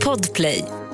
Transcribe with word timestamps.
Podplay. 0.00 0.85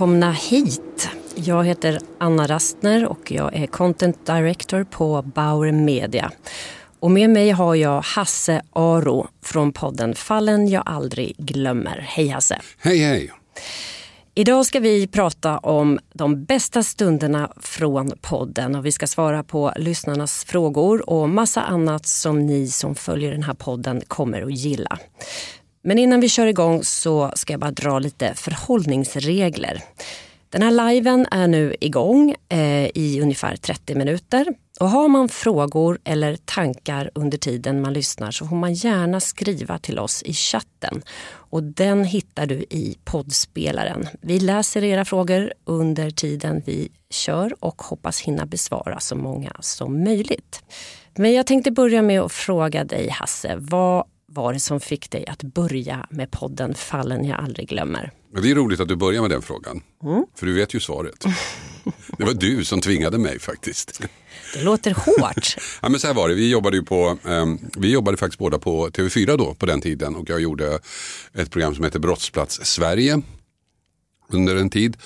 Välkomna 0.00 0.32
hit. 0.32 1.08
Jag 1.34 1.64
heter 1.64 1.98
Anna 2.18 2.46
Rastner 2.46 3.06
och 3.06 3.32
jag 3.32 3.56
är 3.56 3.66
content 3.66 4.26
director 4.26 4.84
på 4.84 5.22
Bauer 5.22 5.72
Media. 5.72 6.30
Och 7.00 7.10
med 7.10 7.30
mig 7.30 7.50
har 7.50 7.74
jag 7.74 8.00
Hasse 8.00 8.62
Aro 8.72 9.28
från 9.42 9.72
podden 9.72 10.14
Fallen 10.14 10.68
jag 10.68 10.82
aldrig 10.86 11.36
glömmer. 11.36 12.06
Hej 12.08 12.28
Hasse! 12.28 12.60
Hej 12.78 12.98
hej! 12.98 13.30
Idag 14.34 14.66
ska 14.66 14.80
vi 14.80 15.06
prata 15.06 15.58
om 15.58 15.98
de 16.12 16.44
bästa 16.44 16.82
stunderna 16.82 17.52
från 17.56 18.12
podden 18.20 18.74
och 18.74 18.86
vi 18.86 18.92
ska 18.92 19.06
svara 19.06 19.42
på 19.42 19.72
lyssnarnas 19.76 20.44
frågor 20.44 21.10
och 21.10 21.28
massa 21.28 21.62
annat 21.62 22.06
som 22.06 22.46
ni 22.46 22.68
som 22.68 22.94
följer 22.94 23.32
den 23.32 23.42
här 23.42 23.54
podden 23.54 24.02
kommer 24.08 24.42
att 24.42 24.54
gilla. 24.54 24.98
Men 25.82 25.98
innan 25.98 26.20
vi 26.20 26.28
kör 26.28 26.46
igång 26.46 26.84
så 26.84 27.32
ska 27.34 27.52
jag 27.52 27.60
bara 27.60 27.70
dra 27.70 27.98
lite 27.98 28.34
förhållningsregler. 28.34 29.82
Den 30.50 30.62
här 30.62 30.92
liven 30.92 31.26
är 31.30 31.46
nu 31.46 31.74
igång 31.80 32.34
eh, 32.48 32.86
i 32.94 33.20
ungefär 33.22 33.56
30 33.56 33.94
minuter. 33.94 34.46
Och 34.80 34.90
har 34.90 35.08
man 35.08 35.28
frågor 35.28 35.98
eller 36.04 36.36
tankar 36.36 37.10
under 37.14 37.38
tiden 37.38 37.80
man 37.80 37.92
lyssnar 37.92 38.30
så 38.30 38.46
får 38.46 38.56
man 38.56 38.74
gärna 38.74 39.20
skriva 39.20 39.78
till 39.78 39.98
oss 39.98 40.22
i 40.22 40.32
chatten. 40.32 41.02
Och 41.32 41.62
den 41.62 42.04
hittar 42.04 42.46
du 42.46 42.54
i 42.54 42.98
poddspelaren. 43.04 44.06
Vi 44.20 44.40
läser 44.40 44.84
era 44.84 45.04
frågor 45.04 45.52
under 45.64 46.10
tiden 46.10 46.62
vi 46.66 46.88
kör 47.10 47.54
och 47.60 47.82
hoppas 47.82 48.20
hinna 48.20 48.46
besvara 48.46 49.00
så 49.00 49.16
många 49.16 49.52
som 49.60 50.04
möjligt. 50.04 50.62
Men 51.14 51.32
jag 51.32 51.46
tänkte 51.46 51.70
börja 51.70 52.02
med 52.02 52.20
att 52.20 52.32
fråga 52.32 52.84
dig 52.84 53.08
Hasse, 53.08 53.56
vad 53.58 54.04
var 54.32 54.52
det 54.52 54.60
som 54.60 54.80
fick 54.80 55.10
dig 55.10 55.26
att 55.26 55.42
börja 55.42 56.06
med 56.10 56.30
podden 56.30 56.74
Fallen 56.74 57.24
jag 57.24 57.40
aldrig 57.40 57.68
glömmer? 57.68 58.12
Men 58.32 58.42
det 58.42 58.50
är 58.50 58.54
roligt 58.54 58.80
att 58.80 58.88
du 58.88 58.96
börjar 58.96 59.20
med 59.20 59.30
den 59.30 59.42
frågan. 59.42 59.82
Mm. 60.02 60.24
För 60.34 60.46
du 60.46 60.54
vet 60.54 60.74
ju 60.74 60.80
svaret. 60.80 61.24
Det 62.18 62.24
var 62.24 62.34
du 62.34 62.64
som 62.64 62.80
tvingade 62.80 63.18
mig 63.18 63.38
faktiskt. 63.38 64.02
Det 64.54 64.62
låter 64.62 64.94
hårt. 64.94 65.56
ja, 65.82 65.88
men 65.88 66.00
så 66.00 66.06
här 66.06 66.14
var 66.14 66.28
det, 66.28 66.34
vi 66.34 66.50
jobbade, 66.50 66.76
ju 66.76 66.82
på, 66.82 67.18
um, 67.24 67.58
vi 67.76 67.92
jobbade 67.92 68.16
faktiskt 68.16 68.38
båda 68.38 68.58
på 68.58 68.88
TV4 68.88 69.36
då 69.36 69.54
på 69.54 69.66
den 69.66 69.80
tiden 69.80 70.16
och 70.16 70.30
jag 70.30 70.40
gjorde 70.40 70.78
ett 71.34 71.50
program 71.50 71.74
som 71.74 71.84
heter 71.84 71.98
Brottsplats 71.98 72.60
Sverige 72.62 73.22
under 74.28 74.56
en 74.56 74.70
tid. 74.70 74.96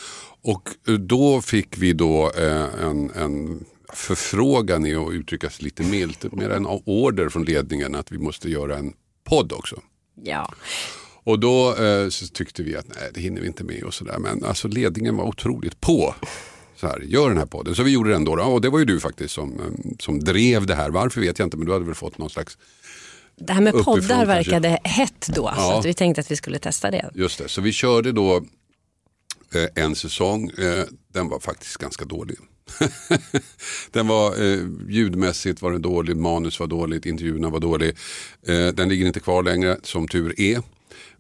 Och 0.43 0.69
då 0.99 1.41
fick 1.41 1.79
vi 1.79 1.93
då 1.93 2.33
eh, 2.37 2.85
en, 2.85 3.11
en 3.11 3.65
förfrågan 3.93 4.87
i 4.87 4.95
att 4.95 5.13
uttrycka 5.13 5.51
sig 5.51 5.65
lite 5.65 5.83
milt, 5.83 6.33
mer 6.33 6.51
en 6.51 6.67
order 6.67 7.29
från 7.29 7.45
ledningen 7.45 7.95
att 7.95 8.13
vi 8.13 8.19
måste 8.19 8.51
göra 8.51 8.79
en 8.79 8.93
podd 9.25 9.53
också. 9.53 9.81
Ja. 10.23 10.55
Och 11.25 11.39
då 11.39 11.77
eh, 11.77 12.09
tyckte 12.33 12.63
vi 12.63 12.77
att 12.77 12.89
nej, 12.89 13.11
det 13.15 13.21
hinner 13.21 13.41
vi 13.41 13.47
inte 13.47 13.65
med 13.65 13.83
och 13.83 13.95
sådär. 13.95 14.19
Men 14.19 14.45
alltså 14.45 14.69
ledningen 14.69 15.17
var 15.17 15.25
otroligt 15.25 15.81
på. 15.81 16.15
Så 16.77 16.87
här, 16.87 17.01
gör 17.01 17.29
den 17.29 17.39
här 17.39 17.47
podden. 17.47 17.75
Så 17.75 17.83
vi 17.83 17.91
gjorde 17.91 18.11
den 18.11 18.25
då. 18.25 18.33
Och 18.33 18.61
det 18.61 18.71
var 18.71 18.79
ju 18.79 18.85
du 18.85 19.01
faktiskt 19.01 19.35
som, 19.35 19.53
eh, 19.61 19.97
som 19.99 20.21
drev 20.21 20.67
det 20.67 20.75
här. 20.75 20.91
Varför 20.91 21.21
vet 21.21 21.39
jag 21.39 21.47
inte, 21.47 21.57
men 21.57 21.67
du 21.67 21.73
hade 21.73 21.85
väl 21.85 21.95
fått 21.95 22.19
någon 22.19 22.31
slags 22.31 22.59
det 23.37 23.53
här 23.53 23.61
med 23.61 23.85
poddar 23.85 24.27
verkade 24.27 24.79
hett 24.85 25.27
då, 25.35 25.53
ja. 25.57 25.63
så 25.63 25.79
att 25.79 25.85
vi 25.85 25.95
tänkte 25.95 26.21
att 26.21 26.31
vi 26.31 26.37
skulle 26.37 26.59
testa 26.59 26.91
det. 26.91 27.11
Just 27.15 27.39
det, 27.39 27.49
så 27.49 27.61
vi 27.61 27.73
körde 27.73 28.13
då 28.13 28.37
eh, 29.55 29.85
en 29.85 29.97
säsong. 29.97 30.51
Eh, 30.51 30.85
den 31.13 31.29
var 31.29 31.41
faktiskt 31.41 31.77
ganska 31.77 32.05
dålig. 32.05 32.37
den 33.91 34.07
var 34.07 34.43
eh, 34.43 34.61
ljudmässigt 34.89 35.63
var 35.63 35.73
den 35.73 35.83
dålig, 35.83 36.17
manus 36.17 36.61
var 36.61 36.67
dåligt, 36.67 37.07
intervjuerna 37.07 37.51
var 37.51 37.61
dålig. 37.61 37.97
Eh, 38.47 38.67
den 38.67 38.89
ligger 38.89 39.07
inte 39.07 39.21
kvar 39.21 39.43
längre 39.43 39.77
som 39.83 40.09
tur 40.09 40.41
är. 40.41 40.63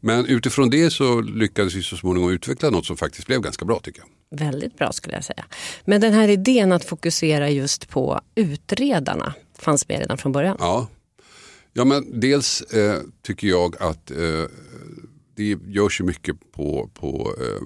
Men 0.00 0.26
utifrån 0.26 0.70
det 0.70 0.90
så 0.90 1.20
lyckades 1.20 1.74
vi 1.74 1.82
så 1.82 1.96
småningom 1.96 2.30
utveckla 2.30 2.70
något 2.70 2.86
som 2.86 2.96
faktiskt 2.96 3.26
blev 3.26 3.40
ganska 3.40 3.64
bra 3.64 3.80
tycker 3.80 4.00
jag. 4.00 4.38
Väldigt 4.38 4.78
bra 4.78 4.92
skulle 4.92 5.14
jag 5.14 5.24
säga. 5.24 5.44
Men 5.84 6.00
den 6.00 6.12
här 6.12 6.28
idén 6.28 6.72
att 6.72 6.84
fokusera 6.84 7.50
just 7.50 7.88
på 7.88 8.20
utredarna 8.34 9.34
fanns 9.58 9.88
med 9.88 9.98
redan 9.98 10.18
från 10.18 10.32
början? 10.32 10.56
Ja, 10.60 10.88
ja 11.72 11.84
men 11.84 12.20
dels 12.20 12.60
eh, 12.60 13.00
tycker 13.22 13.48
jag 13.48 13.82
att 13.82 14.10
eh, 14.10 14.44
det 15.36 15.58
görs 15.66 16.00
ju 16.00 16.04
mycket 16.04 16.52
på, 16.52 16.90
på 16.94 17.34
eh, 17.40 17.62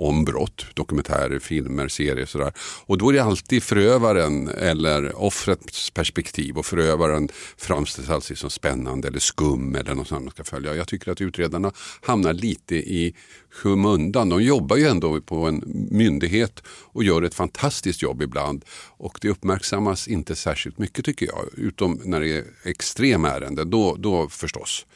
om 0.00 0.24
brott, 0.24 0.66
dokumentärer, 0.74 1.38
filmer, 1.38 1.88
serier 1.88 2.22
och 2.22 2.28
sådär. 2.28 2.52
Och 2.86 2.98
då 2.98 3.08
är 3.08 3.12
det 3.12 3.22
alltid 3.22 3.62
förövaren 3.62 4.48
eller 4.48 5.22
offrets 5.22 5.90
perspektiv 5.90 6.58
och 6.58 6.66
förövaren 6.66 7.28
framställs 7.56 8.10
alltid 8.10 8.38
som 8.38 8.50
spännande 8.50 9.08
eller 9.08 9.18
skum 9.18 9.74
eller 9.74 9.94
något 9.94 10.12
annat 10.12 10.24
man 10.24 10.30
ska 10.30 10.44
följa. 10.44 10.74
Jag 10.74 10.88
tycker 10.88 11.12
att 11.12 11.20
utredarna 11.20 11.72
hamnar 12.00 12.32
lite 12.32 12.76
i 12.76 13.14
skymundan. 13.50 14.28
De 14.28 14.42
jobbar 14.42 14.76
ju 14.76 14.86
ändå 14.86 15.20
på 15.20 15.46
en 15.46 15.62
myndighet 15.90 16.62
och 16.66 17.04
gör 17.04 17.22
ett 17.22 17.34
fantastiskt 17.34 18.02
jobb 18.02 18.22
ibland 18.22 18.64
och 18.96 19.18
det 19.20 19.28
uppmärksammas 19.28 20.08
inte 20.08 20.36
särskilt 20.36 20.78
mycket 20.78 21.04
tycker 21.04 21.26
jag, 21.26 21.44
utom 21.56 22.00
när 22.04 22.20
det 22.20 22.36
är 22.36 22.44
extremärenden, 22.64 23.70
då, 23.70 23.96
då 23.98 24.28
förstås 24.28 24.86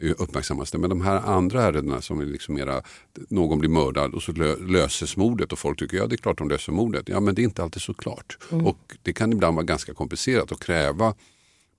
uppmärksammas 0.00 0.70
det. 0.70 0.78
Men 0.78 0.90
de 0.90 1.00
här 1.00 1.16
andra 1.16 1.62
ärendena 1.62 2.00
som 2.00 2.20
är 2.20 2.24
liksom 2.24 2.54
mera, 2.54 2.82
någon 3.28 3.58
blir 3.58 3.70
mördad 3.70 4.14
och 4.14 4.22
så 4.22 4.32
löses 4.32 5.16
mordet 5.16 5.52
och 5.52 5.58
folk 5.58 5.78
tycker 5.78 5.96
ja 5.96 6.06
det 6.06 6.14
är 6.14 6.16
klart 6.16 6.38
de 6.38 6.48
löser 6.48 6.72
mordet. 6.72 7.08
Ja 7.08 7.20
men 7.20 7.34
det 7.34 7.42
är 7.42 7.44
inte 7.44 7.62
alltid 7.62 7.82
så 7.82 7.94
klart. 7.94 8.38
Mm. 8.52 8.66
Och 8.66 8.96
det 9.02 9.12
kan 9.12 9.32
ibland 9.32 9.56
vara 9.56 9.66
ganska 9.66 9.94
komplicerat 9.94 10.52
och 10.52 10.62
kräva 10.62 11.14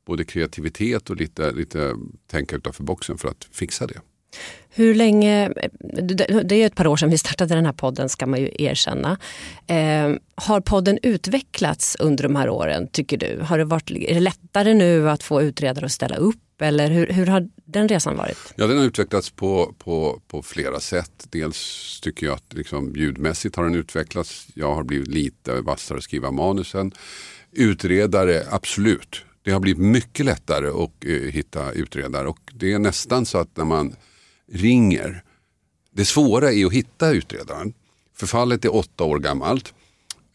både 0.06 0.24
kreativitet 0.24 1.10
och 1.10 1.16
lite, 1.16 1.52
lite 1.52 1.96
tänka 2.28 2.56
utanför 2.56 2.84
boxen 2.84 3.18
för 3.18 3.28
att 3.28 3.48
fixa 3.52 3.88
det. 3.88 4.02
Hur 4.74 4.96
länge, 4.96 5.54
det 6.44 6.56
är 6.56 6.66
ett 6.66 6.76
par 6.76 6.88
år 6.88 6.98
sedan 6.98 7.10
vi 7.10 7.18
startade 7.18 7.56
den 7.56 7.66
här 7.66 7.74
podden 7.74 8.10
ska 8.10 8.26
man 8.26 8.40
ju 8.40 8.52
erkänna. 8.60 9.18
Eh, 9.68 10.14
har 10.36 10.62
podden 10.62 11.00
utvecklats 11.04 11.98
under 12.00 12.24
de 12.24 12.36
här 12.36 12.50
åren 12.50 12.88
tycker 12.88 13.18
du? 13.18 13.42
Har 13.42 13.58
det 13.58 13.64
varit, 13.64 13.92
är 13.92 14.14
det 14.14 14.20
lättare 14.20 14.74
nu 14.74 15.10
att 15.10 15.24
få 15.24 15.42
utredare 15.42 15.86
att 15.86 15.92
ställa 15.92 16.16
upp 16.16 16.62
eller 16.62 16.90
hur, 16.90 17.08
hur 17.08 17.26
har 17.26 17.50
den 17.66 17.88
resan 17.88 18.18
varit? 18.18 18.38
Ja, 18.56 18.68
den 18.68 18.78
har 18.78 18.86
utvecklats 18.86 19.30
på, 19.30 19.74
på, 19.78 20.22
på 20.28 20.42
flera 20.42 20.80
sätt. 20.80 21.28
Dels 21.30 22.00
tycker 22.04 22.26
jag 22.26 22.36
att 22.36 22.54
liksom, 22.54 22.96
ljudmässigt 22.96 23.56
har 23.56 23.64
den 23.64 23.76
utvecklats. 23.76 24.48
Jag 24.54 24.76
har 24.76 24.84
blivit 24.84 25.08
lite 25.08 25.62
vassare 25.62 25.98
att 25.98 26.04
skriva 26.04 26.32
manusen. 26.32 26.92
Utredare, 27.52 28.44
absolut. 28.50 29.26
Det 29.44 29.52
har 29.52 29.60
blivit 29.60 29.82
mycket 29.82 30.26
lättare 30.26 30.68
att 30.68 31.06
eh, 31.06 31.32
hitta 31.32 31.72
utredare 31.72 32.28
och 32.28 32.40
det 32.54 32.74
är 32.74 32.80
nästan 32.80 33.26
så 33.26 33.38
att 33.38 33.58
när 33.58 33.66
man 33.66 33.96
ringer, 34.52 35.24
det 35.92 36.06
svåra 36.06 36.52
är 36.52 36.66
att 36.66 36.74
hitta 36.74 37.12
utredaren. 37.12 37.74
Förfallet 38.16 38.66
är 38.66 38.76
åtta 38.76 39.04
år 39.04 39.20
gammalt. 39.20 39.74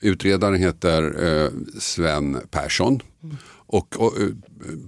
Utredaren 0.01 0.61
heter 0.61 1.25
eh, 1.27 1.51
Sven 1.79 2.41
Persson. 2.51 3.01
Och, 3.69 3.97
och 4.01 4.21
eh, 4.21 4.29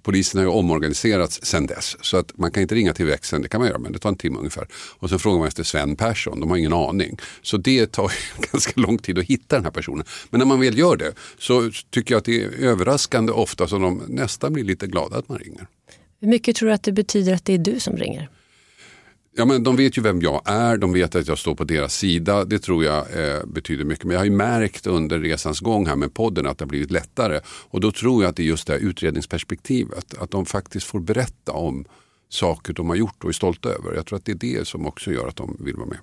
polisen 0.03 0.39
har 0.39 0.45
ju 0.45 0.51
omorganiserats 0.51 1.41
sen 1.43 1.67
dess. 1.67 1.97
Så 2.01 2.17
att 2.17 2.39
man 2.39 2.51
kan 2.51 2.63
inte 2.63 2.75
ringa 2.75 2.95
till 2.95 3.07
växeln, 3.07 3.43
det 3.43 3.49
kan 3.49 3.61
man 3.61 3.69
göra 3.69 3.79
men 3.79 3.93
det 3.93 3.99
tar 3.99 4.09
en 4.09 4.17
timme 4.17 4.39
ungefär. 4.39 4.69
Och 4.99 5.11
sen 5.11 5.19
frågar 5.19 5.39
man 5.39 5.49
efter 5.49 5.63
Sven 5.63 5.97
Persson, 5.97 6.41
de 6.41 6.51
har 6.51 6.57
ingen 6.57 6.73
aning. 6.73 7.19
Så 7.43 7.57
det 7.57 7.93
tar 7.93 8.13
ganska 8.53 8.81
lång 8.81 8.99
tid 8.99 9.19
att 9.19 9.25
hitta 9.25 9.57
den 9.57 9.65
här 9.65 9.71
personen. 9.71 10.05
Men 10.31 10.39
när 10.39 10.47
man 10.47 10.61
väl 10.61 10.79
gör 10.79 10.97
det 10.97 11.13
så 11.39 11.71
tycker 11.91 12.15
jag 12.15 12.19
att 12.19 12.25
det 12.25 12.45
är 12.45 12.51
överraskande 12.61 13.33
ofta 13.33 13.69
som 13.69 13.83
de 13.83 14.03
nästan 14.09 14.53
blir 14.53 14.65
lite 14.65 14.87
glada 14.87 15.17
att 15.17 15.29
man 15.29 15.39
ringer. 15.39 15.67
Hur 16.21 16.29
mycket 16.29 16.57
tror 16.57 16.69
du 16.69 16.75
att 16.75 16.83
det 16.83 16.93
betyder 16.93 17.35
att 17.35 17.45
det 17.45 17.55
är 17.55 17.59
du 17.59 17.81
som 17.81 17.97
ringer? 17.97 18.31
Ja, 19.39 19.45
men 19.45 19.63
de 19.63 19.77
vet 19.77 19.99
ju 19.99 20.03
vem 20.03 20.23
jag 20.23 20.43
är, 20.45 20.77
de 20.77 20.93
vet 20.93 21.15
att 21.15 21.29
jag 21.29 21.39
står 21.39 21.55
på 21.55 21.65
deras 21.65 21.95
sida. 21.95 22.45
Det 22.45 22.59
tror 22.59 22.85
jag 22.85 22.97
eh, 22.99 23.47
betyder 23.47 23.85
mycket. 23.85 24.05
Men 24.05 24.13
jag 24.13 24.21
har 24.21 24.25
ju 24.25 24.31
märkt 24.31 24.87
under 24.87 25.19
resans 25.19 25.61
gång 25.61 25.87
här 25.87 25.97
med 25.97 26.15
podden 26.15 26.47
att 26.47 26.59
det 26.59 26.65
har 26.65 26.69
blivit 26.69 26.91
lättare. 26.91 27.41
Och 27.47 27.81
då 27.81 27.93
tror 27.93 28.23
jag 28.23 28.31
att 28.31 28.37
det 28.37 28.43
är 28.43 28.47
just 28.47 28.67
det 28.67 28.73
här 28.73 28.81
utredningsperspektivet. 28.81 30.15
Att 30.19 30.31
de 30.31 30.47
faktiskt 30.47 30.87
får 30.87 31.01
berätta 31.01 31.53
om 31.53 31.85
saker 32.29 32.73
de 32.73 32.89
har 32.89 32.97
gjort 32.97 33.25
och 33.25 33.29
är 33.29 33.33
stolta 33.33 33.69
över. 33.69 33.95
Jag 33.95 34.07
tror 34.07 34.17
att 34.19 34.25
det 34.25 34.33
är 34.33 34.37
det 34.59 34.69
som 34.69 34.87
också 34.87 35.13
gör 35.13 35.29
att 35.29 35.37
de 35.37 35.57
vill 35.61 35.77
vara 35.77 35.89
med. 35.89 35.99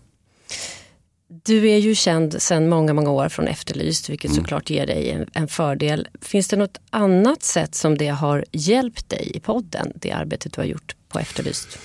Du 1.28 1.70
är 1.70 1.78
ju 1.78 1.96
känd 1.96 2.42
sedan 2.42 2.70
många, 2.70 2.94
många 2.94 3.10
år 3.10 3.30
från 3.30 3.48
Efterlyst, 3.48 4.10
vilket 4.10 4.32
mm. 4.32 4.44
såklart 4.44 4.70
ger 4.70 4.88
dig 4.88 5.10
en, 5.10 5.30
en, 5.34 5.48
fördel. 5.48 6.08
Finns 6.22 6.48
det 6.48 6.58
något 6.58 6.78
annat 6.90 7.44
sätt 7.44 7.76
som 7.76 7.98
det 7.98 8.08
har 8.08 8.46
hjälpt 8.52 9.10
dig 9.10 9.32
i 9.34 9.40
podden, 9.40 9.92
det 9.96 10.12
arbetet 10.12 10.54
du 10.54 10.62
har 10.62 10.66
gjort 10.66 10.96
på 11.10 11.20
Efterlyst? 11.20 11.80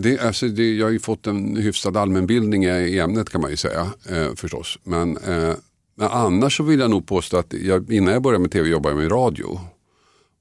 Det, 0.00 0.18
alltså 0.18 0.48
det, 0.48 0.74
jag 0.74 0.86
har 0.86 0.90
ju 0.90 0.98
fått 0.98 1.26
en 1.26 1.56
hyfsad 1.56 1.96
allmänbildning 1.96 2.64
i 2.64 2.98
ämnet 2.98 3.30
kan 3.30 3.40
man 3.40 3.50
ju 3.50 3.56
säga 3.56 3.92
eh, 4.10 4.34
förstås. 4.34 4.78
Men, 4.84 5.16
eh, 5.16 5.54
men 5.94 6.08
annars 6.08 6.56
så 6.56 6.62
vill 6.62 6.80
jag 6.80 6.90
nog 6.90 7.06
påstå 7.06 7.36
att 7.36 7.52
jag, 7.52 7.92
innan 7.92 8.12
jag 8.12 8.22
började 8.22 8.42
med 8.42 8.52
tv 8.52 8.68
jobbade 8.68 8.94
jag 8.94 9.02
med 9.02 9.12
radio. 9.12 9.60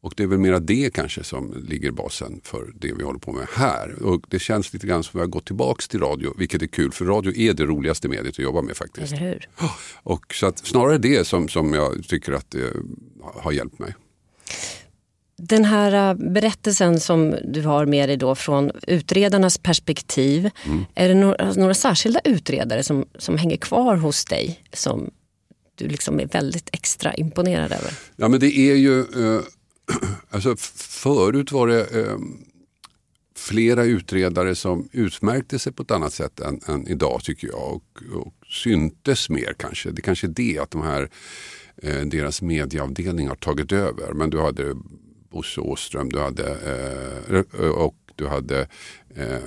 Och 0.01 0.13
det 0.17 0.23
är 0.23 0.27
väl 0.27 0.39
mera 0.39 0.59
det 0.59 0.93
kanske 0.93 1.23
som 1.23 1.65
ligger 1.67 1.91
basen 1.91 2.41
för 2.43 2.71
det 2.75 2.93
vi 2.93 3.03
håller 3.03 3.19
på 3.19 3.31
med 3.31 3.47
här. 3.53 4.03
Och 4.03 4.25
det 4.27 4.39
känns 4.39 4.73
lite 4.73 4.87
grann 4.87 5.03
som 5.03 5.09
att 5.09 5.15
vi 5.15 5.19
har 5.19 5.27
gått 5.27 5.45
tillbaks 5.45 5.87
till 5.87 5.99
radio, 5.99 6.33
vilket 6.37 6.61
är 6.61 6.67
kul 6.67 6.91
för 6.91 7.05
radio 7.05 7.35
är 7.35 7.53
det 7.53 7.65
roligaste 7.65 8.07
mediet 8.07 8.33
att 8.33 8.39
jobba 8.39 8.61
med 8.61 8.77
faktiskt. 8.77 9.13
Eller 9.13 9.27
hur? 9.27 9.49
Och 10.03 10.33
så 10.33 10.45
att 10.45 10.57
snarare 10.57 10.97
det 10.97 11.27
som, 11.27 11.47
som 11.47 11.73
jag 11.73 12.03
tycker 12.07 12.33
att 12.33 12.51
det 12.51 12.73
har 13.33 13.51
hjälpt 13.51 13.79
mig. 13.79 13.95
Den 15.41 15.65
här 15.65 16.09
äh, 16.09 16.31
berättelsen 16.31 16.99
som 16.99 17.35
du 17.43 17.61
har 17.61 17.85
med 17.85 18.09
dig 18.09 18.17
då 18.17 18.35
från 18.35 18.71
utredarnas 18.87 19.57
perspektiv. 19.57 20.49
Mm. 20.65 20.85
Är 20.95 21.09
det 21.09 21.15
några, 21.15 21.53
några, 21.53 21.73
särskilda 21.73 22.19
utredare 22.23 22.83
som, 22.83 23.05
som 23.17 23.37
hänger 23.37 23.57
kvar 23.57 23.95
hos 23.95 24.25
dig 24.25 24.63
som 24.73 25.11
du 25.75 25.87
liksom 25.87 26.19
är 26.19 26.25
väldigt 26.25 26.69
extra 26.71 27.13
imponerad 27.13 27.71
över? 27.71 27.93
Ja 28.15 28.27
men 28.27 28.39
det 28.39 28.57
är 28.57 28.75
ju, 28.75 28.99
eh, 28.99 29.41
alltså 30.29 30.55
förut 30.75 31.51
var 31.51 31.67
det 31.67 31.81
eh, 31.81 32.17
flera 33.35 33.83
utredare 33.83 34.55
som 34.55 34.89
utmärkte 34.91 35.59
sig 35.59 35.73
på 35.73 35.83
ett 35.83 35.91
annat 35.91 36.13
sätt 36.13 36.39
än, 36.39 36.59
än 36.67 36.87
idag 36.87 37.23
tycker 37.23 37.47
jag. 37.47 37.73
Och, 37.73 38.03
och 38.13 38.33
syntes 38.63 39.29
mer 39.29 39.53
kanske. 39.57 39.91
Det 39.91 40.01
kanske 40.01 40.27
är 40.27 40.31
det 40.31 40.59
att 40.59 40.71
de 40.71 40.81
här 40.81 41.09
eh, 41.77 42.01
deras 42.01 42.41
medieavdelning 42.41 43.27
har 43.27 43.35
tagit 43.35 43.71
över. 43.71 44.13
Men 44.13 44.29
du 44.29 44.41
hade 44.41 44.75
Bosse 45.29 45.61
Åström, 45.61 46.09
du 46.09 46.19
hade, 46.19 46.49
eh, 46.49 47.39
eh 47.39 47.69
och 47.69 47.95
du 48.15 48.27
hade 48.27 48.67
eh, 49.15 49.39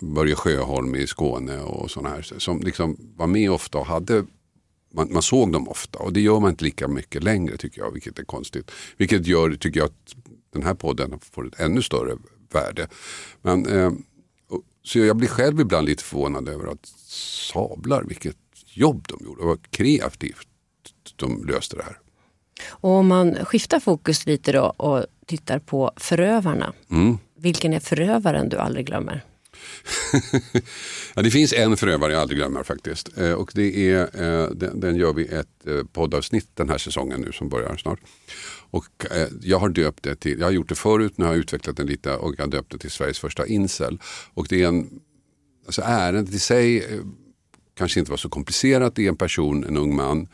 Börje 0.00 0.34
Sjöholm 0.34 0.94
i 0.94 1.06
Skåne 1.06 1.60
och 1.60 1.90
sådana 1.90 2.08
här 2.08 2.22
som 2.38 2.60
liksom 2.60 2.96
var 3.16 3.26
med 3.26 3.50
ofta 3.50 3.78
och 3.78 3.86
hade 3.86 4.24
man, 4.94 5.12
man, 5.12 5.22
såg 5.22 5.52
dem 5.52 5.68
ofta 5.68 5.98
och 5.98 6.12
det 6.12 6.20
gör 6.20 6.40
man 6.40 6.50
inte 6.50 6.64
lika 6.64 6.88
mycket 6.88 7.24
längre 7.24 7.56
tycker 7.56 7.80
jag, 7.80 7.90
vilket 7.90 8.18
är 8.18 8.24
konstigt. 8.24 8.70
Vilket 8.96 9.26
gör, 9.26 9.54
tycker 9.54 9.80
jag, 9.80 9.86
att 9.86 10.16
den 10.52 10.62
här 10.62 10.74
podden 10.74 11.20
får 11.32 11.46
ett 11.46 11.60
ännu 11.60 11.82
större 11.82 12.16
värde. 12.52 12.88
Men, 13.42 13.66
eh, 13.66 13.92
så 14.82 14.98
jag 14.98 15.16
blir 15.16 15.28
själv 15.28 15.60
ibland 15.60 15.86
lite 15.86 16.04
förvånad 16.04 16.48
över 16.48 16.66
att 16.66 16.86
sablar, 17.52 18.02
vilket 18.02 18.36
jobb 18.66 19.06
de 19.08 19.24
gjorde, 19.24 19.44
vad 19.44 19.70
kreativt 19.70 20.48
de 21.16 21.44
löste 21.44 21.76
det 21.76 21.82
här. 21.82 21.98
Och 22.66 22.90
om 22.90 23.06
man 23.06 23.44
skiftar 23.44 23.80
fokus 23.80 24.26
lite 24.26 24.52
då 24.52 24.64
och 24.64 25.06
tittar 25.26 25.58
på 25.58 25.92
förövarna. 25.96 26.72
Mm. 26.90 27.18
Vilken 27.36 27.72
är 27.72 27.80
förövaren 27.80 28.48
du 28.48 28.56
aldrig 28.56 28.86
glömmer? 28.86 29.24
ja, 31.14 31.22
det 31.22 31.30
finns 31.30 31.52
en 31.52 31.76
förövare 31.76 32.12
jag 32.12 32.22
aldrig 32.22 32.38
glömmer 32.38 32.62
faktiskt. 32.62 33.18
Eh, 33.18 33.32
och 33.32 33.52
det 33.54 33.90
är, 33.90 34.00
eh, 34.02 34.50
den, 34.50 34.80
den, 34.80 34.96
gör 34.96 35.12
vi 35.12 35.26
ett 35.26 35.66
eh, 35.66 35.84
poddavsnitt 35.92 36.48
den 36.54 36.68
här 36.68 36.78
säsongen 36.78 37.20
nu 37.20 37.32
som 37.32 37.48
börjar 37.48 37.76
snart. 37.76 38.00
Och 38.70 39.06
eh, 39.10 39.28
jag 39.42 39.58
har 39.58 39.68
döpt 39.68 40.02
det 40.02 40.14
till, 40.14 40.38
jag 40.38 40.46
har 40.46 40.52
gjort 40.52 40.68
det 40.68 40.74
förut, 40.74 41.12
nu 41.16 41.24
har 41.24 41.32
jag 41.32 41.40
utvecklat 41.40 41.76
den 41.76 41.86
lite 41.86 42.14
och 42.14 42.34
jag 42.38 42.44
har 42.44 42.50
döpt 42.50 42.72
det 42.72 42.78
till 42.78 42.90
Sveriges 42.90 43.18
första 43.18 43.46
incel. 43.46 43.98
Och 44.34 44.46
det 44.48 44.62
är 44.62 44.68
en, 44.68 45.00
alltså 45.66 45.82
ärendet 45.84 46.34
i 46.34 46.38
sig 46.38 46.78
eh, 46.78 47.00
kanske 47.76 48.00
inte 48.00 48.10
var 48.10 48.18
så 48.18 48.28
komplicerat. 48.28 48.94
Det 48.94 49.04
är 49.04 49.08
en 49.08 49.16
person, 49.16 49.64
en 49.64 49.76
ung 49.76 49.96
man 49.96 50.28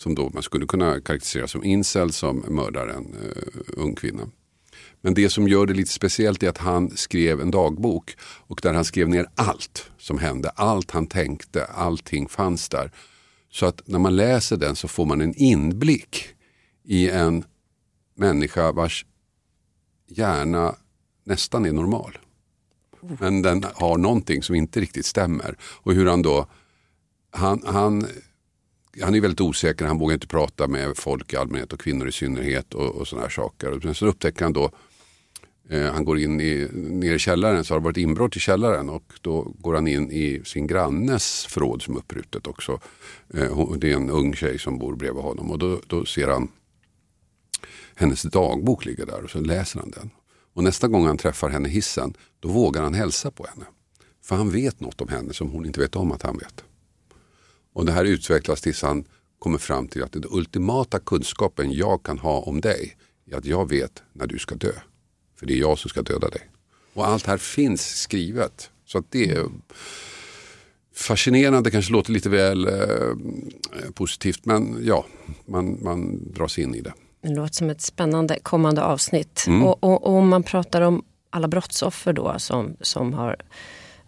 som 0.00 0.14
då 0.14 0.30
man 0.34 0.42
skulle 0.42 0.66
kunna 0.66 1.00
karaktärisera 1.00 1.48
som 1.48 1.64
incel 1.64 2.12
som 2.12 2.44
mördar 2.48 2.88
en 2.88 3.14
uh, 3.14 3.26
eh, 3.26 3.82
ung 3.84 3.94
kvinna. 3.94 4.28
Men 5.00 5.14
det 5.14 5.30
som 5.30 5.48
gör 5.48 5.66
det 5.66 5.74
lite 5.74 5.92
speciellt 5.92 6.42
är 6.42 6.48
att 6.48 6.58
han 6.58 6.96
skrev 6.96 7.40
en 7.40 7.50
dagbok 7.50 8.16
och 8.22 8.60
där 8.62 8.74
han 8.74 8.84
skrev 8.84 9.08
ner 9.08 9.26
allt 9.34 9.90
som 9.98 10.18
hände, 10.18 10.48
allt 10.48 10.90
han 10.90 11.06
tänkte, 11.06 11.64
allting 11.64 12.28
fanns 12.28 12.68
där. 12.68 12.90
Så 13.50 13.66
att 13.66 13.82
när 13.88 13.98
man 13.98 14.16
läser 14.16 14.56
den 14.56 14.76
så 14.76 14.88
får 14.88 15.06
man 15.06 15.20
en 15.20 15.34
inblick 15.34 16.28
i 16.84 17.10
en 17.10 17.44
människa 18.14 18.72
vars 18.72 19.06
hjärna 20.08 20.74
nästan 21.24 21.66
är 21.66 21.72
normal. 21.72 22.18
Men 23.00 23.42
den 23.42 23.64
har 23.74 23.98
någonting 23.98 24.42
som 24.42 24.54
inte 24.54 24.80
riktigt 24.80 25.06
stämmer. 25.06 25.56
Och 25.60 25.94
hur 25.94 26.06
han 26.06 26.22
då, 26.22 26.46
han, 27.30 27.62
han 27.66 28.06
han 29.02 29.14
är 29.14 29.20
väldigt 29.20 29.40
osäker, 29.40 29.86
han 29.86 29.98
vågar 29.98 30.14
inte 30.14 30.26
prata 30.26 30.68
med 30.68 30.96
folk 30.96 31.32
i 31.32 31.36
allmänhet 31.36 31.72
och 31.72 31.80
kvinnor 31.80 32.08
i 32.08 32.12
synnerhet 32.12 32.74
och, 32.74 32.94
och 32.94 33.08
sådana 33.08 33.26
här 33.26 33.30
saker. 33.30 33.80
Men 33.82 33.94
så 33.94 34.06
upptäcker 34.06 34.44
han 34.44 34.52
då, 34.52 34.70
eh, 35.68 35.92
han 35.92 36.04
går 36.04 36.18
in 36.18 36.40
i, 36.40 36.68
ner 36.72 37.14
i 37.14 37.18
källaren, 37.18 37.64
så 37.64 37.74
har 37.74 37.80
det 37.80 37.84
varit 37.84 37.96
inbrott 37.96 38.36
i 38.36 38.40
källaren 38.40 38.88
och 38.88 39.12
då 39.20 39.42
går 39.58 39.74
han 39.74 39.88
in 39.88 40.10
i 40.10 40.42
sin 40.44 40.66
grannes 40.66 41.46
förråd 41.46 41.82
som 41.82 41.94
är 41.94 41.98
uppbrutet 41.98 42.46
också. 42.46 42.80
Eh, 43.34 43.72
det 43.76 43.92
är 43.92 43.96
en 43.96 44.10
ung 44.10 44.34
tjej 44.34 44.58
som 44.58 44.78
bor 44.78 44.96
bredvid 44.96 45.22
honom 45.22 45.50
och 45.50 45.58
då, 45.58 45.80
då 45.86 46.04
ser 46.04 46.28
han 46.28 46.48
hennes 47.94 48.22
dagbok 48.22 48.84
ligga 48.84 49.04
där 49.04 49.24
och 49.24 49.30
så 49.30 49.40
läser 49.40 49.80
han 49.80 49.90
den. 49.90 50.10
Och 50.54 50.64
nästa 50.64 50.88
gång 50.88 51.06
han 51.06 51.16
träffar 51.16 51.48
henne 51.48 51.68
i 51.68 51.72
hissen, 51.72 52.14
då 52.40 52.48
vågar 52.48 52.82
han 52.82 52.94
hälsa 52.94 53.30
på 53.30 53.46
henne. 53.46 53.64
För 54.22 54.36
han 54.36 54.50
vet 54.50 54.80
något 54.80 55.00
om 55.00 55.08
henne 55.08 55.32
som 55.32 55.50
hon 55.50 55.66
inte 55.66 55.80
vet 55.80 55.96
om 55.96 56.12
att 56.12 56.22
han 56.22 56.38
vet. 56.38 56.64
Och 57.72 57.86
det 57.86 57.92
här 57.92 58.04
utvecklas 58.04 58.60
tills 58.60 58.82
han 58.82 59.04
kommer 59.38 59.58
fram 59.58 59.88
till 59.88 60.02
att 60.02 60.12
den 60.12 60.24
ultimata 60.30 60.98
kunskapen 60.98 61.72
jag 61.72 62.02
kan 62.02 62.18
ha 62.18 62.40
om 62.40 62.60
dig 62.60 62.96
är 63.30 63.36
att 63.36 63.44
jag 63.44 63.68
vet 63.68 64.02
när 64.12 64.26
du 64.26 64.38
ska 64.38 64.54
dö. 64.54 64.72
För 65.38 65.46
det 65.46 65.54
är 65.54 65.58
jag 65.58 65.78
som 65.78 65.88
ska 65.88 66.02
döda 66.02 66.28
dig. 66.28 66.50
Och 66.94 67.06
allt 67.06 67.26
här 67.26 67.38
finns 67.38 68.00
skrivet. 68.00 68.70
Så 68.86 68.98
att 68.98 69.04
det 69.10 69.30
är 69.30 69.46
fascinerande, 70.94 71.70
kanske 71.70 71.92
låter 71.92 72.12
lite 72.12 72.28
väl 72.28 72.66
eh, 72.66 73.14
positivt 73.94 74.46
men 74.46 74.80
ja, 74.82 75.06
man, 75.46 75.78
man 75.82 76.32
dras 76.32 76.58
in 76.58 76.74
i 76.74 76.80
det. 76.80 76.92
Det 77.22 77.28
låter 77.28 77.54
som 77.54 77.70
ett 77.70 77.80
spännande 77.80 78.38
kommande 78.42 78.82
avsnitt. 78.82 79.44
Mm. 79.46 79.62
Och, 79.62 79.84
och, 79.84 80.06
och, 80.06 80.16
om 80.16 80.28
man 80.28 80.42
pratar 80.42 80.80
om 80.80 81.04
alla 81.30 81.48
brottsoffer 81.48 82.12
då 82.12 82.38
som, 82.38 82.76
som 82.80 83.14
har, 83.14 83.36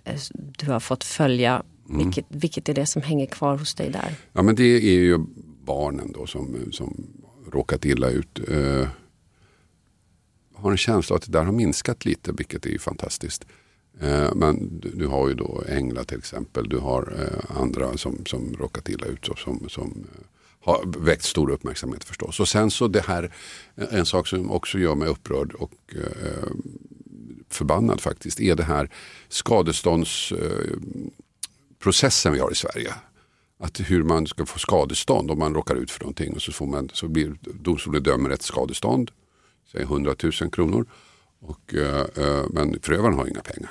eh, 0.04 0.20
du 0.34 0.70
har 0.70 0.80
fått 0.80 1.04
följa 1.04 1.62
Mm. 1.92 2.04
Vilket, 2.04 2.26
vilket 2.28 2.68
är 2.68 2.74
det 2.74 2.86
som 2.86 3.02
hänger 3.02 3.26
kvar 3.26 3.56
hos 3.56 3.74
dig 3.74 3.90
där? 3.90 4.14
Ja 4.32 4.42
men 4.42 4.54
det 4.54 4.64
är 4.64 5.00
ju 5.00 5.18
barnen 5.64 6.12
då 6.12 6.26
som, 6.26 6.72
som 6.72 7.06
råkat 7.52 7.84
illa 7.84 8.10
ut. 8.10 8.40
Uh, 8.50 8.86
har 10.54 10.70
en 10.70 10.76
känsla 10.76 11.16
att 11.16 11.22
det 11.22 11.32
där 11.32 11.44
har 11.44 11.52
minskat 11.52 12.04
lite 12.04 12.32
vilket 12.32 12.66
är 12.66 12.70
ju 12.70 12.78
fantastiskt. 12.78 13.46
Uh, 14.02 14.34
men 14.34 14.80
du, 14.80 14.90
du, 14.90 15.06
har 15.06 15.28
ju 15.28 15.34
då 15.34 15.62
Engla 15.68 16.04
till 16.04 16.18
exempel. 16.18 16.68
Du 16.68 16.78
har 16.78 17.12
uh, 17.12 17.60
andra 17.60 17.96
som, 17.96 18.24
som 18.26 18.56
råkat 18.58 18.88
illa 18.88 19.06
ut. 19.06 19.28
Och 19.28 19.38
som, 19.38 19.68
som 19.68 20.06
har 20.60 21.04
väckt 21.04 21.24
stor 21.24 21.50
uppmärksamhet 21.50 22.04
förstås. 22.04 22.40
Och 22.40 22.48
sen 22.48 22.70
så 22.70 22.88
det 22.88 23.06
här, 23.06 23.34
en 23.76 24.06
sak 24.06 24.26
som 24.26 24.50
också 24.50 24.78
gör 24.78 24.94
mig 24.94 25.08
upprörd 25.08 25.52
och 25.52 25.94
förbannad 27.48 28.00
faktiskt, 28.00 28.40
är 28.40 28.54
det 28.54 28.62
här 28.62 28.90
skadestånds 29.28 30.32
processen 31.82 32.32
vi 32.32 32.38
har 32.38 32.52
i 32.52 32.54
Sverige. 32.54 32.94
Att 33.58 33.80
hur 33.80 34.02
man 34.02 34.26
ska 34.26 34.46
få 34.46 34.58
skadestånd 34.58 35.30
om 35.30 35.38
man 35.38 35.54
råkar 35.54 35.74
ut 35.74 35.90
för 35.90 36.00
någonting. 36.00 36.34
Och 36.34 36.42
så, 36.42 36.52
får 36.52 36.66
man, 36.66 36.90
så 36.92 37.08
blir 37.08 37.34
domstolen 37.40 38.02
dömer 38.02 38.30
ett 38.30 38.42
skadestånd, 38.42 39.10
säg 39.72 39.82
100 39.82 40.14
000 40.22 40.32
kronor. 40.32 40.86
Och, 41.40 41.74
uh, 41.74 42.24
uh, 42.24 42.44
men 42.50 42.80
förövaren 42.82 43.14
har 43.14 43.26
inga 43.26 43.40
pengar. 43.40 43.70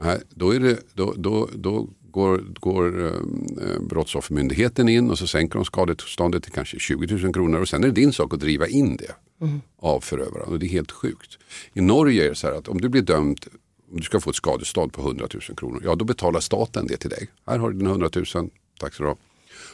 Nej, 0.00 0.20
då, 0.30 0.54
är 0.54 0.60
det, 0.60 0.78
då, 0.94 1.14
då, 1.16 1.48
då 1.54 1.88
går, 2.10 2.44
går 2.60 3.00
uh, 3.00 3.80
Brottsoffermyndigheten 3.80 4.88
in 4.88 5.10
och 5.10 5.18
så 5.18 5.26
sänker 5.26 5.54
de 5.54 5.64
skadeståndet 5.64 6.42
till 6.42 6.52
kanske 6.52 6.78
20 6.78 7.16
000 7.16 7.34
kronor. 7.34 7.60
Och 7.60 7.68
sen 7.68 7.84
är 7.84 7.88
det 7.88 7.94
din 7.94 8.12
sak 8.12 8.34
att 8.34 8.40
driva 8.40 8.66
in 8.66 8.96
det 8.96 9.14
mm. 9.40 9.60
av 9.78 10.00
förövaren. 10.00 10.48
Och 10.48 10.58
det 10.58 10.66
är 10.66 10.70
helt 10.70 10.92
sjukt. 10.92 11.38
I 11.72 11.80
Norge 11.80 12.24
är 12.24 12.28
det 12.28 12.34
så 12.34 12.46
här 12.46 12.54
att 12.54 12.68
om 12.68 12.80
du 12.80 12.88
blir 12.88 13.02
dömd 13.02 13.46
om 13.94 14.00
du 14.00 14.04
ska 14.04 14.20
få 14.20 14.30
ett 14.30 14.36
skadestånd 14.36 14.92
på 14.92 15.00
100 15.00 15.26
000 15.34 15.42
kronor, 15.56 15.82
ja 15.84 15.94
då 15.94 16.04
betalar 16.04 16.40
staten 16.40 16.86
det 16.86 16.96
till 16.96 17.10
dig. 17.10 17.28
Här 17.46 17.58
har 17.58 17.70
du 17.70 17.78
dina 17.78 17.90
100 17.90 18.10
000, 18.14 18.50
tack 18.80 18.94
så 18.94 19.02
du 19.02 19.14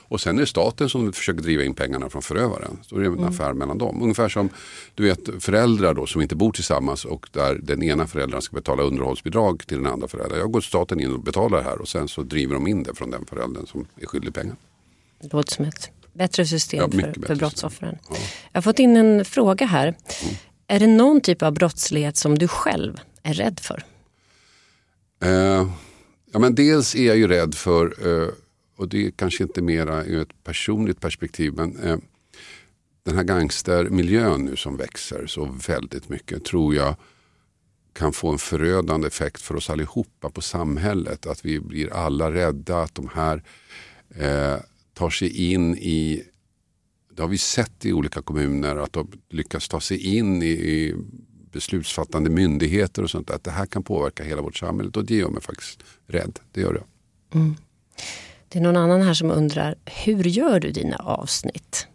Och 0.08 0.20
sen 0.20 0.36
är 0.36 0.40
det 0.40 0.46
staten 0.46 0.88
som 0.88 1.12
försöker 1.12 1.42
driva 1.42 1.64
in 1.64 1.74
pengarna 1.74 2.10
från 2.10 2.22
förövaren. 2.22 2.78
Så 2.82 2.96
är 2.96 3.00
det 3.00 3.06
en 3.06 3.12
mm. 3.12 3.28
affär 3.28 3.52
mellan 3.52 3.78
dem. 3.78 4.02
Ungefär 4.02 4.28
som 4.28 4.48
du 4.94 5.02
vet, 5.02 5.44
föräldrar 5.44 5.94
då, 5.94 6.06
som 6.06 6.22
inte 6.22 6.36
bor 6.36 6.52
tillsammans 6.52 7.04
och 7.04 7.28
där 7.32 7.54
den 7.62 7.82
ena 7.82 8.06
föräldern 8.06 8.40
ska 8.40 8.56
betala 8.56 8.82
underhållsbidrag 8.82 9.66
till 9.66 9.76
den 9.76 9.86
andra 9.86 10.08
föräldern. 10.08 10.38
Jag 10.38 10.52
går 10.52 10.60
staten 10.60 11.00
in 11.00 11.12
och 11.12 11.20
betalar 11.20 11.58
det 11.58 11.64
här 11.64 11.80
och 11.80 11.88
sen 11.88 12.08
så 12.08 12.22
driver 12.22 12.54
de 12.54 12.66
in 12.66 12.82
det 12.82 12.94
från 12.94 13.10
den 13.10 13.26
föräldern 13.26 13.66
som 13.66 13.86
är 14.00 14.06
skyldig 14.06 14.34
pengar. 14.34 14.56
Det 15.20 15.32
låter 15.32 15.54
som 15.54 15.64
ett 15.64 15.90
bättre 16.12 16.46
system 16.46 16.80
ja, 16.80 16.88
för, 16.90 16.96
bättre 16.96 17.26
för 17.26 17.34
brottsoffren. 17.34 17.98
Ja. 18.08 18.16
Jag 18.52 18.56
har 18.58 18.62
fått 18.62 18.78
in 18.78 18.96
en 18.96 19.24
fråga 19.24 19.66
här. 19.66 19.86
Mm. 19.86 20.34
Är 20.66 20.78
det 20.78 20.86
någon 20.86 21.20
typ 21.20 21.42
av 21.42 21.52
brottslighet 21.52 22.16
som 22.16 22.38
du 22.38 22.48
själv 22.48 23.00
är 23.22 23.34
rädd 23.34 23.60
för? 23.60 23.84
Eh, 25.22 25.70
ja, 26.32 26.38
men 26.38 26.54
dels 26.54 26.94
är 26.94 27.06
jag 27.06 27.16
ju 27.16 27.28
rädd 27.28 27.54
för 27.54 28.06
eh, 28.06 28.28
och 28.76 28.88
det 28.88 29.06
är 29.06 29.10
kanske 29.10 29.42
inte 29.42 29.62
mera 29.62 30.04
ur 30.04 30.22
ett 30.22 30.44
personligt 30.44 31.00
perspektiv 31.00 31.52
men 31.52 31.76
eh, 31.76 31.98
den 33.02 33.16
här 33.16 33.24
gangstermiljön 33.24 34.44
nu 34.44 34.56
som 34.56 34.76
växer 34.76 35.26
så 35.26 35.44
väldigt 35.66 36.08
mycket 36.08 36.44
tror 36.44 36.74
jag 36.74 36.96
kan 37.92 38.12
få 38.12 38.28
en 38.32 38.38
förödande 38.38 39.06
effekt 39.06 39.42
för 39.42 39.56
oss 39.56 39.70
allihopa 39.70 40.30
på 40.30 40.40
samhället. 40.40 41.26
Att 41.26 41.44
vi 41.44 41.60
blir 41.60 41.92
alla 41.92 42.32
rädda 42.32 42.82
att 42.82 42.94
de 42.94 43.08
här 43.14 43.42
eh, 44.16 44.56
tar 44.94 45.10
sig 45.10 45.52
in 45.52 45.76
i, 45.76 46.22
det 47.14 47.22
har 47.22 47.28
vi 47.28 47.38
sett 47.38 47.84
i 47.84 47.92
olika 47.92 48.22
kommuner, 48.22 48.76
att 48.76 48.92
de 48.92 49.12
lyckas 49.28 49.68
ta 49.68 49.80
sig 49.80 50.16
in 50.16 50.42
i, 50.42 50.46
i 50.46 50.94
beslutsfattande 51.52 52.30
myndigheter 52.30 53.02
och 53.02 53.10
sånt. 53.10 53.30
Att 53.30 53.44
det 53.44 53.50
här 53.50 53.66
kan 53.66 53.82
påverka 53.82 54.24
hela 54.24 54.42
vårt 54.42 54.56
samhälle 54.56 54.90
och 54.94 55.04
det 55.04 55.14
gör 55.14 55.28
mig 55.28 55.42
faktiskt 55.42 55.82
rädd. 56.06 56.38
Det 56.52 56.60
gör 56.60 56.74
det. 56.74 56.82
Mm. 57.38 57.56
Det 58.48 58.58
är 58.58 58.62
någon 58.62 58.76
annan 58.76 59.02
här 59.02 59.14
som 59.14 59.30
undrar, 59.30 59.74
hur 60.04 60.24
gör 60.24 60.60
du 60.60 60.70
dina 60.70 60.96
avsnitt? 60.96 61.86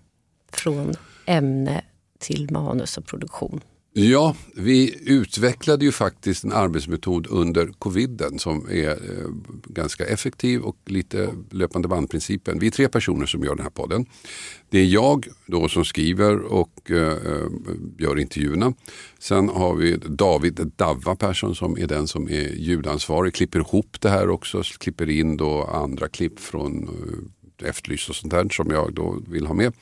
Från 0.52 0.94
ämne 1.26 1.82
till 2.20 2.52
manus 2.52 2.98
och 2.98 3.06
produktion. 3.06 3.62
Ja, 3.98 4.36
vi 4.54 4.96
utvecklade 5.06 5.86
ju 5.86 5.92
faktiskt 5.92 6.44
en 6.44 6.52
arbetsmetod 6.52 7.28
under 7.30 7.68
coviden 7.68 8.40
som 8.40 8.70
är 8.70 8.90
eh, 8.90 9.30
ganska 9.64 10.06
effektiv 10.06 10.62
och 10.62 10.78
lite 10.86 11.30
löpande 11.52 11.88
bandprincipen. 11.88 12.60
Vi 12.60 12.68
är 12.68 12.72
tre 12.72 12.88
personer 12.88 13.26
som 13.26 13.44
gör 13.44 13.56
den 13.56 13.64
här 13.64 13.70
podden. 13.70 14.06
Det 14.70 14.80
är 14.80 14.86
jag 14.86 15.28
då 15.46 15.68
som 15.68 15.86
skriver 15.86 16.40
och 16.40 16.92
eh, 16.92 16.98
eh 16.98 17.48
gör 17.98 18.20
intervjuerna. 18.20 18.74
Sen 19.20 19.50
har 19.50 19.76
vi 19.76 19.98
David 19.98 20.72
Davva 20.76 21.16
Persson 21.16 21.56
som 21.56 21.78
är 21.78 21.88
den 21.88 22.08
som 22.08 22.30
är 22.30 22.56
ljudansvarig, 22.56 23.34
klipper 23.34 23.60
ihop 23.60 24.02
det 24.02 24.10
här 24.10 24.30
också, 24.30 24.62
klipper 24.78 25.10
in 25.10 25.38
då 25.38 25.64
andra 25.64 26.08
klipp 26.08 26.40
från 26.40 26.84
eh, 26.84 26.90
Efterlyst 27.62 28.10
och 28.10 28.16
sånt 28.16 28.32
där 28.32 28.50
som 28.50 28.72
jag 28.72 28.94
då 28.94 29.22
vill 29.28 29.46
ha 29.46 29.54
med. 29.54 29.74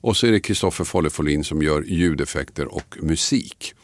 Och 0.00 0.16
så 0.16 0.26
är 0.26 0.32
det 0.32 0.40
Kristoffer 0.40 0.84
Folle 0.84 1.44
som 1.44 1.62
gör 1.62 1.82
ljudeffekter 1.82 2.74
och 2.74 2.96
musik. 3.02 3.74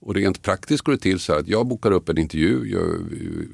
Och 0.00 0.14
rent 0.14 0.42
praktiskt 0.42 0.84
går 0.84 0.92
det 0.92 0.98
till 0.98 1.18
så 1.20 1.32
här 1.32 1.40
att 1.40 1.48
jag 1.48 1.66
bokar 1.66 1.90
upp 1.90 2.08
en 2.08 2.18
intervju. 2.18 2.66
Jag, 2.66 2.84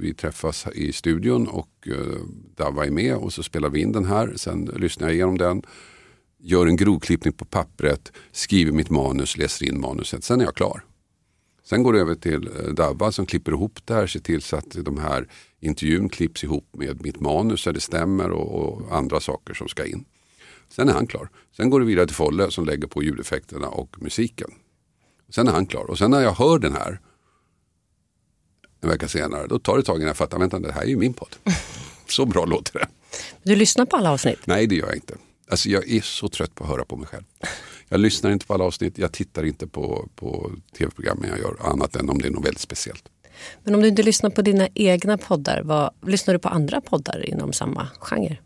vi 0.00 0.14
träffas 0.14 0.66
i 0.74 0.92
studion 0.92 1.48
och 1.48 1.68
eh, 1.86 1.92
uh, 1.92 2.16
Dava 2.56 2.86
är 2.86 2.90
med 2.90 3.16
och 3.16 3.32
så 3.32 3.42
spelar 3.42 3.68
vi 3.68 3.80
in 3.80 3.92
den 3.92 4.04
här. 4.04 4.32
Sen 4.36 4.64
lyssnar 4.64 5.08
jag 5.08 5.14
igenom 5.14 5.38
den. 5.38 5.62
Gör 6.38 6.66
en 6.66 6.76
grovklippning 6.76 7.32
på 7.32 7.44
pappret. 7.44 8.12
Skriver 8.32 8.72
mitt 8.72 8.90
manus, 8.90 9.36
läser 9.36 9.66
in 9.66 9.80
manuset. 9.80 10.24
Sen 10.24 10.40
är 10.40 10.44
jag 10.44 10.54
klar. 10.54 10.82
Sen 11.64 11.82
går 11.82 11.92
det 11.92 12.00
över 12.00 12.14
till 12.14 12.48
eh, 12.48 12.72
Dava 12.72 13.12
som 13.12 13.26
klipper 13.26 13.52
ihop 13.52 13.78
det 13.84 13.94
här. 13.94 14.06
Ser 14.06 14.20
till 14.20 14.42
så 14.42 14.56
att 14.56 14.70
de 14.70 14.98
här 14.98 15.28
intervjun 15.60 16.08
klipps 16.08 16.44
ihop 16.44 16.68
med 16.72 17.02
mitt 17.02 17.20
manus 17.20 17.60
så 17.60 17.72
det 17.72 17.80
stämmer 17.80 18.30
och, 18.30 18.54
och 18.54 18.96
andra 18.96 19.20
saker 19.20 19.54
som 19.54 19.68
ska 19.68 19.86
in. 19.86 20.04
Sen 20.68 20.88
är 20.88 20.92
han 20.92 21.06
klar. 21.06 21.28
Sen 21.56 21.70
går 21.70 21.80
det 21.80 21.86
vidare 21.86 22.06
till 22.06 22.16
Folle 22.16 22.50
som 22.50 22.64
lägger 22.64 22.86
på 22.86 23.02
ljudeffekterna 23.02 23.68
och 23.68 23.96
musiken. 24.02 24.50
Sen 25.28 25.48
är 25.48 25.52
han 25.52 25.66
klar. 25.66 25.84
Och 25.84 25.98
sen 25.98 26.10
när 26.10 26.20
jag 26.20 26.32
hör 26.32 26.58
den 26.58 26.72
här 26.72 27.00
en 28.80 28.88
vecka 28.88 29.08
senare, 29.08 29.46
då 29.46 29.58
tar 29.58 29.76
det 29.76 29.82
tag 29.82 29.96
innan 29.96 30.06
jag 30.06 30.16
fattar, 30.16 30.38
vänta 30.38 30.58
det 30.58 30.72
här 30.72 30.82
är 30.82 30.86
ju 30.86 30.96
min 30.96 31.14
podd. 31.14 31.36
Så 32.08 32.26
bra 32.26 32.44
låter 32.44 32.78
det. 32.78 32.88
Du 33.42 33.56
lyssnar 33.56 33.86
på 33.86 33.96
alla 33.96 34.10
avsnitt? 34.10 34.38
Nej 34.44 34.66
det 34.66 34.74
gör 34.74 34.86
jag 34.86 34.96
inte. 34.96 35.14
Alltså 35.48 35.68
jag 35.68 35.90
är 35.90 36.00
så 36.00 36.28
trött 36.28 36.54
på 36.54 36.64
att 36.64 36.70
höra 36.70 36.84
på 36.84 36.96
mig 36.96 37.06
själv. 37.06 37.24
Jag 37.88 38.00
lyssnar 38.00 38.30
inte 38.30 38.46
på 38.46 38.54
alla 38.54 38.64
avsnitt, 38.64 38.98
jag 38.98 39.12
tittar 39.12 39.44
inte 39.44 39.66
på, 39.66 40.08
på 40.14 40.50
tv-programmen 40.78 41.28
jag 41.28 41.38
gör 41.38 41.56
annat 41.60 41.96
än 41.96 42.10
om 42.10 42.18
det 42.18 42.28
är 42.28 42.30
något 42.30 42.46
väldigt 42.46 42.60
speciellt. 42.60 43.08
Men 43.64 43.74
om 43.74 43.80
du 43.80 43.88
inte 43.88 44.02
lyssnar 44.02 44.30
på 44.30 44.42
dina 44.42 44.68
egna 44.74 45.18
poddar, 45.18 45.62
vad, 45.64 45.90
lyssnar 46.06 46.34
du 46.34 46.40
på 46.40 46.48
andra 46.48 46.80
poddar 46.80 47.28
inom 47.28 47.52
samma 47.52 47.88
genre? 48.00 48.38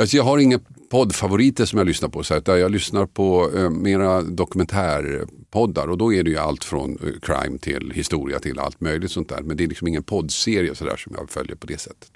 Alltså 0.00 0.16
jag 0.16 0.24
har 0.24 0.38
inga 0.38 0.60
poddfavoriter 0.90 1.64
som 1.64 1.78
jag 1.78 1.86
lyssnar 1.86 2.08
på. 2.08 2.22
Så 2.22 2.40
där 2.40 2.56
jag 2.56 2.70
lyssnar 2.70 3.06
på 3.06 3.50
eh, 3.56 3.70
mera 3.70 4.22
dokumentärpoddar 4.22 5.88
och 5.88 5.98
då 5.98 6.14
är 6.14 6.22
det 6.22 6.30
ju 6.30 6.38
allt 6.38 6.64
från 6.64 6.90
eh, 6.90 7.20
crime 7.22 7.58
till 7.58 7.92
historia 7.94 8.38
till 8.38 8.58
allt 8.58 8.80
möjligt 8.80 9.10
sånt 9.10 9.28
där. 9.28 9.40
Men 9.42 9.56
det 9.56 9.64
är 9.64 9.68
liksom 9.68 9.88
ingen 9.88 10.02
poddserie 10.02 10.74
så 10.74 10.84
där 10.84 10.96
som 10.96 11.14
jag 11.16 11.30
följer 11.30 11.56
på 11.56 11.66
det 11.66 11.80
sättet. 11.80 12.10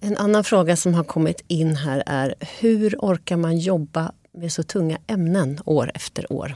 En 0.00 0.16
annan 0.16 0.44
fråga 0.44 0.76
som 0.76 0.94
har 0.94 1.04
kommit 1.04 1.44
in 1.46 1.76
här 1.76 2.02
är 2.06 2.34
hur 2.60 2.96
orkar 2.98 3.36
man 3.36 3.58
jobba 3.58 4.12
med 4.34 4.52
så 4.52 4.62
tunga 4.62 4.98
ämnen 5.06 5.60
år 5.64 5.90
efter 5.94 6.32
år? 6.32 6.54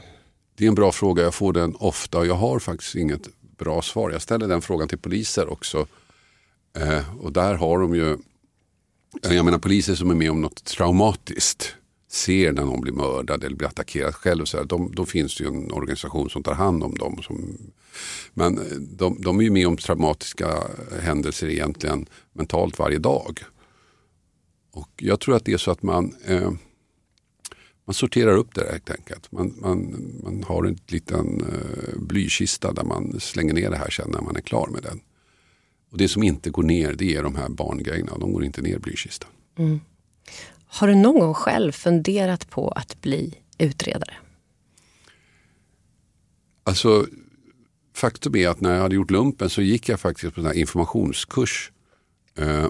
Det 0.55 0.63
är 0.63 0.67
en 0.67 0.75
bra 0.75 0.91
fråga, 0.91 1.23
jag 1.23 1.33
får 1.33 1.53
den 1.53 1.75
ofta 1.75 2.17
och 2.17 2.27
jag 2.27 2.35
har 2.35 2.59
faktiskt 2.59 2.95
inget 2.95 3.29
bra 3.57 3.81
svar. 3.81 4.11
Jag 4.11 4.21
ställer 4.21 4.47
den 4.47 4.61
frågan 4.61 4.87
till 4.87 4.97
poliser 4.97 5.51
också. 5.51 5.87
Eh, 6.77 7.19
och 7.19 7.33
där 7.33 7.53
har 7.53 7.79
de 7.79 7.95
ju 7.95 8.11
eh, 9.23 9.33
jag 9.35 9.45
menar 9.45 9.57
poliser 9.57 9.95
som 9.95 10.09
är 10.09 10.15
med 10.15 10.31
om 10.31 10.41
något 10.41 10.63
traumatiskt 10.63 11.75
ser 12.11 12.51
när 12.51 12.65
någon 12.65 12.81
blir 12.81 12.93
mördad 12.93 13.43
eller 13.43 13.55
blir 13.55 13.67
attackerad 13.67 14.15
själv. 14.15 14.45
Så 14.45 14.57
här, 14.57 14.63
de, 14.63 14.91
då 14.95 15.05
finns 15.05 15.37
det 15.37 15.43
ju 15.43 15.47
en 15.47 15.71
organisation 15.71 16.29
som 16.29 16.43
tar 16.43 16.53
hand 16.53 16.83
om 16.83 16.95
dem. 16.95 17.21
Som, 17.23 17.57
men 18.33 18.57
eh, 18.57 18.77
de, 18.77 19.21
de 19.21 19.39
är 19.39 19.43
ju 19.43 19.49
med 19.49 19.67
om 19.67 19.77
traumatiska 19.77 20.63
händelser 21.01 21.47
egentligen 21.47 22.05
mentalt 22.33 22.79
varje 22.79 22.97
dag. 22.97 23.39
Och 24.71 24.89
jag 24.97 25.19
tror 25.19 25.35
att 25.35 25.45
det 25.45 25.53
är 25.53 25.57
så 25.57 25.71
att 25.71 25.83
man, 25.83 26.15
eh, 26.25 26.51
man 27.89 27.93
sorterar 27.93 28.37
upp 28.37 28.55
det 28.55 28.71
helt 28.71 28.89
enkelt. 28.89 29.31
Man, 29.31 29.53
man, 29.57 29.95
man 30.23 30.43
har 30.43 30.63
en 30.63 30.77
liten 30.87 31.41
eh, 31.41 31.99
blykista 31.99 32.73
där 32.73 32.83
man 32.83 33.19
slänger 33.19 33.53
ner 33.53 33.69
det 33.69 33.77
här 33.77 33.89
sen 33.89 34.11
när 34.11 34.21
man 34.21 34.35
är 34.35 34.41
klar 34.41 34.67
med 34.67 34.83
den. 34.83 34.99
Och 35.91 35.97
det 35.97 36.07
som 36.07 36.23
inte 36.23 36.49
går 36.49 36.63
ner 36.63 36.93
det 36.93 37.15
är 37.15 37.23
de 37.23 37.35
här 37.35 37.49
barngrejerna. 37.49 38.17
De 38.17 38.33
går 38.33 38.45
inte 38.45 38.61
ner 38.61 38.75
i 38.75 38.79
blykistan. 38.79 39.29
Mm. 39.57 39.79
Har 40.65 40.87
du 40.87 40.95
någon 40.95 41.19
gång 41.19 41.33
själv 41.33 41.71
funderat 41.71 42.49
på 42.49 42.69
att 42.69 43.01
bli 43.01 43.33
utredare? 43.57 44.13
Alltså, 46.63 47.07
faktum 47.93 48.35
är 48.35 48.49
att 48.49 48.61
när 48.61 48.73
jag 48.73 48.81
hade 48.81 48.95
gjort 48.95 49.11
lumpen 49.11 49.49
så 49.49 49.61
gick 49.61 49.89
jag 49.89 49.99
faktiskt 49.99 50.35
på 50.35 50.41
en 50.41 50.57
informationskurs 50.57 51.71
eh, 52.37 52.67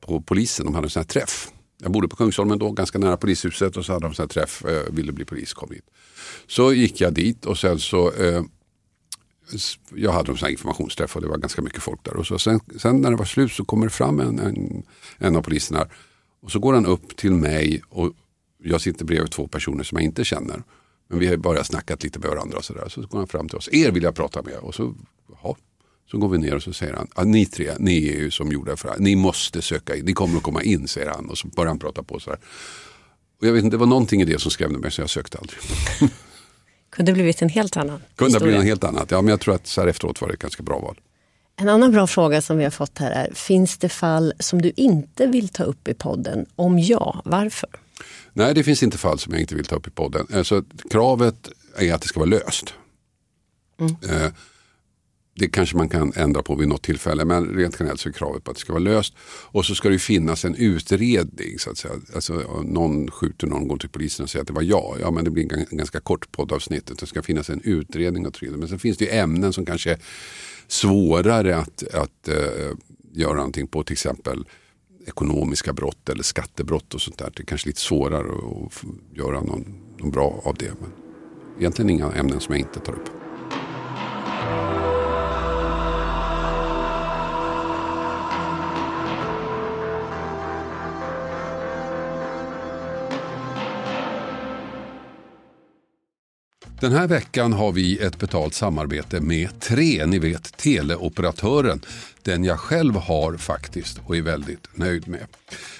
på 0.00 0.20
polisen. 0.20 0.66
De 0.66 0.74
hade 0.74 0.86
en 0.86 0.90
sån 0.90 1.00
här 1.00 1.08
träff. 1.08 1.52
Jag 1.82 1.92
bodde 1.92 2.08
på 2.08 2.16
Kungsholmen 2.16 2.58
då, 2.58 2.70
ganska 2.70 2.98
nära 2.98 3.16
polishuset 3.16 3.76
och 3.76 3.84
så 3.84 3.92
hade 3.92 4.04
de 4.04 4.08
en 4.08 4.14
sån 4.14 4.22
här 4.22 4.28
träff. 4.28 4.64
Eh, 4.64 4.92
ville 4.92 5.12
bli 5.12 5.24
polis, 5.24 5.54
kom 5.54 5.70
hit. 5.70 5.84
Så 6.46 6.72
gick 6.72 7.00
jag 7.00 7.12
dit 7.12 7.46
och 7.46 7.58
sen 7.58 7.78
så 7.78 8.12
eh, 8.12 8.42
jag 9.94 10.12
hade 10.12 10.32
en 10.32 10.50
informationsträff 10.50 11.16
och 11.16 11.22
det 11.22 11.28
var 11.28 11.38
ganska 11.38 11.62
mycket 11.62 11.82
folk 11.82 12.04
där. 12.04 12.16
Och 12.16 12.26
så 12.26 12.38
sen, 12.38 12.60
sen 12.76 13.00
när 13.00 13.10
det 13.10 13.16
var 13.16 13.24
slut 13.24 13.52
så 13.52 13.64
kommer 13.64 13.86
det 13.86 13.92
fram 13.92 14.20
en, 14.20 14.38
en, 14.38 14.82
en 15.18 15.36
av 15.36 15.42
poliserna 15.42 15.86
och 16.40 16.50
så 16.50 16.58
går 16.58 16.74
han 16.74 16.86
upp 16.86 17.16
till 17.16 17.32
mig 17.32 17.82
och 17.88 18.12
jag 18.62 18.80
sitter 18.80 19.04
bredvid 19.04 19.30
två 19.30 19.46
personer 19.46 19.84
som 19.84 19.96
jag 19.98 20.04
inte 20.04 20.24
känner. 20.24 20.62
Men 21.08 21.18
vi 21.18 21.26
har 21.26 21.36
bara 21.36 21.64
snackat 21.64 22.02
lite 22.02 22.18
med 22.18 22.28
varandra 22.28 22.58
och 22.58 22.64
sådär. 22.64 22.88
Så 22.88 23.00
går 23.00 23.18
han 23.18 23.28
fram 23.28 23.48
till 23.48 23.58
oss. 23.58 23.68
Er 23.72 23.90
vill 23.90 24.02
jag 24.02 24.14
prata 24.14 24.42
med. 24.42 24.56
Och 24.56 24.74
så, 24.74 24.94
ja, 25.42 25.56
så 26.10 26.18
går 26.18 26.28
vi 26.28 26.38
ner 26.38 26.54
och 26.54 26.62
så 26.62 26.72
säger 26.72 26.92
han. 26.92 27.08
Ah, 27.14 27.24
ni 27.24 27.46
tre, 27.46 27.72
ni 27.78 28.08
är 28.08 28.16
ju 28.16 28.30
som 28.30 28.52
gjorda 28.52 28.76
för 28.76 28.88
här. 28.88 28.98
Ni 28.98 29.16
måste 29.16 29.62
söka 29.62 29.96
in. 29.96 30.04
Ni 30.04 30.12
kommer 30.12 30.36
att 30.36 30.42
komma 30.42 30.62
in 30.62 30.88
säger 30.88 31.10
han. 31.10 31.30
Och 31.30 31.38
så 31.38 31.48
börjar 31.48 31.68
han 31.68 31.78
prata 31.78 32.02
på 32.02 32.20
sådär. 32.20 32.38
Och 33.40 33.46
jag 33.46 33.52
vet 33.52 33.64
inte, 33.64 33.74
det 33.74 33.80
var 33.80 33.86
någonting 33.86 34.22
i 34.22 34.24
det 34.24 34.40
som 34.40 34.50
skrämde 34.50 34.78
mig 34.78 34.90
så 34.90 35.00
jag 35.00 35.10
sökte 35.10 35.38
aldrig. 35.38 35.58
Kunde 36.90 37.12
blivit 37.12 37.42
en 37.42 37.48
helt 37.48 37.76
annan 37.76 38.02
Kunde 38.16 38.40
blivit 38.40 38.60
en 38.60 38.66
helt 38.66 38.84
annat. 38.84 39.10
Ja, 39.10 39.22
men 39.22 39.30
jag 39.30 39.40
tror 39.40 39.54
att 39.54 39.66
så 39.66 39.80
här 39.80 39.88
efteråt 39.88 40.20
var 40.20 40.28
det 40.28 40.34
ett 40.34 40.40
ganska 40.40 40.62
bra 40.62 40.78
val. 40.78 41.00
En 41.56 41.68
annan 41.68 41.92
bra 41.92 42.06
fråga 42.06 42.42
som 42.42 42.58
vi 42.58 42.64
har 42.64 42.70
fått 42.70 42.98
här 42.98 43.10
är, 43.10 43.34
finns 43.34 43.78
det 43.78 43.88
fall 43.88 44.32
som 44.38 44.62
du 44.62 44.72
inte 44.76 45.26
vill 45.26 45.48
ta 45.48 45.62
upp 45.64 45.88
i 45.88 45.94
podden? 45.94 46.46
Om 46.56 46.78
ja, 46.78 47.22
varför? 47.24 47.68
Nej, 48.32 48.54
det 48.54 48.64
finns 48.64 48.82
inte 48.82 48.98
fall 48.98 49.18
som 49.18 49.32
jag 49.32 49.40
inte 49.40 49.54
vill 49.54 49.64
ta 49.64 49.76
upp 49.76 49.86
i 49.86 49.90
podden. 49.90 50.26
Alltså, 50.34 50.64
kravet 50.90 51.50
är 51.76 51.94
att 51.94 52.02
det 52.02 52.08
ska 52.08 52.20
vara 52.20 52.30
löst. 52.30 52.74
Mm. 53.80 53.96
Eh, 54.10 54.32
det 55.38 55.48
kanske 55.48 55.76
man 55.76 55.88
kan 55.88 56.12
ändra 56.16 56.42
på 56.42 56.54
vid 56.54 56.68
något 56.68 56.82
tillfälle 56.82 57.24
men 57.24 57.46
rent 57.46 57.76
generellt 57.78 58.00
så 58.00 58.08
är 58.08 58.12
kravet 58.12 58.44
på 58.44 58.50
att 58.50 58.56
det 58.56 58.60
ska 58.60 58.72
vara 58.72 58.82
löst. 58.82 59.14
Och 59.44 59.64
så 59.64 59.74
ska 59.74 59.88
det 59.88 59.98
finnas 59.98 60.44
en 60.44 60.54
utredning. 60.54 61.58
Så 61.58 61.70
att 61.70 61.78
säga. 61.78 61.94
Alltså, 62.14 62.62
någon 62.64 63.10
skjuter 63.10 63.46
någon, 63.46 63.68
går 63.68 63.76
till 63.76 63.88
polisen 63.88 64.24
och 64.24 64.30
säger 64.30 64.40
att 64.40 64.46
det 64.46 64.52
var 64.52 64.62
jag. 64.62 64.96
Ja 65.00 65.10
men 65.10 65.24
det 65.24 65.30
blir 65.30 65.52
en 65.52 65.66
ganska 65.70 66.00
kort 66.00 66.32
poddavsnitt. 66.32 66.92
Det 67.00 67.06
ska 67.06 67.22
finnas 67.22 67.50
en 67.50 67.60
utredning 67.64 68.26
och 68.26 68.34
trygga. 68.34 68.56
Men 68.56 68.68
sen 68.68 68.78
finns 68.78 68.98
det 68.98 69.04
ju 69.04 69.10
ämnen 69.10 69.52
som 69.52 69.66
kanske 69.66 69.90
är 69.90 69.98
svårare 70.66 71.56
att, 71.56 71.94
att 71.94 72.28
uh, 72.28 72.76
göra 73.12 73.34
någonting 73.34 73.66
på. 73.66 73.82
Till 73.82 73.92
exempel 73.92 74.44
ekonomiska 75.06 75.72
brott 75.72 76.08
eller 76.08 76.22
skattebrott 76.22 76.94
och 76.94 77.00
sånt 77.00 77.18
där. 77.18 77.32
Det 77.36 77.42
är 77.42 77.46
kanske 77.46 77.68
lite 77.68 77.80
svårare 77.80 78.26
att 78.66 78.84
göra 79.16 79.40
någon, 79.40 79.80
någon 79.98 80.10
bra 80.10 80.42
av 80.44 80.54
det. 80.54 80.72
Men 80.80 80.92
egentligen 81.58 81.90
inga 81.90 82.12
ämnen 82.12 82.40
som 82.40 82.54
jag 82.54 82.60
inte 82.60 82.80
tar 82.80 82.92
upp. 82.92 83.10
Den 96.80 96.92
här 96.92 97.06
veckan 97.06 97.52
har 97.52 97.72
vi 97.72 97.98
ett 97.98 98.18
betalt 98.18 98.54
samarbete 98.54 99.20
med 99.20 99.60
Tre, 99.60 100.06
ni 100.06 100.18
vet 100.18 100.56
teleoperatören. 100.56 101.80
Den 102.22 102.44
jag 102.44 102.60
själv 102.60 102.94
har 102.96 103.36
faktiskt 103.36 104.00
och 104.04 104.16
är 104.16 104.22
väldigt 104.22 104.68
nöjd 104.74 105.08
med. 105.08 105.26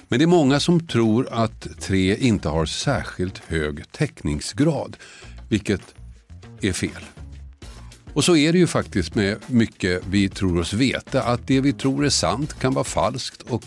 Men 0.08 0.18
det 0.18 0.24
är 0.24 0.26
många 0.26 0.60
som 0.60 0.86
tror 0.86 1.28
att 1.32 1.66
Tre 1.80 2.16
inte 2.16 2.48
har 2.48 2.66
särskilt 2.66 3.38
hög 3.38 3.92
täckningsgrad, 3.92 4.96
vilket 5.48 5.82
är 6.60 6.72
fel. 6.72 7.04
Och 8.14 8.24
så 8.24 8.36
är 8.36 8.52
det 8.52 8.58
ju 8.58 8.66
faktiskt 8.66 9.14
med 9.14 9.36
mycket 9.46 10.02
vi 10.10 10.28
tror 10.28 10.60
oss 10.60 10.72
veta, 10.72 11.22
att 11.22 11.46
det 11.46 11.60
vi 11.60 11.72
tror 11.72 12.04
är 12.04 12.10
sant 12.10 12.58
kan 12.60 12.74
vara 12.74 12.84
falskt 12.84 13.42
och 13.42 13.64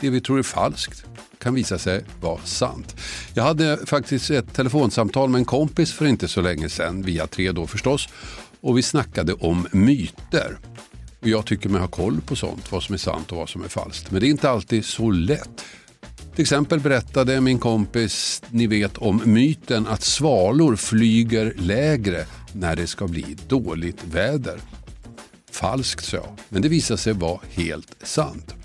det 0.00 0.10
vi 0.10 0.20
tror 0.20 0.38
är 0.38 0.42
falskt 0.42 1.04
kan 1.38 1.54
visa 1.54 1.78
sig 1.78 2.04
vara 2.20 2.40
sant. 2.44 2.96
Jag 3.34 3.44
hade 3.44 3.86
faktiskt 3.86 4.30
ett 4.30 4.54
telefonsamtal 4.54 5.28
med 5.28 5.38
en 5.38 5.44
kompis 5.44 5.92
för 5.92 6.06
inte 6.06 6.28
så 6.28 6.40
länge 6.40 6.68
sedan, 6.68 7.02
via 7.02 7.26
tre 7.26 7.52
då 7.52 7.66
förstås, 7.66 8.08
och 8.60 8.78
vi 8.78 8.82
snackade 8.82 9.32
om 9.32 9.66
myter. 9.72 10.58
Och 11.20 11.28
jag 11.28 11.46
tycker 11.46 11.68
mig 11.68 11.80
ha 11.80 11.88
koll 11.88 12.20
på 12.20 12.36
sånt, 12.36 12.72
vad 12.72 12.82
som 12.82 12.94
är 12.94 12.98
sant 12.98 13.32
och 13.32 13.38
vad 13.38 13.48
som 13.48 13.64
är 13.64 13.68
falskt. 13.68 14.10
Men 14.10 14.20
det 14.20 14.26
är 14.26 14.30
inte 14.30 14.50
alltid 14.50 14.84
så 14.84 15.10
lätt. 15.10 15.64
Till 16.34 16.42
exempel 16.42 16.80
berättade 16.80 17.40
min 17.40 17.58
kompis, 17.58 18.42
ni 18.50 18.66
vet 18.66 18.98
om 18.98 19.22
myten 19.24 19.86
att 19.86 20.02
svalor 20.02 20.76
flyger 20.76 21.54
lägre 21.58 22.26
när 22.52 22.76
det 22.76 22.86
ska 22.86 23.06
bli 23.06 23.36
dåligt 23.48 24.04
väder. 24.04 24.60
Falskt 25.50 26.04
sa 26.04 26.16
jag, 26.16 26.38
men 26.48 26.62
det 26.62 26.68
visade 26.68 26.98
sig 26.98 27.12
vara 27.12 27.40
helt 27.50 27.96
sant. 28.02 28.63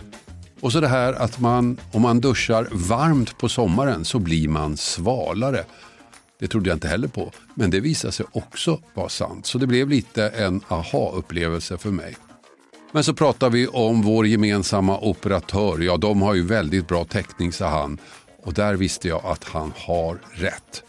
Och 0.62 0.72
så 0.72 0.80
det 0.80 0.88
här 0.88 1.14
att 1.14 1.40
man, 1.40 1.78
om 1.92 2.02
man 2.02 2.20
duschar 2.20 2.68
varmt 2.72 3.38
på 3.38 3.50
sommaren 3.50 4.06
så 4.06 4.20
blir 4.20 4.48
man 4.48 4.78
svalare. 4.78 5.64
Det 6.40 6.48
trodde 6.48 6.70
jag 6.70 6.76
inte 6.76 6.88
heller 6.88 7.08
på, 7.08 7.32
men 7.54 7.72
det 7.72 7.80
visade 7.80 8.12
sig 8.12 8.26
också 8.32 8.80
vara 8.94 9.10
sant. 9.10 9.46
Så 9.46 9.58
det 9.58 9.68
blev 9.68 9.90
lite 9.90 10.30
en 10.30 10.62
aha-upplevelse 10.68 11.78
för 11.78 11.92
mig. 11.92 12.16
Men 12.92 13.04
så 13.04 13.14
pratar 13.14 13.50
vi 13.50 13.68
om 13.68 14.02
vår 14.02 14.28
gemensamma 14.28 15.00
operatör. 15.00 15.80
Ja, 15.80 15.98
de 15.98 16.22
har 16.22 16.34
ju 16.34 16.46
väldigt 16.46 16.88
bra 16.88 17.06
täckning, 17.06 17.52
sa 17.52 17.70
han. 17.70 17.98
Och 18.44 18.54
där 18.54 18.74
visste 18.74 19.08
jag 19.08 19.26
att 19.26 19.44
han 19.44 19.74
har 19.76 20.20
rätt. 20.32 20.84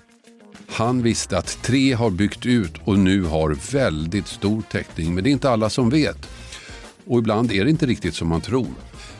Han 0.69 1.03
visste 1.03 1.39
att 1.39 1.59
tre 1.63 1.93
har 1.93 2.11
byggt 2.11 2.47
ut 2.47 2.73
och 2.85 2.99
nu 2.99 3.23
har 3.23 3.73
väldigt 3.73 4.27
stor 4.27 4.63
täckning. 4.71 5.15
Men 5.15 5.25
det 5.25 5.31
är 5.31 5.33
inte 5.33 5.51
alla 5.51 5.71
som 5.71 5.91
vet. 5.91 6.29
Och 7.07 7.19
ibland 7.19 7.53
är 7.53 7.65
det 7.65 7.71
inte 7.71 7.87
riktigt 7.87 8.15
som 8.15 8.29
man 8.29 8.41
tror. 8.41 8.69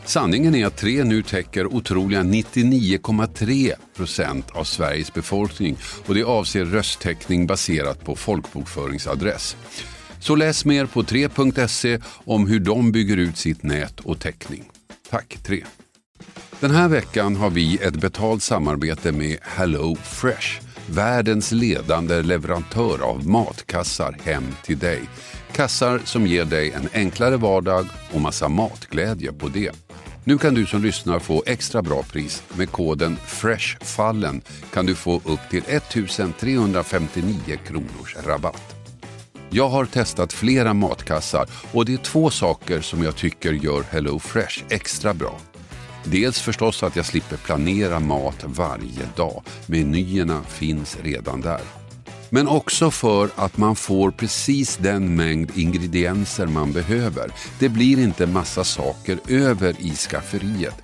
Sanningen 0.05 0.55
är 0.55 0.65
att 0.65 0.77
tre 0.77 1.03
nu 1.03 1.23
täcker 1.23 1.73
otroliga 1.73 2.21
99,3 2.21 3.73
procent 3.95 4.51
av 4.51 4.63
Sveriges 4.63 5.13
befolkning 5.13 5.77
och 6.05 6.15
det 6.15 6.23
avser 6.23 6.65
rösttäckning 6.65 7.47
baserat 7.47 8.05
på 8.05 8.15
folkbokföringsadress. 8.15 9.57
Så 10.19 10.35
läs 10.35 10.65
mer 10.65 10.85
på 10.85 11.03
3.se 11.03 11.99
om 12.05 12.47
hur 12.47 12.59
de 12.59 12.91
bygger 12.91 13.17
ut 13.17 13.37
sitt 13.37 13.63
nät 13.63 13.99
och 13.99 14.19
täckning. 14.19 14.63
Tack 15.09 15.37
3. 15.43 15.63
Den 16.59 16.71
här 16.71 16.87
veckan 16.87 17.35
har 17.35 17.49
vi 17.49 17.77
ett 17.77 17.95
betalt 17.95 18.43
samarbete 18.43 19.11
med 19.11 19.37
Hello 19.41 19.95
Fresh, 19.95 20.61
världens 20.89 21.51
ledande 21.51 22.21
leverantör 22.21 23.01
av 23.01 23.27
matkassar 23.27 24.17
hem 24.23 24.43
till 24.63 24.79
dig. 24.79 25.01
Kassar 25.51 26.01
som 26.05 26.27
ger 26.27 26.45
dig 26.45 26.71
en 26.71 26.89
enklare 26.93 27.37
vardag 27.37 27.85
och 28.11 28.21
massa 28.21 28.47
matglädje 28.47 29.33
på 29.33 29.47
det. 29.47 29.90
Nu 30.23 30.37
kan 30.37 30.53
du 30.53 30.65
som 30.65 30.83
lyssnar 30.83 31.19
få 31.19 31.43
extra 31.45 31.81
bra 31.81 32.03
pris. 32.03 32.43
Med 32.57 32.71
koden 32.71 33.17
FRESHFALLEN 33.25 34.41
kan 34.73 34.85
du 34.85 34.95
få 34.95 35.15
upp 35.15 35.39
till 35.49 35.63
1359 35.67 37.33
kronors 37.67 38.15
rabatt. 38.25 38.75
Jag 39.49 39.69
har 39.69 39.85
testat 39.85 40.33
flera 40.33 40.73
matkassar 40.73 41.45
och 41.71 41.85
det 41.85 41.93
är 41.93 41.97
två 41.97 42.29
saker 42.29 42.81
som 42.81 43.03
jag 43.03 43.15
tycker 43.15 43.53
gör 43.53 43.83
Hello 43.83 44.19
Fresh 44.19 44.63
extra 44.69 45.13
bra. 45.13 45.39
Dels 46.03 46.39
förstås 46.39 46.83
att 46.83 46.95
jag 46.95 47.05
slipper 47.05 47.37
planera 47.37 47.99
mat 47.99 48.45
varje 48.45 49.05
dag. 49.15 49.43
Menyerna 49.65 50.43
finns 50.43 50.97
redan 51.03 51.41
där. 51.41 51.80
Men 52.33 52.47
också 52.47 52.91
för 52.91 53.29
att 53.35 53.57
man 53.57 53.75
får 53.75 54.11
precis 54.11 54.77
den 54.77 55.15
mängd 55.15 55.51
ingredienser 55.55 56.45
man 56.45 56.71
behöver. 56.71 57.31
Det 57.59 57.69
blir 57.69 57.99
inte 57.99 58.27
massa 58.27 58.63
saker 58.63 59.19
över 59.27 59.75
i 59.79 59.89
skafferiet. 59.89 60.75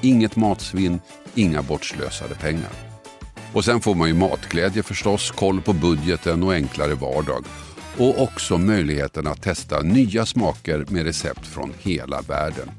Inget 0.00 0.36
matsvinn, 0.36 1.00
inga 1.34 1.62
bortslösade 1.62 2.34
pengar. 2.34 2.70
Och 3.52 3.64
sen 3.64 3.80
får 3.80 3.94
man 3.94 4.08
ju 4.08 4.14
matglädje 4.14 4.82
förstås, 4.82 5.30
koll 5.30 5.60
på 5.60 5.72
budgeten 5.72 6.42
och 6.42 6.54
enklare 6.54 6.94
vardag. 6.94 7.44
Och 7.98 8.22
också 8.22 8.58
möjligheten 8.58 9.26
att 9.26 9.42
testa 9.42 9.82
nya 9.82 10.26
smaker 10.26 10.86
med 10.88 11.04
recept 11.04 11.46
från 11.46 11.72
hela 11.78 12.20
världen. 12.20 12.70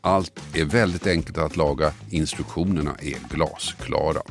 Allt 0.00 0.40
är 0.54 0.64
väldigt 0.64 1.06
enkelt 1.06 1.38
att 1.38 1.56
laga, 1.56 1.92
instruktionerna 2.10 2.94
är 3.02 3.34
glasklara. 3.34 4.22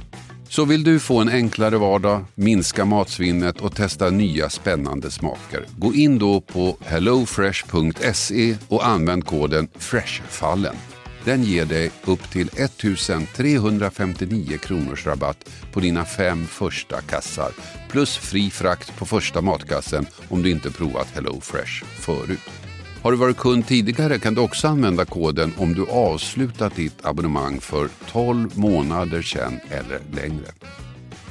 Så 0.49 0.65
vill 0.65 0.83
du 0.83 0.99
få 0.99 1.21
en 1.21 1.29
enklare 1.29 1.77
vardag, 1.77 2.25
minska 2.35 2.85
matsvinnet 2.85 3.61
och 3.61 3.75
testa 3.75 4.09
nya 4.09 4.49
spännande 4.49 5.11
smaker. 5.11 5.65
Gå 5.77 5.93
in 5.93 6.19
då 6.19 6.41
på 6.41 6.77
hellofresh.se 6.81 8.55
och 8.67 8.87
använd 8.87 9.25
koden 9.25 9.67
FRESHFALLEN. 9.75 10.75
Den 11.23 11.43
ger 11.43 11.65
dig 11.65 11.91
upp 12.05 12.31
till 12.31 12.47
1359 12.47 14.57
kronors 14.57 15.05
rabatt 15.05 15.49
på 15.73 15.79
dina 15.79 16.05
fem 16.05 16.47
första 16.47 17.01
kassar 17.01 17.51
plus 17.89 18.17
fri 18.17 18.49
frakt 18.49 18.97
på 18.97 19.05
första 19.05 19.41
matkassen 19.41 20.05
om 20.29 20.43
du 20.43 20.51
inte 20.51 20.71
provat 20.71 21.07
HelloFresh 21.15 21.85
förut. 21.85 22.66
Har 23.03 23.11
du 23.11 23.17
varit 23.17 23.37
kund 23.37 23.67
tidigare 23.67 24.19
kan 24.19 24.33
du 24.33 24.41
också 24.41 24.67
använda 24.67 25.05
koden 25.05 25.53
om 25.57 25.73
du 25.73 25.85
avslutat 25.89 26.75
ditt 26.75 27.05
abonnemang 27.05 27.59
för 27.59 27.89
12 28.11 28.57
månader 28.57 29.21
sedan 29.21 29.59
eller 29.69 29.99
längre. 30.11 30.47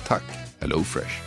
Tack 0.06 0.24
HelloFresh. 0.60 1.26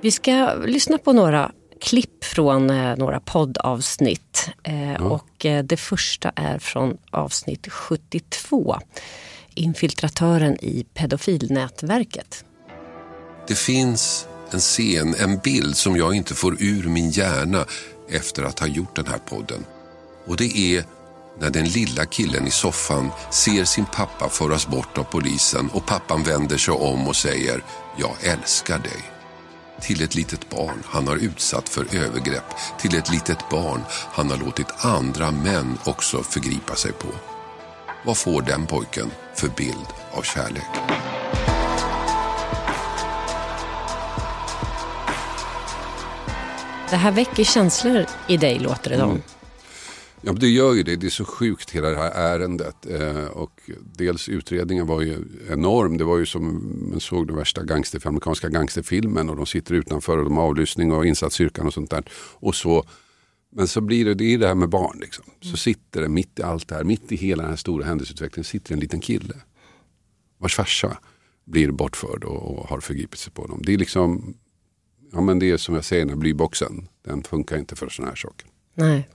Vi 0.00 0.10
ska 0.10 0.54
lyssna 0.54 0.98
på 0.98 1.12
några 1.12 1.52
klipp 1.80 2.24
från 2.24 2.70
eh, 2.70 2.96
några 2.96 3.20
poddavsnitt. 3.20 4.50
Eh, 4.62 5.06
och 5.06 5.46
eh, 5.46 5.64
det 5.64 5.76
första 5.76 6.32
är 6.36 6.58
från 6.58 6.96
avsnitt 7.10 7.72
72. 7.72 8.78
Infiltratören 9.54 10.64
i 10.64 10.86
pedofilnätverket. 10.94 12.44
Det 13.48 13.58
finns 13.58 14.26
en 14.50 14.60
scen, 14.60 15.14
en 15.20 15.38
bild 15.38 15.76
som 15.76 15.96
jag 15.96 16.14
inte 16.14 16.34
får 16.34 16.62
ur 16.62 16.88
min 16.88 17.10
hjärna 17.10 17.64
efter 18.08 18.42
att 18.42 18.58
ha 18.58 18.66
gjort 18.66 18.96
den 18.96 19.06
här 19.06 19.18
podden. 19.18 19.64
Och 20.26 20.36
det 20.36 20.56
är 20.56 20.84
när 21.40 21.50
den 21.50 21.64
lilla 21.64 22.06
killen 22.06 22.46
i 22.46 22.50
soffan 22.50 23.10
ser 23.30 23.64
sin 23.64 23.86
pappa 23.86 24.28
föras 24.28 24.66
bort 24.66 24.98
av 24.98 25.04
polisen 25.04 25.70
och 25.72 25.86
pappan 25.86 26.22
vänder 26.22 26.56
sig 26.56 26.74
om 26.74 27.08
och 27.08 27.16
säger 27.16 27.62
“Jag 27.96 28.24
älskar 28.24 28.78
dig” 28.78 29.17
till 29.80 30.02
ett 30.02 30.14
litet 30.14 30.50
barn 30.50 30.82
han 30.84 31.08
har 31.08 31.16
utsatt 31.16 31.68
för 31.68 31.96
övergrepp, 31.96 32.44
till 32.78 32.98
ett 32.98 33.10
litet 33.10 33.48
barn 33.50 33.80
han 33.90 34.30
har 34.30 34.38
låtit 34.38 34.84
andra 34.84 35.30
män 35.30 35.78
också 35.84 36.22
förgripa 36.22 36.74
sig 36.74 36.92
på. 36.92 37.08
Vad 38.04 38.16
får 38.16 38.42
den 38.42 38.66
pojken 38.66 39.10
för 39.34 39.48
bild 39.48 39.86
av 40.12 40.22
kärlek? 40.22 40.62
Det 46.90 46.96
här 46.96 47.12
väcker 47.12 47.44
känslor 47.44 48.06
i 48.26 48.36
dig 48.36 48.58
låter 48.58 48.90
det 48.90 48.98
som. 48.98 49.10
Mm. 49.10 49.22
Ja, 50.20 50.32
men 50.32 50.40
det 50.40 50.48
gör 50.48 50.74
ju 50.74 50.82
det. 50.82 50.96
Det 50.96 51.06
är 51.06 51.10
så 51.10 51.24
sjukt 51.24 51.70
hela 51.70 51.88
det 51.88 51.96
här 51.96 52.10
ärendet. 52.10 52.86
Eh, 52.86 53.24
och 53.24 53.70
dels 53.96 54.28
utredningen 54.28 54.86
var 54.86 55.00
ju 55.00 55.24
enorm. 55.50 55.98
Det 55.98 56.04
var 56.04 56.18
ju 56.18 56.26
som 56.26 56.44
man 56.90 57.00
såg 57.00 57.26
den 57.26 57.36
värsta 57.36 57.62
gangster, 57.62 58.06
amerikanska 58.06 58.48
gangsterfilmen 58.48 59.30
och 59.30 59.36
de 59.36 59.46
sitter 59.46 59.74
utanför 59.74 60.18
och 60.18 60.24
de 60.24 60.36
har 60.36 60.44
avlyssning 60.44 60.92
och 60.92 61.06
insatsstyrkan 61.06 61.66
och 61.66 61.74
sånt 61.74 61.90
där. 61.90 62.04
Och 62.34 62.54
så, 62.54 62.84
men 63.52 63.68
så 63.68 63.80
blir 63.80 64.04
det, 64.04 64.14
det 64.14 64.34
är 64.34 64.38
det 64.38 64.48
här 64.48 64.54
med 64.54 64.68
barn. 64.68 64.98
Liksom. 65.00 65.24
Så 65.40 65.56
sitter 65.56 66.02
det 66.02 66.08
mitt 66.08 66.38
i 66.38 66.42
allt 66.42 66.68
det 66.68 66.74
här, 66.74 66.84
mitt 66.84 67.12
i 67.12 67.16
hela 67.16 67.42
den 67.42 67.50
här 67.50 67.56
stora 67.56 67.84
händelseutvecklingen, 67.84 68.44
sitter 68.44 68.72
en 68.72 68.80
liten 68.80 69.00
kille 69.00 69.34
vars 70.38 70.56
farsa 70.56 70.98
blir 71.44 71.70
bortförd 71.70 72.24
och, 72.24 72.58
och 72.58 72.68
har 72.68 72.80
förgripit 72.80 73.18
sig 73.18 73.32
på 73.32 73.42
honom. 73.42 73.62
Det 73.62 73.74
är 73.74 73.78
liksom, 73.78 74.34
ja 75.12 75.20
men 75.20 75.38
det 75.38 75.50
är 75.50 75.56
som 75.56 75.74
jag 75.74 75.84
säger, 75.84 76.02
den 76.02 76.14
här 76.14 76.16
blyboxen, 76.16 76.88
den 77.04 77.22
funkar 77.22 77.56
inte 77.58 77.76
för 77.76 77.88
sådana 77.88 78.10
här 78.10 78.16
saker. 78.16 78.46
Nej 78.74 79.08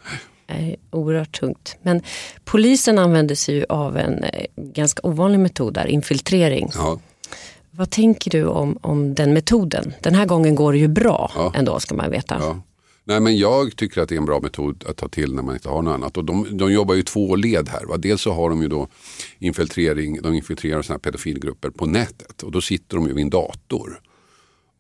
är 0.48 0.76
oerhört 0.92 1.40
tungt. 1.40 1.78
Men 1.82 2.02
polisen 2.46 3.00
använder 3.00 3.36
sig 3.36 3.56
ju 3.56 3.66
av 3.70 3.98
en 3.98 4.24
eh, 4.24 4.46
ganska 4.56 5.08
ovanlig 5.08 5.40
metod 5.40 5.74
där, 5.74 5.86
infiltrering. 5.88 6.70
Ja. 6.76 7.00
Vad 7.72 7.90
tänker 7.90 8.32
du 8.32 8.46
om, 8.46 8.78
om 8.82 9.14
den 9.14 9.34
metoden? 9.34 9.94
Den 10.02 10.16
här 10.16 10.26
gången 10.26 10.56
går 10.56 10.72
det 10.74 10.80
ju 10.80 10.88
bra 10.88 11.32
Ja. 11.36 11.52
ändå 11.56 11.80
ska 11.80 11.96
man 11.96 12.12
veta. 12.12 12.38
Ja. 12.40 12.62
Nej, 13.06 13.20
men 13.20 13.38
jag 13.38 13.76
tycker 13.76 14.02
att 14.02 14.10
det 14.10 14.16
är 14.16 14.18
en 14.18 14.26
bra 14.26 14.40
metod 14.40 14.84
att 14.88 14.98
ta 14.98 15.08
till 15.08 15.34
när 15.36 15.44
man 15.44 15.56
inte 15.56 15.70
har 15.70 15.82
något 15.82 15.94
annat. 15.94 16.18
Och 16.18 16.26
de, 16.26 16.58
de 16.58 16.74
jobbar 16.74 16.96
ju 16.96 17.04
två 17.04 17.36
led 17.36 17.70
här. 17.70 17.86
Va? 17.86 17.98
Dels 17.98 18.22
så 18.22 18.32
har 18.34 18.50
de 18.50 18.62
ju 18.62 18.68
då 18.68 18.88
infiltrering, 19.40 20.22
de 20.22 20.34
infiltrerar 20.34 20.82
såna 20.82 21.00
pedofilgrupper 21.00 21.70
på 21.70 21.86
nätet 21.86 22.44
och 22.44 22.52
då 22.52 22.62
sitter 22.62 22.98
de 22.98 23.08
ju 23.08 23.14
vid 23.14 23.24
en 23.24 23.30
dator. 23.30 24.00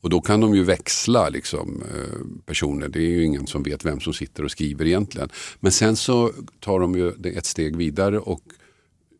Och 0.03 0.09
då 0.09 0.21
kan 0.21 0.41
de 0.41 0.55
ju 0.55 0.63
växla 0.63 1.29
liksom, 1.29 1.83
eh, 1.95 2.45
personer. 2.45 2.89
Det 2.89 2.99
är 2.99 3.09
ju 3.09 3.23
ingen 3.23 3.47
som 3.47 3.63
vet 3.63 3.85
vem 3.85 3.99
som 3.99 4.13
sitter 4.13 4.43
och 4.43 4.51
skriver 4.51 4.85
egentligen. 4.85 5.29
Men 5.59 5.71
sen 5.71 5.95
så 5.95 6.31
tar 6.59 6.79
de 6.79 6.95
ju 6.95 7.11
det 7.11 7.29
ett 7.29 7.45
steg 7.45 7.75
vidare 7.75 8.19
och 8.19 8.41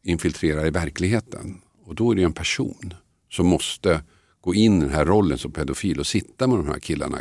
infiltrerar 0.04 0.68
i 0.68 0.70
verkligheten. 0.70 1.62
Och 1.86 1.96
då 1.96 2.12
är 2.12 2.16
det 2.16 2.24
en 2.24 2.34
person 2.34 2.94
som 3.32 3.48
måste 3.48 4.02
gå 4.42 4.54
in 4.56 4.78
i 4.78 4.86
den 4.86 4.94
här 4.94 5.06
rollen 5.06 5.38
som 5.38 5.52
pedofil 5.52 6.00
och 6.00 6.08
sitta 6.08 6.48
med 6.48 6.58
de 6.58 6.68
här 6.68 6.80
killarna 6.80 7.18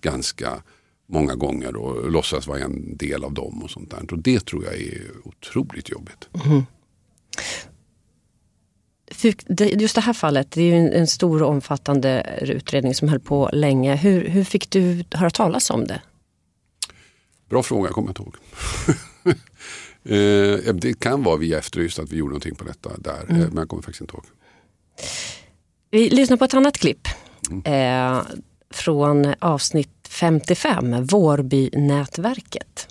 ganska 0.00 0.62
många 1.06 1.34
gånger 1.34 1.76
och 1.76 2.10
låtsas 2.10 2.46
vara 2.46 2.58
en 2.58 2.96
del 2.96 3.24
av 3.24 3.34
dem 3.34 3.62
och 3.62 3.70
sånt 3.70 3.90
där. 3.90 4.12
Och 4.12 4.18
det 4.18 4.46
tror 4.46 4.64
jag 4.64 4.74
är 4.74 5.02
otroligt 5.24 5.90
jobbigt. 5.90 6.28
Mm. 6.44 6.62
Just 9.58 9.94
det 9.94 10.00
här 10.00 10.12
fallet, 10.12 10.50
det 10.50 10.62
är 10.62 10.66
ju 10.66 10.92
en, 10.92 11.06
stor 11.06 11.42
och 11.42 11.50
omfattande 11.50 12.38
utredning 12.42 12.94
som 12.94 13.08
höll 13.08 13.20
på 13.20 13.50
länge. 13.52 13.96
Hur, 13.96 14.28
hur 14.28 14.44
fick 14.44 14.70
du 14.70 15.04
höra 15.10 15.30
talas 15.30 15.70
om 15.70 15.86
det? 15.86 16.00
Bra 17.48 17.62
fråga, 17.62 17.88
jag 17.88 17.94
kommer 17.94 18.08
inte 18.08 18.22
ihåg. 18.22 18.36
Eh, 20.06 20.74
det 20.74 21.00
kan 21.00 21.22
vara 21.22 21.36
via 21.36 21.58
Efterlyst 21.58 21.98
att 21.98 22.12
vi 22.12 22.16
gjorde 22.16 22.30
någonting 22.30 22.54
på 22.54 22.64
detta 22.64 22.90
där, 22.98 23.24
eh, 23.28 23.36
men 23.36 23.56
jag 23.56 23.68
kommer 23.68 23.82
faktiskt 23.82 24.00
inte 24.00 24.14
ihåg. 24.14 24.24
Vi 25.90 26.10
lyssnar 26.10 26.36
på 26.36 26.44
ett 26.44 26.54
annat 26.54 26.78
klipp 26.78 27.08
eh, 27.64 28.22
från 28.70 29.34
avsnitt 29.38 30.08
55, 30.08 31.04
Vårbynätverket. 31.06 32.88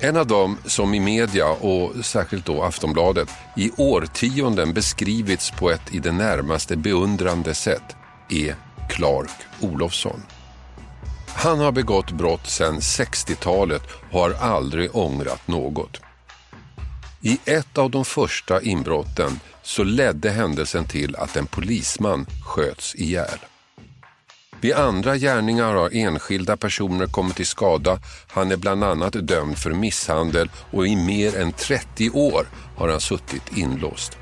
En 0.00 0.16
av 0.16 0.26
dem 0.26 0.58
som 0.64 0.94
i 0.94 1.00
media 1.00 1.48
och 1.48 2.04
särskilt 2.04 2.46
då 2.46 2.62
Aftonbladet 2.62 3.28
i 3.56 3.70
årtionden 3.76 4.72
beskrivits 4.72 5.50
på 5.50 5.70
ett 5.70 5.94
i 5.94 5.98
det 5.98 6.12
närmaste 6.12 6.76
beundrande 6.76 7.54
sätt 7.54 7.96
är 8.30 8.56
Clark 8.88 9.30
Olofsson. 9.60 10.22
Han 11.28 11.58
har 11.58 11.72
begått 11.72 12.10
brott 12.10 12.46
sedan 12.46 12.78
60-talet 12.78 13.82
och 14.10 14.20
har 14.20 14.30
aldrig 14.30 14.96
ångrat 14.96 15.48
något. 15.48 16.00
I 17.20 17.38
ett 17.44 17.78
av 17.78 17.90
de 17.90 18.04
första 18.04 18.62
inbrotten 18.62 19.40
så 19.62 19.84
ledde 19.84 20.30
händelsen 20.30 20.84
till 20.84 21.16
att 21.16 21.36
en 21.36 21.46
polisman 21.46 22.26
sköts 22.44 22.94
ihjäl. 22.94 23.38
Vid 24.60 24.74
andra 24.74 25.16
gärningar 25.16 25.74
har 25.74 25.90
enskilda 25.92 26.56
personer 26.56 27.06
kommit 27.06 27.36
till 27.36 27.46
skada. 27.46 27.98
Han 28.28 28.52
är 28.52 28.56
bland 28.56 28.84
annat 28.84 29.12
dömd 29.12 29.58
för 29.58 29.70
misshandel 29.70 30.50
och 30.70 30.86
i 30.86 30.96
mer 30.96 31.36
än 31.36 31.52
30 31.52 32.10
år 32.10 32.46
har 32.76 32.88
han 32.88 33.00
suttit 33.00 33.56
inlåst. 33.56 34.18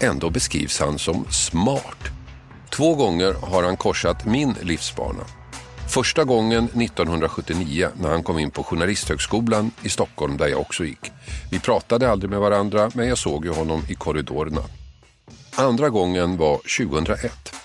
Ändå 0.00 0.30
beskrivs 0.30 0.80
han 0.80 0.98
som 0.98 1.24
smart. 1.30 1.98
Två 2.70 2.94
gånger 2.94 3.32
har 3.32 3.62
han 3.62 3.76
korsat 3.76 4.26
min 4.26 4.54
livsbana. 4.62 5.24
Första 5.88 6.24
gången 6.24 6.64
1979 6.64 7.88
när 8.00 8.10
han 8.10 8.22
kom 8.22 8.38
in 8.38 8.50
på 8.50 8.62
Journalisthögskolan 8.64 9.70
i 9.82 9.88
Stockholm 9.88 10.36
där 10.36 10.46
jag 10.46 10.60
också 10.60 10.84
gick. 10.84 11.12
Vi 11.50 11.60
pratade 11.60 12.10
aldrig 12.10 12.30
med 12.30 12.40
varandra 12.40 12.90
men 12.94 13.08
jag 13.08 13.18
såg 13.18 13.44
ju 13.44 13.50
honom 13.50 13.82
i 13.88 13.94
korridorerna. 13.94 14.62
Andra 15.56 15.88
gången 15.88 16.36
var 16.36 16.56
2001. 16.78 17.63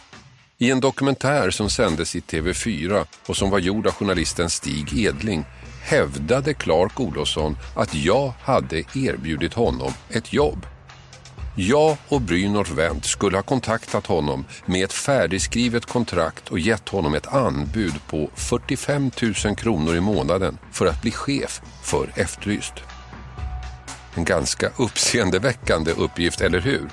I 0.61 0.71
en 0.71 0.79
dokumentär 0.79 1.49
som 1.49 1.69
sändes 1.69 2.15
i 2.15 2.19
TV4 2.19 3.05
och 3.25 3.37
som 3.37 3.49
var 3.49 3.59
gjord 3.59 3.87
av 3.87 3.93
journalisten 3.93 4.49
Stig 4.49 5.05
Edling 5.05 5.45
hävdade 5.83 6.53
Clark 6.53 6.99
Olofsson 6.99 7.57
att 7.75 7.95
jag 7.95 8.33
hade 8.41 8.77
erbjudit 8.79 9.53
honom 9.53 9.93
ett 10.09 10.33
jobb. 10.33 10.65
Jag 11.55 11.97
och 12.07 12.21
Brynolf 12.21 12.71
Wendt 12.71 13.05
skulle 13.05 13.37
ha 13.37 13.43
kontaktat 13.43 14.07
honom 14.07 14.45
med 14.65 14.83
ett 14.83 14.93
färdigskrivet 14.93 15.85
kontrakt 15.85 16.49
och 16.49 16.59
gett 16.59 16.89
honom 16.89 17.13
ett 17.13 17.27
anbud 17.27 17.95
på 18.07 18.29
45 18.35 19.11
000 19.45 19.55
kronor 19.55 19.95
i 19.95 20.01
månaden 20.01 20.57
för 20.71 20.85
att 20.85 21.01
bli 21.01 21.11
chef 21.11 21.61
för 21.83 22.11
Efterlyst. 22.15 22.73
En 24.15 24.25
ganska 24.25 24.69
uppseendeväckande 24.77 25.91
uppgift, 25.91 26.41
eller 26.41 26.59
hur? 26.59 26.89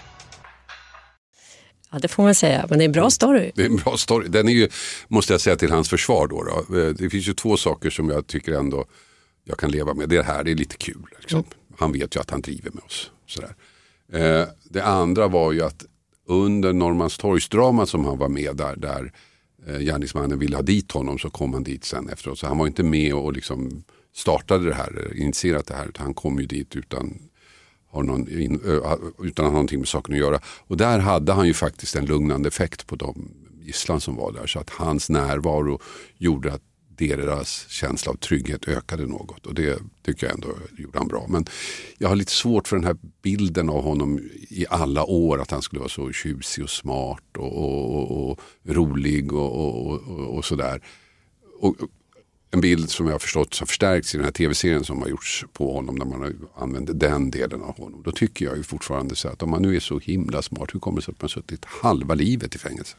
Ja, 1.96 2.00
det 2.00 2.08
får 2.08 2.22
man 2.22 2.34
säga, 2.34 2.66
men 2.70 2.78
det 2.78 2.84
är 2.84 2.86
en 2.86 2.92
bra 2.92 3.10
story. 3.10 3.50
Det 3.54 3.62
är 3.62 3.66
en 3.66 3.76
bra 3.76 3.96
story. 3.96 4.28
Den 4.28 4.48
är 4.48 4.52
ju, 4.52 4.68
måste 5.08 5.32
jag 5.32 5.40
säga 5.40 5.56
till 5.56 5.70
hans 5.70 5.88
försvar 5.88 6.26
då. 6.26 6.42
då. 6.44 6.78
Eh, 6.78 6.88
Det 6.88 7.10
finns 7.10 7.28
ju 7.28 7.34
två 7.34 7.56
saker 7.56 7.90
som 7.90 8.08
jag 8.10 8.26
tycker 8.26 8.52
ändå 8.52 8.84
jag 9.44 9.58
kan 9.58 9.70
leva 9.70 9.94
med. 9.94 10.08
Det 10.08 10.22
här 10.22 10.44
det 10.44 10.50
är 10.50 10.54
lite 10.54 10.76
kul. 10.76 11.06
Liksom. 11.20 11.44
Han 11.78 11.92
vet 11.92 12.16
ju 12.16 12.20
att 12.20 12.30
han 12.30 12.40
driver 12.40 12.70
med 12.70 12.84
oss. 12.84 13.10
Sådär. 13.26 13.54
Eh, 14.12 14.48
det 14.70 14.80
andra 14.84 15.28
var 15.28 15.52
ju 15.52 15.62
att 15.62 15.84
under 16.28 16.72
Norrmalmstorgsdramat 16.72 17.88
som 17.88 18.04
han 18.04 18.18
var 18.18 18.28
med 18.28 18.56
där, 18.56 18.76
där 18.76 19.12
eh, 19.66 19.78
gärningsmannen 19.78 20.38
ville 20.38 20.56
ha 20.56 20.62
dit 20.62 20.92
honom 20.92 21.18
så 21.18 21.30
kom 21.30 21.52
han 21.52 21.62
dit 21.64 21.84
sen 21.84 22.08
efteråt. 22.08 22.38
Så 22.38 22.46
han 22.46 22.58
var 22.58 22.66
inte 22.66 22.82
med 22.82 23.14
och 23.14 23.32
liksom 23.32 23.84
startade 24.14 24.64
det 24.68 24.74
här, 24.74 25.06
eh, 25.12 25.22
initierat 25.22 25.66
det 25.66 25.74
här. 25.74 25.86
Utan 25.88 26.04
han 26.04 26.14
kom 26.14 26.40
ju 26.40 26.46
dit 26.46 26.76
utan 26.76 27.18
har 27.88 28.02
någon 28.02 28.28
in, 28.28 28.60
utan 29.22 29.44
att 29.44 29.50
ha 29.50 29.50
någonting 29.50 29.78
med 29.78 29.88
saken 29.88 30.14
att 30.14 30.20
göra. 30.20 30.40
Och 30.46 30.76
där 30.76 30.98
hade 30.98 31.32
han 31.32 31.46
ju 31.46 31.54
faktiskt 31.54 31.96
en 31.96 32.06
lugnande 32.06 32.48
effekt 32.48 32.86
på 32.86 32.96
de 32.96 33.28
gisslan 33.60 34.00
som 34.00 34.16
var 34.16 34.32
där. 34.32 34.46
Så 34.46 34.58
att 34.58 34.70
hans 34.70 35.10
närvaro 35.10 35.80
gjorde 36.18 36.52
att 36.52 36.62
deras 36.96 37.66
känsla 37.68 38.12
av 38.12 38.16
trygghet 38.16 38.68
ökade 38.68 39.06
något. 39.06 39.46
Och 39.46 39.54
det 39.54 39.78
tycker 40.02 40.26
jag 40.26 40.34
ändå 40.34 40.48
gjorde 40.78 40.98
han 40.98 41.08
bra. 41.08 41.26
Men 41.28 41.46
jag 41.98 42.08
har 42.08 42.16
lite 42.16 42.32
svårt 42.32 42.68
för 42.68 42.76
den 42.76 42.84
här 42.84 42.96
bilden 43.22 43.70
av 43.70 43.82
honom 43.82 44.20
i 44.48 44.66
alla 44.70 45.04
år. 45.04 45.40
Att 45.40 45.50
han 45.50 45.62
skulle 45.62 45.80
vara 45.80 45.88
så 45.88 46.12
tjusig 46.12 46.64
och 46.64 46.70
smart 46.70 47.36
och, 47.36 47.56
och, 47.56 47.94
och, 47.94 48.30
och 48.30 48.40
rolig 48.64 49.32
och, 49.32 49.52
och, 49.52 49.92
och, 49.92 50.36
och 50.36 50.44
sådär. 50.44 50.82
Och, 51.58 51.76
en 52.50 52.60
bild 52.60 52.90
som 52.90 53.06
jag 53.06 53.14
har 53.14 53.18
förstått 53.18 53.58
har 53.58 53.66
förstärkts 53.66 54.14
i 54.14 54.18
den 54.18 54.24
här 54.24 54.32
tv-serien 54.32 54.84
som 54.84 55.02
har 55.02 55.08
gjorts 55.08 55.44
på 55.52 55.72
honom 55.74 55.94
när 55.94 56.04
man 56.04 56.20
har 56.20 56.32
använt 56.62 57.00
den 57.00 57.30
delen 57.30 57.62
av 57.62 57.78
honom. 57.78 58.02
Då 58.04 58.12
tycker 58.12 58.44
jag 58.44 58.56
ju 58.56 58.62
fortfarande 58.62 59.16
så 59.16 59.28
att 59.28 59.42
om 59.42 59.50
man 59.50 59.62
nu 59.62 59.76
är 59.76 59.80
så 59.80 59.98
himla 59.98 60.42
smart, 60.42 60.68
hur 60.72 60.80
kommer 60.80 60.96
det 61.00 61.04
sig 61.04 61.12
att 61.12 61.22
man 61.22 61.24
har 61.24 61.28
suttit 61.28 61.64
halva 61.64 62.14
livet 62.14 62.54
i 62.54 62.58
fängelse? 62.58 62.96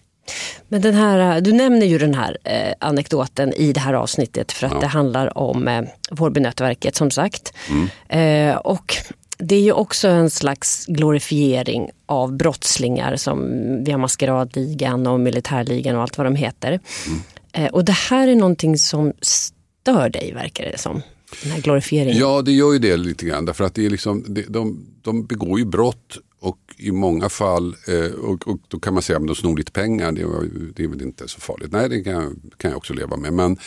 Men 0.67 0.81
den 0.81 0.93
här, 0.93 1.41
du 1.41 1.53
nämner 1.53 1.85
ju 1.85 1.97
den 1.97 2.13
här 2.15 2.37
eh, 2.43 2.73
anekdoten 2.79 3.53
i 3.53 3.73
det 3.73 3.79
här 3.79 3.93
avsnittet 3.93 4.51
för 4.51 4.67
att 4.67 4.73
Ja. 4.73 4.79
det 4.79 4.87
handlar 4.87 5.37
om 5.37 5.67
eh, 5.67 5.81
Vårbynätverket 6.11 6.95
som 6.95 7.11
sagt. 7.11 7.53
Mm. 7.69 8.49
Eh, 8.49 8.57
och 8.57 8.93
det 9.37 9.55
är 9.55 9.61
ju 9.61 9.71
också 9.71 10.07
en 10.07 10.29
slags 10.29 10.85
glorifiering 10.85 11.89
av 12.05 12.37
brottslingar 12.37 13.15
som 13.15 13.49
via 13.83 13.97
maskeradligan 13.97 15.07
och 15.07 15.19
militärligan 15.19 15.95
och 15.95 16.01
allt 16.01 16.17
vad 16.17 16.27
de 16.27 16.35
heter. 16.35 16.67
Mm. 17.07 17.19
Eh, 17.53 17.67
och 17.67 17.85
det 17.85 17.91
här 17.91 18.27
är 18.27 18.35
någonting 18.35 18.77
som 18.77 19.13
stör 19.21 20.09
dig 20.09 20.31
verkar 20.33 20.65
det 20.71 20.77
som. 20.77 21.01
Den 21.43 21.51
här 21.51 21.61
glorifieringen. 21.61 22.17
Ja, 22.17 22.41
det 22.41 22.51
gör 22.51 22.73
ju 22.73 22.79
det 22.79 22.97
lite 22.97 23.25
grann. 23.25 23.45
Därför 23.45 23.63
att 23.63 23.73
det 23.75 23.85
är 23.85 23.89
liksom, 23.89 24.25
det, 24.27 24.41
de, 24.49 24.85
de 25.01 25.25
begår 25.25 25.59
ju 25.59 25.65
brott 25.65 26.17
och 26.39 26.57
i 26.77 26.91
många 26.91 27.29
fall, 27.29 27.75
eh, 27.87 28.11
och, 28.11 28.47
och 28.47 28.57
då 28.67 28.79
kan 28.79 28.93
man 28.93 29.03
säga 29.03 29.19
att 29.19 29.27
de 29.27 29.35
snor 29.35 29.57
lite 29.57 29.71
pengar, 29.71 30.11
det, 30.11 30.25
det 30.75 30.83
är 30.83 30.87
väl 30.87 31.01
inte 31.01 31.27
så 31.27 31.39
farligt. 31.39 31.71
Nej, 31.71 31.89
det 31.89 32.03
kan, 32.03 32.13
jag- 32.13 32.35
kan 32.57 32.71
jag 32.71 32.77
också 32.77 32.93
leva 32.93 33.17
med. 33.17 33.33
Men 33.33 33.57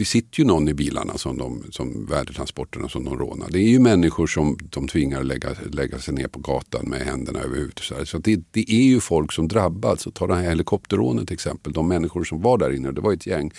det 0.00 0.04
sitter 0.04 0.40
ju 0.40 0.46
någon 0.46 0.68
i 0.68 0.74
bilarna 0.74 1.18
som, 1.18 1.38
de, 1.38 1.64
som 1.70 2.06
värdetransporterna 2.06 2.88
som 2.88 3.04
de 3.04 3.18
rånar. 3.18 3.50
Det 3.50 3.58
är 3.58 3.68
ju 3.68 3.78
människor 3.78 4.26
som 4.26 4.58
de 4.70 4.88
tvingar 4.88 5.22
lägga, 5.22 5.56
lägga 5.70 5.98
sig 5.98 6.14
ner 6.14 6.28
på 6.28 6.38
gatan 6.38 6.88
med 6.88 7.00
händerna 7.00 7.40
över 7.40 7.56
huvudet. 7.56 7.78
Så, 7.78 8.06
så 8.06 8.18
det, 8.18 8.40
det, 8.50 8.70
är 8.70 8.82
ju 8.82 9.00
folk 9.00 9.32
som 9.32 9.48
drabbas. 9.48 10.08
Ta 10.14 10.26
det 10.26 10.34
här 10.34 10.42
helikopterrånet 10.42 11.26
till 11.26 11.34
exempel. 11.34 11.72
De 11.72 11.88
människor 11.88 12.24
som 12.24 12.42
var 12.42 12.58
där 12.58 12.70
inne, 12.70 12.92
det 12.92 13.00
var 13.00 13.12
ett 13.12 13.26
gäng. 13.26 13.52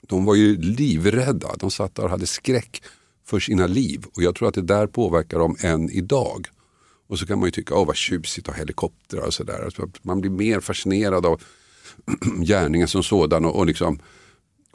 De 0.00 0.24
var 0.24 0.34
ju 0.34 0.56
livrädda. 0.56 1.48
De 1.58 1.70
satt 1.70 1.94
där 1.94 2.04
och 2.04 2.10
hade 2.10 2.26
skräck 2.26 2.82
för 3.26 3.40
sina 3.40 3.66
liv. 3.66 4.04
Och 4.16 4.22
jag 4.22 4.34
tror 4.34 4.48
att 4.48 4.54
det 4.54 4.62
där 4.62 4.86
påverkar 4.86 5.38
dem 5.38 5.56
än 5.60 5.90
idag. 5.90 6.46
Och 7.06 7.18
så 7.18 7.26
kan 7.26 7.38
man 7.38 7.46
ju 7.46 7.50
tycka, 7.50 7.74
åh 7.74 7.86
vad 7.86 7.96
tjusigt 7.96 8.48
att 8.48 8.54
ha 8.54 8.58
helikoptrar 8.58 9.26
och 9.26 9.34
sådär. 9.34 9.64
Alltså, 9.64 9.90
man 10.02 10.20
blir 10.20 10.30
mer 10.30 10.60
fascinerad 10.60 11.26
av 11.26 11.42
gärningen 12.46 12.88
som 12.88 13.02
sådan 13.02 13.44
och, 13.44 13.56
och 13.56 13.66
liksom 13.66 13.98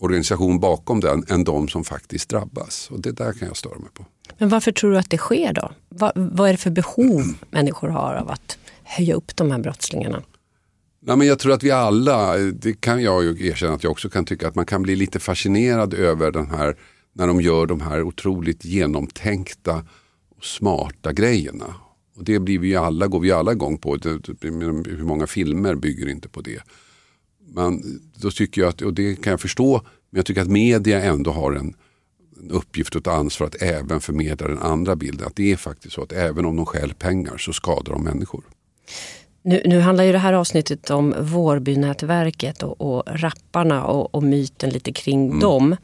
organisation 0.02 0.60
bakom 0.60 1.00
den 1.00 1.26
än 1.28 1.44
de 1.44 1.68
som 1.68 1.84
faktiskt 1.84 2.30
drabbas. 2.30 2.90
Och 2.92 3.00
det 3.00 3.12
där 3.12 3.34
kan 3.34 3.48
jag 3.48 3.58
störa 3.58 3.80
mig 3.80 3.90
på. 3.94 4.06
Men 4.38 4.50
varför 4.50 4.72
tror 4.72 4.92
du 4.92 4.98
att 4.98 5.10
det 5.10 5.18
sker 5.18 5.54
då? 5.54 5.72
Vad, 5.90 6.12
vad 6.16 6.50
är 6.50 6.52
det 6.52 6.58
för 6.58 6.70
behov 6.70 7.24
människor 7.50 7.90
har 7.90 8.16
av 8.16 8.32
att 8.32 8.58
höja 8.84 9.16
upp 9.16 9.36
de 9.36 9.52
här 9.52 9.60
brottslingarna? 9.60 10.24
Nej, 11.04 11.18
men 11.18 11.28
jag 11.28 11.40
tror 11.40 11.54
att 11.54 11.64
vi 11.64 11.72
alla, 11.72 12.38
det 12.38 12.82
kan 12.82 13.04
jag 13.04 13.24
ju 13.24 13.48
erkänna 13.48 13.74
att 13.74 13.84
jag 13.84 13.92
också 13.92 14.10
kan 14.10 14.26
tycka, 14.26 14.48
att 14.48 14.56
man 14.56 14.66
kan 14.66 14.84
bli 14.84 14.96
lite 14.96 15.20
fascinerad 15.20 15.94
över 15.94 16.32
den 16.32 16.52
här, 16.52 16.76
när 17.14 17.28
de 17.28 17.42
gör 17.42 17.66
de 17.66 17.82
här 17.82 18.04
otroligt 18.04 18.66
genomtänkta 18.66 19.86
och 20.38 20.46
smarta 20.46 21.14
grejerna. 21.14 21.76
Och 22.16 22.24
det 22.24 22.40
blir 22.40 22.60
vi 22.60 22.76
alla, 22.76 23.08
går 23.08 23.20
vi 23.20 23.32
alla 23.32 23.52
igång 23.52 23.78
på. 23.78 23.98
hur 24.42 25.04
många 25.04 25.28
filmer 25.28 25.76
bygger 25.76 26.10
inte 26.10 26.30
på 26.30 26.42
det? 26.42 26.62
Men 27.54 28.00
då 28.16 28.32
tycker 28.32 28.62
jag 28.62 28.70
att, 28.70 28.82
och 28.82 28.94
det 28.94 29.16
kan 29.16 29.32
jag 29.32 29.42
förstå, 29.42 29.82
men 30.10 30.20
jag 30.20 30.26
tycker 30.26 30.42
att 30.42 30.48
media 30.48 31.02
ändå 31.02 31.32
har 31.32 31.52
en, 31.52 31.74
en 32.42 32.52
uppgift 32.52 32.96
och 32.96 33.02
ett 33.02 33.08
ansvar 33.08 33.48
att 33.48 33.62
även 33.62 34.02
förmedla 34.02 34.48
den 34.48 34.60
andra 34.60 34.96
bilden. 34.96 35.28
Att 35.28 35.36
det 35.36 35.52
är 35.52 35.58
faktiskt 35.58 35.94
så 35.94 36.04
att 36.04 36.12
även 36.12 36.46
om 36.46 36.56
de 36.56 36.66
stjäl 36.66 36.94
pengar 36.94 37.38
så 37.38 37.54
skadar 37.54 37.94
de 37.94 38.04
människor. 38.04 38.44
Nu, 39.44 39.62
nu, 39.66 39.80
handlar 39.80 40.04
ju 40.04 40.12
det 40.12 40.18
här 40.18 40.34
avsnittet 40.34 40.90
om 40.90 41.16
Vårbynätverket 41.20 42.64
och, 42.64 42.82
och 42.82 43.04
rapparna 43.08 43.86
och, 43.86 44.16
och, 44.16 44.24
myten 44.24 44.70
lite 44.70 44.92
kring 44.92 45.28
mm. 45.28 45.40
dem. 45.40 45.76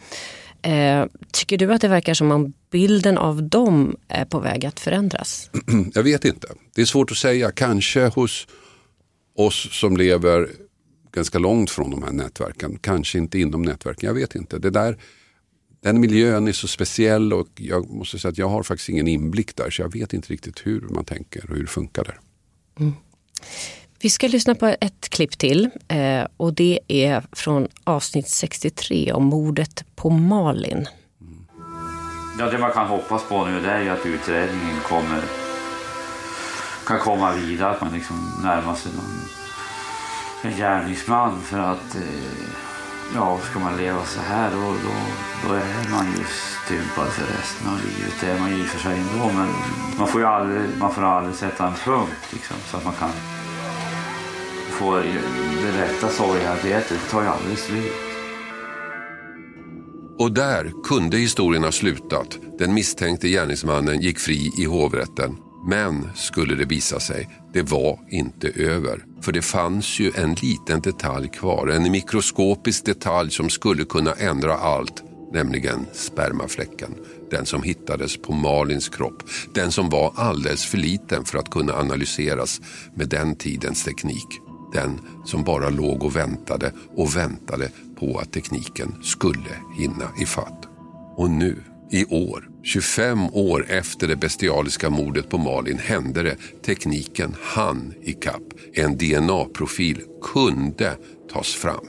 Eh, 0.62 1.06
tycker 1.32 1.58
du 1.58 1.74
att 1.74 1.82
det 1.82 1.88
verkar 1.88 2.14
som 2.14 2.32
om 2.32 2.54
bilden 2.72 3.18
av 3.18 3.44
dem 3.44 3.96
är 4.08 4.26
på 4.26 4.40
väg 4.40 4.66
att 4.66 4.80
förändras? 4.80 5.50
Jag 5.94 6.04
vet 6.04 6.26
inte. 6.26 6.48
Det 6.76 6.82
är 6.82 6.86
svårt 6.86 7.12
att 7.12 7.18
säga. 7.18 7.52
Kanske 7.52 8.08
hos 8.08 8.48
oss 9.36 9.80
som 9.80 9.98
lever 9.98 10.50
ganska 11.12 11.40
långt 11.40 11.72
från 11.72 11.92
de 11.92 12.04
här 12.04 12.12
nätverken. 12.12 12.80
Kanske 12.82 13.18
inte 13.18 13.40
inom 13.40 13.62
nätverken, 13.62 14.08
jag 14.08 14.14
vet 14.14 14.36
inte. 14.36 14.60
Det 14.60 14.70
där, 14.70 14.98
den 15.82 16.00
miljön 16.00 16.48
är 16.48 16.52
så 16.52 16.68
speciell 16.68 17.34
och 17.34 17.48
jag 17.56 17.90
måste 17.90 18.20
säga 18.20 18.30
att 18.30 18.38
jag 18.38 18.50
har 18.50 18.64
faktiskt 18.64 18.90
ingen 18.90 19.08
inblick 19.08 19.56
där 19.56 19.70
så 19.70 19.82
jag 19.82 19.94
vet 19.94 20.14
inte 20.14 20.34
riktigt 20.34 20.68
hur 20.68 20.82
man 20.82 21.06
tänker 21.06 21.44
och 21.44 21.56
hur 21.56 21.62
det 21.62 21.70
funkar 21.70 22.04
där. 22.04 22.20
Mm. 22.80 22.94
Vi 24.00 24.10
ska 24.10 24.28
lyssna 24.28 24.56
på 24.56 24.66
ett 24.66 25.10
klipp 25.10 25.38
till 25.38 25.70
eh, 25.88 26.28
och 26.38 26.54
det 26.54 26.80
är 26.88 27.24
från 27.32 27.68
avsnitt 27.84 28.28
63 28.28 29.14
om 29.14 29.24
mordet 29.24 29.86
på 29.96 30.10
Malin. 30.10 30.88
Ja, 32.40 32.52
det 32.52 32.58
man 32.58 32.72
kan 32.72 32.88
hoppas 32.88 33.24
på 33.24 33.46
nu 33.46 33.62
det 33.62 33.72
är 33.72 33.82
ju 33.82 33.90
att 33.90 34.06
utredningen 34.06 34.80
kommer, 34.84 35.22
kan 36.88 37.00
komma 37.00 37.36
vidare, 37.36 37.70
att 37.70 37.82
man 37.82 37.94
liksom 37.94 38.42
närmar 38.44 38.76
sig 38.76 38.92
någon 38.92 39.37
en 40.42 40.58
gärningsman 40.58 41.42
för 41.42 41.60
att 41.60 41.96
eh, 41.96 42.02
ja, 43.16 43.40
ska 43.50 43.60
man 43.60 43.78
leva 43.78 44.06
så 44.06 44.20
här 44.20 44.52
då, 44.52 44.62
då, 44.62 44.94
då 45.48 45.54
är 45.54 45.92
man 45.92 46.06
ju 46.06 46.24
stympad 46.66 47.08
för 47.08 47.38
resten 47.38 47.68
av 47.68 47.78
livet. 47.78 48.14
Det 48.22 48.28
är 48.28 48.40
man 48.40 48.50
ju 48.50 48.62
i 48.62 48.64
och 48.64 48.68
för 48.68 48.80
sig 48.80 49.00
ändå 49.00 49.26
men 49.26 49.50
man 49.98 50.08
får 50.08 50.22
ju 50.22 50.28
aldrig, 50.28 50.62
man 50.80 50.94
får 50.94 51.02
aldrig 51.02 51.36
sätta 51.36 51.68
en 51.68 51.74
punkt 51.74 52.28
liksom, 52.34 52.58
så 52.66 52.78
att 52.78 52.86
man 52.86 52.94
kan 52.94 53.10
få 54.70 54.96
det 54.96 55.82
rätta 55.82 56.10
sorgearbetet. 56.10 57.00
Det 57.04 57.12
tar 57.12 57.22
ju 57.22 57.28
aldrig 57.28 57.58
slut. 57.58 57.94
Och 60.20 60.32
där 60.32 60.72
kunde 60.84 61.18
historien 61.18 61.64
ha 61.64 61.72
slutat. 61.72 62.38
Den 62.60 62.74
misstänkte 62.74 63.30
gärningsmannen 63.30 64.02
gick 64.02 64.20
fri 64.20 64.52
i 64.58 64.66
hovrätten. 64.66 65.47
Men, 65.66 66.10
skulle 66.16 66.56
det 66.56 66.66
visa 66.66 67.00
sig, 67.00 67.30
det 67.54 67.62
var 67.62 68.00
inte 68.10 68.48
över. 68.48 69.06
För 69.22 69.32
det 69.32 69.42
fanns 69.42 70.00
ju 70.00 70.12
en 70.16 70.34
liten 70.34 70.82
detalj 70.82 71.30
kvar, 71.30 71.68
en 71.68 71.92
mikroskopisk 71.92 72.86
detalj 72.86 73.32
som 73.32 73.50
skulle 73.50 73.86
kunna 73.86 74.14
ändra 74.14 74.54
allt, 74.54 75.04
nämligen 75.34 75.86
spermafläcken. 75.94 76.96
Den 77.32 77.46
som 77.46 77.64
hittades 77.64 78.18
på 78.18 78.34
Malins 78.34 78.90
kropp, 78.90 79.24
den 79.54 79.72
som 79.72 79.90
var 79.90 80.14
alldeles 80.16 80.66
för 80.66 80.78
liten 80.78 81.26
för 81.26 81.38
att 81.38 81.50
kunna 81.50 81.74
analyseras 81.74 82.62
med 82.94 83.10
den 83.10 83.36
tidens 83.36 83.84
teknik. 83.84 84.28
Den 84.74 85.00
som 85.26 85.44
bara 85.44 85.70
låg 85.70 86.04
och 86.04 86.16
väntade 86.16 86.74
och 86.96 87.16
väntade 87.16 87.72
på 88.00 88.20
att 88.20 88.34
tekniken 88.34 88.96
skulle 89.04 89.58
hinna 89.78 90.12
ifatt. 90.22 90.68
Och 91.16 91.30
nu 91.30 91.64
i 91.92 92.06
år, 92.06 92.50
25 92.64 93.30
år 93.34 93.66
efter 93.70 94.08
det 94.08 94.16
bestialiska 94.16 94.90
mordet 94.90 95.30
på 95.30 95.38
Malin, 95.38 95.78
hände 95.78 96.24
det. 96.24 96.38
Tekniken 96.66 97.36
hann 97.42 97.94
ikapp. 98.02 98.44
En 98.74 98.98
DNA-profil 98.98 100.02
kunde 100.22 100.98
tas 101.34 101.54
fram. 101.54 101.86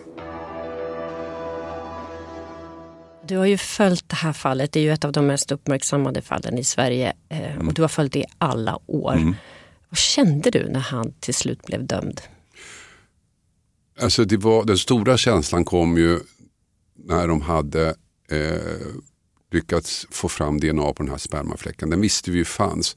Du 3.28 3.37
har 3.37 3.46
ju 3.46 3.58
följt 3.58 4.08
det 4.08 4.16
här 4.16 4.32
fallet, 4.32 4.72
det 4.72 4.80
är 4.80 4.84
ju 4.84 4.92
ett 4.92 5.04
av 5.04 5.12
de 5.12 5.26
mest 5.26 5.52
uppmärksammade 5.52 6.22
fallen 6.22 6.58
i 6.58 6.64
Sverige. 6.64 7.12
Eh, 7.28 7.66
och 7.66 7.74
du 7.74 7.82
har 7.82 7.88
följt 7.88 8.12
det 8.12 8.18
i 8.18 8.24
alla 8.38 8.78
år. 8.87 9.16
Mm. 9.16 9.34
Vad 9.88 9.98
kände 9.98 10.50
du 10.50 10.68
när 10.68 10.80
han 10.80 11.12
till 11.20 11.34
slut 11.34 11.66
blev 11.66 11.87
dömd? 11.87 12.20
Alltså 14.00 14.24
det 14.24 14.37
var, 14.37 14.64
den 14.64 14.78
stora 14.78 15.16
känslan 15.16 15.64
kom 15.64 15.98
ju 15.98 16.20
när 17.04 17.28
de 17.28 17.40
hade 17.40 17.88
eh, 18.30 18.87
lyckats 19.52 20.06
få 20.11 20.28
fram 20.28 20.61
DNA 20.61 20.92
på 20.92 21.02
den 21.02 21.08
här 21.08 21.18
spermafläcken. 21.18 21.90
Den 21.90 22.00
visste 22.00 22.30
vi 22.30 22.38
ju 22.38 22.44
fanns. 22.44 22.96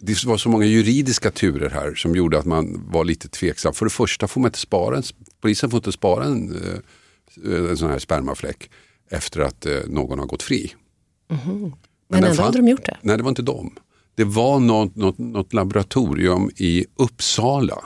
Det 0.00 0.24
var 0.24 0.36
så 0.36 0.48
många 0.48 0.64
juridiska 0.64 1.30
turer 1.30 1.70
här 1.70 1.94
som 1.94 2.16
gjorde 2.16 2.38
att 2.38 2.44
man 2.44 2.90
var 2.90 3.04
lite 3.04 3.28
tveksam. 3.28 3.74
För 3.74 3.86
det 3.86 3.90
första 3.90 4.28
får 4.28 4.40
man 4.40 4.48
inte 4.48 4.58
spara 4.58 4.96
en, 4.96 5.02
polisen 5.40 5.70
får 5.70 5.78
inte 5.78 5.92
spara 5.92 6.24
en, 6.24 6.54
eh, 7.44 7.70
en 7.70 7.76
sån 7.76 7.90
här 7.90 7.98
spermafläck 7.98 8.70
efter 9.10 9.40
att 9.40 9.66
eh, 9.66 9.80
någon 9.86 10.18
har 10.18 10.26
gått 10.26 10.42
fri. 10.42 10.74
Mm. 11.30 11.60
Men, 11.60 11.72
Men 12.08 12.24
ändå 12.24 12.42
hade 12.42 12.58
de 12.58 12.68
gjort 12.68 12.84
det? 12.84 12.96
Nej, 13.00 13.16
det 13.16 13.22
var 13.22 13.30
inte 13.30 13.42
dem. 13.42 13.76
Det 14.14 14.24
var 14.24 14.60
något, 14.60 14.96
något, 14.96 15.18
något 15.18 15.52
laboratorium 15.52 16.50
i 16.56 16.86
Uppsala 16.96 17.84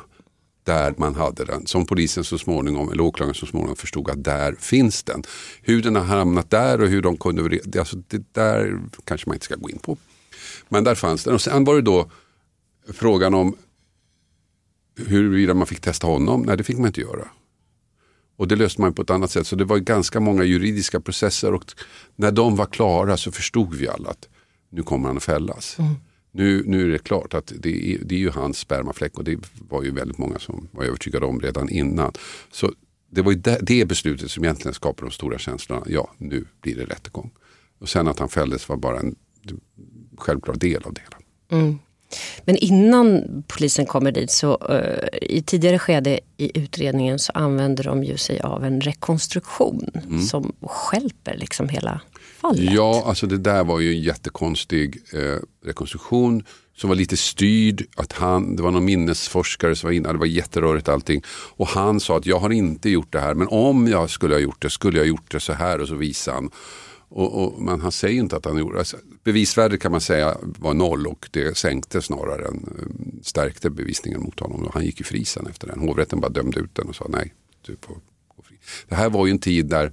där 0.69 0.95
man 0.97 1.15
hade 1.15 1.45
den. 1.45 1.67
Som 1.67 1.87
polisen 1.87 2.25
så 2.25 2.39
småningom, 2.39 2.93
eller 2.93 3.03
åklagaren 3.03 3.35
så 3.35 3.47
småningom 3.47 3.77
förstod 3.77 4.11
att 4.11 4.25
där 4.25 4.53
finns 4.53 5.03
den. 5.03 5.23
Hur 5.63 5.83
den 5.83 5.97
har 5.97 6.05
hamnat 6.05 6.51
där 6.51 6.81
och 6.81 6.89
hur 6.89 7.03
de 7.03 7.17
kunde, 7.17 7.61
alltså 7.79 7.97
det 8.09 8.35
där 8.35 8.81
kanske 9.05 9.29
man 9.29 9.35
inte 9.35 9.45
ska 9.45 9.55
gå 9.55 9.71
in 9.71 9.79
på. 9.79 9.97
Men 10.69 10.85
där 10.85 10.95
fanns 10.95 11.25
den. 11.25 11.35
Och 11.35 11.41
sen 11.41 11.65
var 11.65 11.75
det 11.75 11.83
då 11.83 12.11
frågan 12.93 13.35
om 13.35 13.57
huruvida 14.97 15.55
man 15.55 15.67
fick 15.67 15.81
testa 15.81 16.07
honom. 16.07 16.43
Nej, 16.43 16.57
det 16.57 16.65
fick 16.65 16.79
man 16.79 16.87
inte 16.87 17.01
göra. 17.01 17.29
Och 18.37 18.49
det 18.49 18.57
löste 18.57 18.81
man 18.81 18.95
på 18.95 19.03
ett 19.03 19.11
annat 19.11 19.31
sätt. 19.31 19.47
Så 19.47 19.57
det 19.57 19.65
var 19.65 19.79
ganska 19.79 20.21
många 20.21 20.45
juridiska 20.45 21.01
processer 21.01 21.55
och 21.55 21.65
när 22.17 22.33
de 22.33 22.57
var 22.57 22.67
klara 22.67 23.17
så 23.17 23.33
förstod 23.33 23.75
vi 23.75 23.89
alla 23.89 24.11
att 24.11 24.29
nu 24.71 24.83
kommer 24.83 25.09
han 25.09 25.17
att 25.17 25.23
fällas. 25.23 25.79
Mm. 25.79 25.95
Nu, 26.39 26.63
nu 26.67 26.85
är 26.85 26.89
det 26.89 26.99
klart 26.99 27.35
att 27.35 27.53
det 27.57 27.95
är, 27.95 27.99
det 28.05 28.15
är 28.15 28.19
ju 28.19 28.31
hans 28.31 28.59
spermafläck 28.59 29.19
och 29.19 29.25
det 29.25 29.39
var 29.69 29.83
ju 29.83 29.91
väldigt 29.91 30.19
många 30.19 30.39
som 30.39 30.69
var 30.71 30.85
övertygade 30.85 31.27
om 31.27 31.41
redan 31.41 31.69
innan. 31.69 32.13
Så 32.53 32.73
det 33.11 33.23
var 33.23 33.33
ju 33.33 33.39
det, 33.39 33.59
det 33.63 33.85
beslutet 33.85 34.31
som 34.31 34.45
egentligen 34.45 34.75
skapade 34.75 35.09
de 35.09 35.13
stora 35.13 35.39
känslorna. 35.39 35.83
Ja, 35.89 36.11
nu 36.19 36.45
blir 36.61 36.77
det 36.77 36.85
rättegång. 36.85 37.31
Och 37.79 37.89
sen 37.89 38.09
att 38.09 38.19
han 38.19 38.29
fälldes 38.29 38.69
var 38.69 38.77
bara 38.77 39.01
en 39.01 39.15
självklar 40.17 40.55
del 40.55 40.83
av 40.83 40.95
det 40.95 41.01
hela. 41.01 41.17
Mm. 41.63 41.79
Men 42.45 42.57
innan 42.57 43.25
polisen 43.49 43.87
kommer 43.87 44.13
dit 44.13 44.31
så 44.31 44.59
uh, 44.71 45.19
i 45.23 45.43
tidigare 45.43 45.79
skede 45.79 46.21
i 46.37 46.59
utredningen 46.59 47.19
så 47.19 47.33
använder 47.33 47.85
de 47.85 48.05
ju 48.05 48.17
sig 48.17 48.41
av 48.41 48.65
en 48.65 48.81
rekonstruktion 48.81 49.91
mm. 49.95 50.21
som 50.21 50.53
skälper 50.63 51.37
liksom 51.37 51.69
hela 51.69 52.01
fallet. 52.39 52.73
Ja, 52.73 53.05
alltså 53.07 53.27
det 53.27 53.39
där 53.39 53.65
var 53.65 53.81
ju 53.81 53.93
en 53.93 54.01
jättekonstig 54.01 55.03
eh, 55.13 55.39
rekonstruktion 55.65 56.45
som 56.77 56.89
var 56.89 56.97
lite 56.97 57.17
styrd. 57.17 57.87
Att 57.97 58.13
han, 58.13 58.57
det 58.57 58.63
var 58.63 58.71
någon 58.71 58.85
minnesforskare 58.85 59.77
som 59.77 59.89
var 59.89 59.95
inne, 59.95 60.13
det 60.13 60.19
var 60.19 60.27
jätterörigt 60.27 60.89
allting. 60.89 61.23
Och 61.57 61.69
han 61.69 62.01
sa 62.01 62.17
att 62.17 62.27
jag 62.27 62.39
har 62.39 62.51
inte 62.51 62.91
gjort 62.91 63.13
det 63.13 63.21
här, 63.21 63.35
men 63.35 63.49
om 63.49 63.89
jag 63.89 64.11
skulle 64.11 64.35
ha 64.35 64.41
gjort 64.41 64.63
det 64.63 64.71
skulle 64.71 64.99
jag 64.99 65.05
ha 65.05 65.09
gjort 65.09 65.31
det 65.31 65.41
så 65.41 65.53
här 65.53 65.81
och 65.81 65.89
så 65.89 65.95
visade 65.95 66.37
han. 66.37 66.51
Och, 67.11 67.45
och, 67.45 67.63
men 67.63 67.81
han 67.81 67.93
säger 67.93 68.21
inte 68.21 68.37
att 68.37 68.45
han 68.45 68.59
gjorde 68.59 68.75
det. 68.75 68.79
Alltså, 68.79 68.97
bevisvärdet 69.25 69.81
kan 69.81 69.93
man 69.93 70.01
säga 70.01 70.37
var 70.43 70.75
noll 70.75 71.07
och 71.07 71.29
det 71.31 71.57
sänkte 71.57 72.03
snarare 72.03 72.47
än 72.47 72.55
eh, 72.79 73.23
stärkte 73.23 73.71
bevisningen 73.71 74.21
mot 74.23 74.41
honom. 74.41 74.65
Och 74.65 74.75
han 74.75 74.85
gick 74.85 75.01
ju 75.01 75.05
fri 75.05 75.25
sen 75.25 75.47
efter 75.47 75.67
den. 75.67 75.81
Hovrätten 75.81 76.21
bara 76.21 76.29
dömde 76.29 76.61
ut 76.61 76.75
den 76.75 76.89
och 76.89 76.97
sa 76.97 77.07
nej, 77.09 77.35
du 77.67 77.77
får 77.81 77.95
gå 78.37 78.43
fri. 78.43 78.57
Det 78.89 78.95
här 78.95 79.11
var 79.11 79.27
ju 79.27 79.31
en 79.31 79.39
tid 79.39 79.67
där 79.67 79.93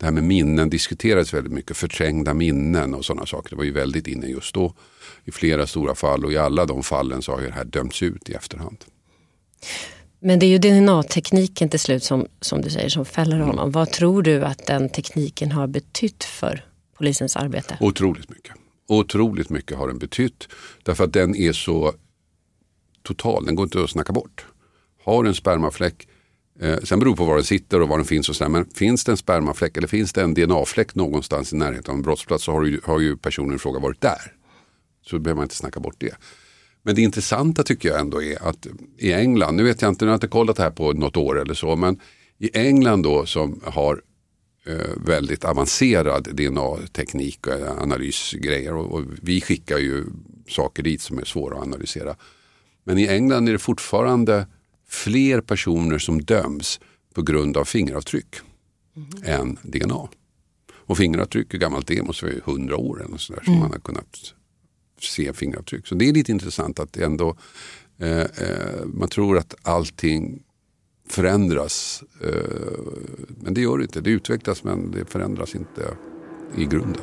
det 0.00 0.06
här 0.06 0.12
med 0.12 0.24
minnen 0.24 0.70
diskuterades 0.70 1.34
väldigt 1.34 1.52
mycket. 1.52 1.76
Förträngda 1.76 2.34
minnen 2.34 2.94
och 2.94 3.04
sådana 3.04 3.26
saker. 3.26 3.50
Det 3.50 3.56
var 3.56 3.64
ju 3.64 3.72
väldigt 3.72 4.06
inne 4.06 4.26
just 4.26 4.54
då 4.54 4.74
i 5.24 5.30
flera 5.30 5.66
stora 5.66 5.94
fall 5.94 6.24
och 6.24 6.32
i 6.32 6.36
alla 6.36 6.66
de 6.66 6.82
fallen 6.82 7.22
så 7.22 7.32
har 7.32 7.40
ju 7.40 7.46
det 7.46 7.52
här 7.52 7.64
dömts 7.64 8.02
ut 8.02 8.28
i 8.28 8.32
efterhand. 8.32 8.84
Men 10.20 10.38
det 10.38 10.46
är 10.46 10.48
ju 10.48 10.58
DNA-tekniken 10.58 11.68
till 11.68 11.80
slut 11.80 12.04
som, 12.04 12.26
som 12.40 12.62
du 12.62 12.70
säger 12.70 12.88
som 12.88 13.04
fäller 13.04 13.38
honom. 13.38 13.58
Mm. 13.58 13.70
Vad 13.70 13.90
tror 13.92 14.22
du 14.22 14.44
att 14.44 14.66
den 14.66 14.88
tekniken 14.88 15.52
har 15.52 15.66
betytt 15.66 16.24
för 16.24 16.64
polisens 16.96 17.36
arbete? 17.36 17.76
Otroligt 17.80 18.30
mycket. 18.30 18.54
Otroligt 18.88 19.50
mycket 19.50 19.76
har 19.76 19.88
den 19.88 19.98
betytt. 19.98 20.48
Därför 20.82 21.04
att 21.04 21.12
den 21.12 21.36
är 21.36 21.52
så 21.52 21.92
total, 23.02 23.46
den 23.46 23.54
går 23.54 23.64
inte 23.64 23.84
att 23.84 23.90
snacka 23.90 24.12
bort. 24.12 24.46
Har 25.04 25.24
en 25.24 25.34
spermafläck, 25.34 26.08
eh, 26.60 26.78
sen 26.78 26.98
beror 26.98 27.10
det 27.12 27.16
på 27.16 27.24
var 27.24 27.34
den 27.34 27.44
sitter 27.44 27.80
och 27.80 27.88
var 27.88 27.96
den 27.96 28.06
finns 28.06 28.28
och 28.28 28.36
sådär, 28.36 28.48
men 28.48 28.64
finns 28.74 29.04
det 29.04 29.12
en 29.12 29.16
spermafläck 29.16 29.76
eller 29.76 29.88
finns 29.88 30.12
det 30.12 30.22
en 30.22 30.34
DNA-fläck 30.34 30.94
någonstans 30.94 31.52
i 31.52 31.56
närheten 31.56 31.90
av 31.90 31.96
en 31.96 32.02
brottsplats 32.02 32.44
så 32.44 32.52
har 32.52 32.64
ju, 32.64 32.80
har 32.84 33.00
ju 33.00 33.16
personen 33.16 33.56
i 33.56 33.58
fråga 33.58 33.80
varit 33.80 34.00
där. 34.00 34.32
Så 35.06 35.18
behöver 35.18 35.36
man 35.36 35.44
inte 35.44 35.54
snacka 35.54 35.80
bort 35.80 35.96
det. 35.98 36.14
Men 36.82 36.94
det 36.94 37.02
intressanta 37.02 37.62
tycker 37.62 37.88
jag 37.88 38.00
ändå 38.00 38.22
är 38.22 38.48
att 38.48 38.66
i 38.98 39.12
England, 39.12 39.56
nu 39.56 39.62
vet 39.62 39.82
jag 39.82 39.88
inte, 39.88 40.04
nu 40.04 40.08
har 40.08 40.12
jag 40.12 40.16
inte 40.16 40.28
kollat 40.28 40.56
det 40.56 40.62
här 40.62 40.70
på 40.70 40.92
något 40.92 41.16
år 41.16 41.40
eller 41.40 41.54
så, 41.54 41.76
men 41.76 42.00
i 42.38 42.58
England 42.58 43.02
då 43.02 43.26
som 43.26 43.60
har 43.64 44.02
eh, 44.66 45.04
väldigt 45.06 45.44
avancerad 45.44 46.28
DNA-teknik 46.32 47.46
och 47.46 47.82
analysgrejer 47.82 48.74
och, 48.74 48.92
och, 48.92 49.04
vi 49.22 49.40
skickar 49.40 49.78
ju 49.78 50.04
saker 50.48 50.82
dit 50.82 51.00
som 51.00 51.18
är 51.18 51.24
svåra 51.24 51.56
att 51.56 51.62
analysera. 51.62 52.16
Men 52.84 52.98
i 52.98 53.06
England 53.06 53.48
är 53.48 53.52
det 53.52 53.58
fortfarande 53.58 54.46
fler 54.90 55.40
personer 55.40 55.98
som 55.98 56.22
döms 56.22 56.80
på 57.14 57.22
grund 57.22 57.56
av 57.56 57.64
fingeravtryck 57.64 58.36
mm. 58.96 59.08
än 59.40 59.58
DNA. 59.62 60.08
Och 60.72 60.96
fingeravtryck, 60.96 61.54
hur 61.54 61.58
gammalt 61.58 61.86
det 61.86 61.98
är, 61.98 62.02
måste 62.02 62.26
vara 62.26 62.34
hundra 62.44 62.76
år 62.76 63.04
eller 63.04 63.16
sådär, 63.16 63.42
mm. 63.46 63.54
som 63.54 63.60
man 63.60 63.70
har 63.70 63.78
kunnat 63.78 64.34
se 65.00 65.32
fingeravtryck. 65.32 65.86
Så 65.86 65.94
det 65.94 66.08
är 66.08 66.12
lite 66.12 66.32
intressant 66.32 66.80
att 66.80 66.96
ändå 66.96 67.36
eh, 67.98 68.18
eh, 68.18 68.84
man 68.84 69.08
tror 69.08 69.38
att 69.38 69.54
allting 69.62 70.42
förändras. 71.08 72.02
Eh, 72.22 72.78
men 73.40 73.54
det 73.54 73.60
gör 73.60 73.78
det 73.78 73.82
inte. 73.82 74.00
Det 74.00 74.10
utvecklas 74.10 74.64
men 74.64 74.90
det 74.90 75.04
förändras 75.04 75.54
inte 75.54 75.96
i 76.56 76.64
grunden. 76.64 77.02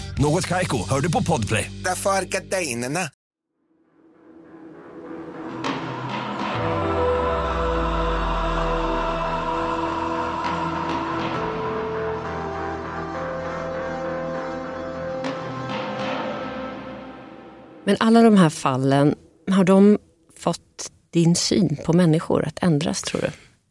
Något 0.19 0.47
Kaiko, 0.47 0.77
hör 0.89 1.01
du 1.01 1.11
på 1.11 1.23
Podplay. 1.23 1.71
Därför 1.83 2.09
är 2.09 2.25
gardinerna. 2.25 2.99
Men 17.83 17.97
alla 17.99 18.21
de 18.21 18.37
här 18.37 18.49
fallen, 18.49 19.15
har 19.51 19.63
de 19.63 19.97
fått 20.37 20.91
din 21.09 21.35
syn 21.35 21.77
på 21.85 21.93
människor 21.93 22.47
att 22.47 22.63
ändras 22.63 23.01
tror 23.01 23.21
du? 23.21 23.27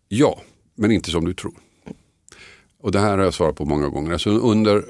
Ja, 0.08 0.40
men 0.74 0.90
inte 0.90 1.10
som 1.10 1.24
du 1.24 1.34
tror. 1.34 1.54
Och 2.82 2.92
det 2.92 3.00
här 3.00 3.18
har 3.18 3.24
jag 3.24 3.34
svarat 3.34 3.56
på 3.56 3.64
många 3.64 3.88
gånger. 3.88 4.12
Alltså 4.12 4.30
under, 4.30 4.84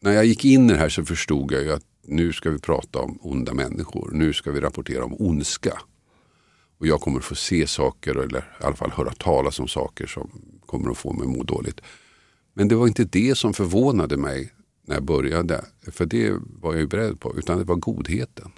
när 0.00 0.12
jag 0.12 0.24
gick 0.24 0.44
in 0.44 0.70
i 0.70 0.72
det 0.72 0.78
här 0.78 0.88
så 0.88 1.04
förstod 1.04 1.52
jag 1.52 1.62
ju 1.62 1.72
att 1.72 1.84
nu 2.06 2.32
ska 2.32 2.50
vi 2.50 2.58
prata 2.58 2.98
om 2.98 3.18
onda 3.22 3.54
människor. 3.54 4.10
Nu 4.12 4.32
ska 4.32 4.50
vi 4.50 4.60
rapportera 4.60 5.04
om 5.04 5.14
ondska. 5.18 5.78
Och 6.78 6.86
jag 6.86 7.00
kommer 7.00 7.20
få 7.20 7.34
se 7.34 7.66
saker 7.66 8.14
eller 8.14 8.38
i 8.60 8.64
alla 8.64 8.76
fall 8.76 8.90
höra 8.90 9.12
talas 9.12 9.60
om 9.60 9.68
saker 9.68 10.06
som 10.06 10.30
kommer 10.66 10.90
att 10.90 10.98
få 10.98 11.12
mig 11.12 11.22
att 11.22 11.36
må 11.36 11.42
dåligt. 11.42 11.80
Men 12.54 12.68
det 12.68 12.74
var 12.74 12.86
inte 12.86 13.04
det 13.04 13.38
som 13.38 13.54
förvånade 13.54 14.16
mig 14.16 14.52
när 14.86 14.94
jag 14.94 15.04
började. 15.04 15.64
För 15.92 16.06
det 16.06 16.32
var 16.60 16.72
jag 16.72 16.80
ju 16.80 16.86
beredd 16.86 17.20
på. 17.20 17.36
Utan 17.36 17.58
det 17.58 17.64
var 17.64 17.76
godheten. 17.76 18.52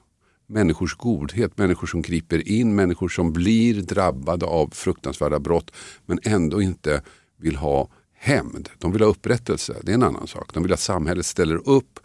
Människors 0.46 0.94
godhet, 0.94 1.58
människor 1.58 1.86
som 1.86 2.02
griper 2.02 2.48
in, 2.48 2.74
människor 2.74 3.08
som 3.08 3.32
blir 3.32 3.74
drabbade 3.74 4.46
av 4.46 4.70
fruktansvärda 4.72 5.38
brott 5.38 5.70
men 6.06 6.18
ändå 6.22 6.62
inte 6.62 7.02
vill 7.36 7.56
ha 7.56 7.88
hämnd. 8.20 8.68
De 8.78 8.92
vill 8.92 9.02
ha 9.02 9.08
upprättelse, 9.08 9.76
det 9.82 9.90
är 9.92 9.94
en 9.94 10.02
annan 10.02 10.26
sak. 10.26 10.54
De 10.54 10.62
vill 10.62 10.72
att 10.72 10.80
samhället 10.80 11.26
ställer 11.26 11.68
upp 11.68 12.00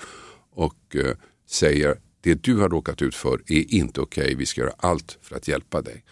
och 0.52 0.96
eh, 0.96 1.16
säger 1.50 1.96
det 2.22 2.44
du 2.44 2.58
har 2.58 2.70
råkat 2.70 3.02
ut 3.02 3.16
för 3.16 3.42
är 3.48 3.74
inte 3.74 4.02
okej, 4.02 4.24
okay. 4.24 4.36
vi 4.36 4.46
ska 4.46 4.62
göra 4.62 4.74
allt 4.78 5.18
för 5.22 5.36
att 5.36 5.48
hjälpa 5.48 5.82
dig. 5.82 6.04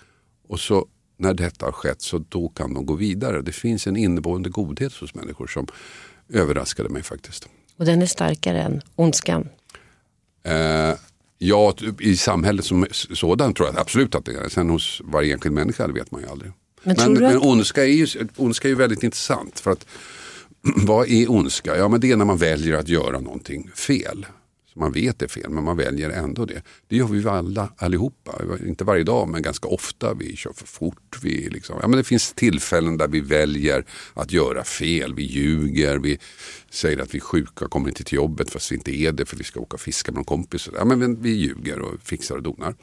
Och 0.47 0.59
så 0.59 0.87
när 1.17 1.33
detta 1.33 1.65
har 1.65 1.71
skett 1.71 2.01
så 2.01 2.17
då 2.29 2.49
kan 2.49 2.73
de 2.73 2.85
gå 2.85 2.95
vidare. 2.95 3.41
Det 3.41 3.51
finns 3.51 3.87
en 3.87 3.95
inneboende 3.95 4.49
godhet 4.49 4.93
hos 4.93 5.15
människor 5.15 5.47
som 5.47 5.67
överraskade 6.29 6.89
mig 6.89 7.03
faktiskt. 7.03 7.49
Och 7.77 7.85
den 7.85 8.01
är 8.01 8.05
starkare 8.05 8.61
än 8.61 8.81
ondskan? 8.95 9.49
Eh, 10.43 10.95
ja, 11.37 11.73
i 11.99 12.17
samhället 12.17 12.65
som 12.65 12.85
sådant 12.91 13.57
tror 13.57 13.69
jag 13.69 13.79
absolut 13.79 14.15
att 14.15 14.25
det 14.25 14.31
är. 14.31 14.49
Sen 14.49 14.69
hos 14.69 15.01
varje 15.05 15.33
enskild 15.33 15.55
människa 15.55 15.87
det 15.87 15.93
vet 15.93 16.11
man 16.11 16.21
ju 16.21 16.27
aldrig. 16.27 16.51
Men, 16.83 16.95
men, 16.97 17.13
men 17.13 17.37
att... 17.37 17.45
ondska, 17.45 17.83
är 17.83 17.87
ju, 17.87 18.07
ondska 18.35 18.67
är 18.67 18.69
ju 18.69 18.75
väldigt 18.75 19.03
intressant. 19.03 19.59
För 19.59 19.71
att 19.71 19.85
vad 20.85 21.09
är 21.09 21.31
ondska? 21.31 21.77
Ja 21.77 21.87
men 21.87 21.99
det 21.99 22.11
är 22.11 22.17
när 22.17 22.25
man 22.25 22.37
väljer 22.37 22.73
att 22.73 22.89
göra 22.89 23.19
någonting 23.19 23.71
fel 23.75 24.25
som 24.73 24.79
man 24.79 24.91
vet 24.91 25.21
är 25.21 25.27
fel, 25.27 25.49
men 25.49 25.63
man 25.63 25.77
väljer 25.77 26.09
ändå 26.09 26.45
det. 26.45 26.61
Det 26.87 26.95
gör 26.95 27.07
vi 27.07 27.27
alla 27.27 27.73
allihopa. 27.77 28.31
Inte 28.67 28.83
varje 28.83 29.03
dag, 29.03 29.29
men 29.29 29.41
ganska 29.41 29.67
ofta. 29.67 30.13
Vi 30.13 30.35
kör 30.35 30.53
för 30.53 30.67
fort. 30.67 31.17
Vi 31.21 31.49
liksom, 31.49 31.77
ja, 31.81 31.87
men 31.87 31.97
det 31.97 32.03
finns 32.03 32.33
tillfällen 32.33 32.97
där 32.97 33.07
vi 33.07 33.19
väljer 33.19 33.85
att 34.13 34.31
göra 34.31 34.63
fel. 34.63 35.15
Vi 35.15 35.23
ljuger, 35.23 35.97
vi 35.97 36.19
säger 36.69 36.99
att 36.99 37.13
vi 37.13 37.17
är 37.17 37.21
sjuka 37.21 37.65
och 37.65 37.71
kommer 37.71 37.89
inte 37.89 38.03
till 38.03 38.15
jobbet 38.15 38.49
fast 38.49 38.71
vi 38.71 38.75
inte 38.75 38.91
är 38.91 39.11
det 39.11 39.25
för 39.25 39.37
vi 39.37 39.43
ska 39.43 39.59
åka 39.59 39.73
och 39.73 39.81
fiska 39.81 40.11
med 40.11 40.15
någon 40.15 40.25
kompis. 40.25 40.69
Ja, 40.75 40.85
men 40.85 41.21
vi 41.21 41.29
ljuger 41.29 41.79
och 41.79 42.01
fixar 42.03 42.35
och 42.35 42.43
donar. 42.43 42.75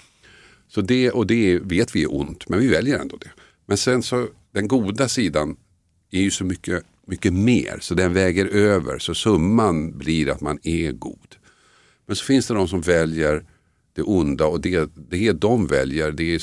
Så 0.68 0.80
det, 0.80 1.10
och 1.10 1.26
det 1.26 1.58
vet 1.58 1.96
vi 1.96 2.02
är 2.02 2.14
ont, 2.14 2.48
men 2.48 2.60
vi 2.60 2.66
väljer 2.66 2.98
ändå 2.98 3.16
det. 3.16 3.30
Men 3.70 3.76
sen 3.76 4.02
så, 4.02 4.28
den 4.52 4.68
goda 4.68 5.08
sidan 5.08 5.56
är 6.10 6.20
ju 6.20 6.30
så 6.30 6.44
mycket, 6.44 6.84
mycket 7.06 7.32
mer, 7.32 7.78
så 7.80 7.94
den 7.94 8.14
väger 8.14 8.46
över. 8.46 8.98
Så 8.98 9.14
summan 9.14 9.98
blir 9.98 10.30
att 10.30 10.40
man 10.40 10.58
är 10.62 10.92
god. 10.92 11.36
Men 12.06 12.16
så 12.16 12.24
finns 12.24 12.46
det 12.46 12.54
de 12.54 12.68
som 12.68 12.80
väljer 12.80 13.44
det 13.92 14.02
onda 14.02 14.46
och 14.46 14.60
det, 14.60 14.90
det 15.10 15.32
de 15.32 15.66
väljer 15.66 16.12
det 16.12 16.34
är, 16.34 16.42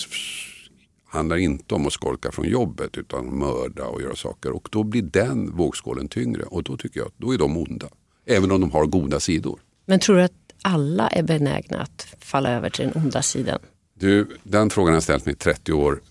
handlar 1.07 1.37
inte 1.37 1.75
om 1.75 1.87
att 1.87 1.93
skolka 1.93 2.31
från 2.31 2.47
jobbet 2.47 2.97
utan 2.97 3.39
mörda 3.39 3.85
och 3.85 4.01
göra 4.01 4.15
saker. 4.15 4.51
Och 4.51 4.67
då 4.71 4.83
blir 4.83 5.01
den 5.01 5.51
vågskålen 5.55 6.07
tyngre 6.07 6.43
och 6.43 6.63
då 6.63 6.77
tycker 6.77 6.99
jag 6.99 7.07
att 7.07 7.17
då 7.17 7.33
är 7.33 7.37
de 7.37 7.57
onda. 7.57 7.87
Även 8.25 8.51
om 8.51 8.61
de 8.61 8.71
har 8.71 8.85
goda 8.85 9.19
sidor. 9.19 9.59
Men 9.85 9.99
tror 9.99 10.15
du 10.15 10.21
att 10.21 10.33
alla 10.61 11.07
är 11.07 11.23
benägna 11.23 11.81
att 11.81 12.07
falla 12.19 12.49
över 12.49 12.69
till 12.69 12.85
den 12.85 13.03
onda 13.03 13.21
sidan? 13.21 13.59
Du, 13.93 14.27
den 14.43 14.69
frågan 14.69 14.87
har 14.87 14.95
jag 14.95 15.03
ställt 15.03 15.25
mig 15.25 15.33
i 15.33 15.37
30 15.37 15.73
år. 15.73 16.01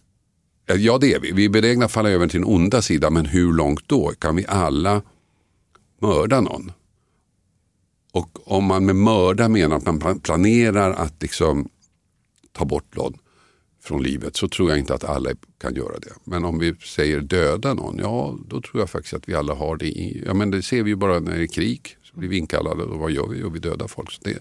Eh, 0.66 0.76
ja 0.76 0.98
det 0.98 1.14
är 1.14 1.20
vi. 1.20 1.32
Vi 1.32 1.44
är 1.44 1.48
benägna 1.48 1.84
att 1.84 1.92
falla 1.92 2.10
över 2.10 2.28
till 2.28 2.40
den 2.40 2.48
onda 2.48 2.82
sidan 2.82 3.14
men 3.14 3.26
hur 3.26 3.52
långt 3.52 3.88
då? 3.88 4.12
Kan 4.18 4.36
vi 4.36 4.46
alla 4.48 5.02
mörda 6.00 6.40
någon? 6.40 6.72
Och 8.12 8.52
om 8.52 8.64
man 8.64 8.86
med 8.86 8.96
mörda 8.96 9.48
menar 9.48 9.76
att 9.76 9.86
man 9.86 10.20
planerar 10.20 10.92
att 10.92 11.22
liksom 11.22 11.68
ta 12.52 12.64
bort 12.64 12.96
någon 12.96 13.18
från 13.82 14.02
livet 14.02 14.36
så 14.36 14.48
tror 14.48 14.70
jag 14.70 14.78
inte 14.78 14.94
att 14.94 15.04
alla 15.04 15.30
kan 15.60 15.74
göra 15.74 15.98
det. 15.98 16.12
Men 16.24 16.44
om 16.44 16.58
vi 16.58 16.74
säger 16.74 17.20
döda 17.20 17.74
någon, 17.74 17.98
ja 17.98 18.38
då 18.48 18.60
tror 18.60 18.82
jag 18.82 18.90
faktiskt 18.90 19.14
att 19.14 19.28
vi 19.28 19.34
alla 19.34 19.54
har 19.54 19.76
det 19.76 19.86
i, 19.86 20.22
ja 20.26 20.34
men 20.34 20.50
det 20.50 20.62
ser 20.62 20.82
vi 20.82 20.90
ju 20.90 20.96
bara 20.96 21.20
när 21.20 21.36
det 21.36 21.42
är 21.42 21.46
krig. 21.46 21.96
Så 22.02 22.18
blir 22.18 22.28
vi 22.28 22.38
inkallade 22.38 22.82
och 22.82 22.98
vad 22.98 23.10
gör 23.10 23.28
vi? 23.28 23.38
Jo 23.38 23.48
vi 23.48 23.58
dödar 23.58 23.88
folk. 23.88 24.10
Så 24.10 24.20
det, 24.24 24.38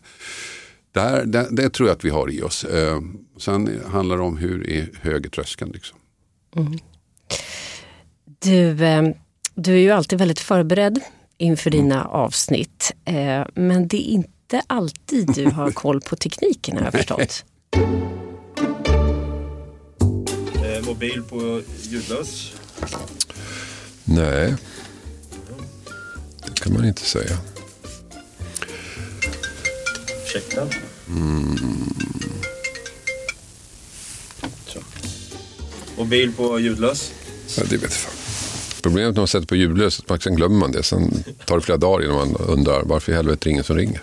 där, 0.91 1.25
det, 1.25 1.47
det, 1.51 1.69
tror 1.69 1.89
jag 1.89 1.95
att 1.95 2.05
vi 2.05 2.09
har 2.09 2.31
i 2.31 2.41
oss. 2.41 2.63
Eh, 2.63 3.01
sen 3.37 3.79
handlar 3.85 4.17
det 4.17 4.23
om 4.23 4.37
hur 4.37 4.69
är 4.69 4.89
hög 5.01 5.31
tröskeln. 5.31 5.71
Liksom. 5.71 5.97
Mm. 6.55 6.79
Du, 8.39 8.85
eh, 8.85 9.03
du 9.55 9.73
är 9.73 9.79
ju 9.79 9.91
alltid 9.91 10.19
väldigt 10.19 10.39
förberedd 10.39 10.99
inför 11.37 11.69
dina 11.69 12.05
avsnitt. 12.05 12.91
Eh, 13.05 13.45
men 13.53 13.87
det 13.87 13.97
är 13.97 14.11
inte 14.11 14.61
alltid 14.67 15.33
du 15.35 15.45
har 15.45 15.71
koll 15.81 16.01
på 16.01 16.15
tekniken 16.15 16.77
har 16.77 16.83
jag 16.83 16.93
förstått. 16.93 17.45
Eh, 20.55 20.85
mobil 20.85 21.23
på 21.29 21.61
ljudlös. 21.81 22.53
Nej, 24.03 24.55
det 26.45 26.59
kan 26.61 26.73
man 26.73 26.85
inte 26.85 27.01
säga. 27.01 27.37
Ursäkta. 30.25 30.67
Så. 30.69 32.44
Mobil 35.97 36.33
på 36.33 36.59
ljudlös. 36.59 37.11
Ja, 37.57 37.63
det 37.63 37.75
vet 37.75 37.81
jag 37.81 37.91
fan. 37.91 38.13
Problemet 38.83 39.15
när 39.15 39.21
man 39.21 39.27
sätter 39.27 39.47
på 39.47 39.55
ljudlös 39.55 39.99
är 40.07 40.13
att 40.13 40.25
man 40.25 40.35
glömmer 40.35 40.59
man 40.59 40.71
det. 40.71 40.83
Sen 40.83 41.11
tar 41.45 41.55
det 41.55 41.61
flera 41.61 41.77
dagar 41.77 42.05
innan 42.05 42.17
man 42.17 42.35
undrar 42.47 42.83
varför 42.83 43.11
i 43.11 43.15
helvete 43.15 43.43
är 43.43 43.45
det 43.45 43.51
ingen 43.51 43.63
som 43.63 43.75
ringer. 43.77 44.01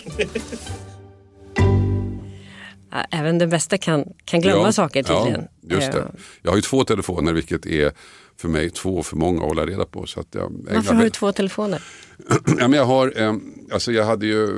Ja, 2.91 3.07
Även 3.11 3.39
den 3.39 3.51
bästa 3.51 3.79
kan, 3.79 4.05
kan 4.25 4.41
glömma 4.41 4.73
saker 4.73 5.03
tydligen. 5.03 5.49
Ja, 5.61 5.77
just 5.77 5.93
det. 5.93 6.13
Jag 6.43 6.51
har 6.51 6.57
ju 6.57 6.63
två 6.63 6.85
telefoner 6.85 7.33
vilket 7.33 7.67
är 7.67 7.93
för 8.37 8.49
mig 8.49 8.71
två 8.71 9.03
för 9.03 9.17
många 9.17 9.43
att 9.43 9.49
hålla 9.49 9.67
reda 9.67 9.85
på. 9.85 10.07
Så 10.07 10.21
att 10.21 10.27
jag 10.31 10.53
Varför 10.75 10.95
har 10.95 11.03
du 11.05 11.11
två 11.11 11.33
telefoner? 11.33 11.83
Ja, 12.59 12.69
men 12.69 12.73
jag 12.73 12.85
har, 12.85 13.21
eh, 13.23 13.35
alltså 13.73 13.93
jag 13.93 14.05
hade 14.05 14.27
ju, 14.27 14.49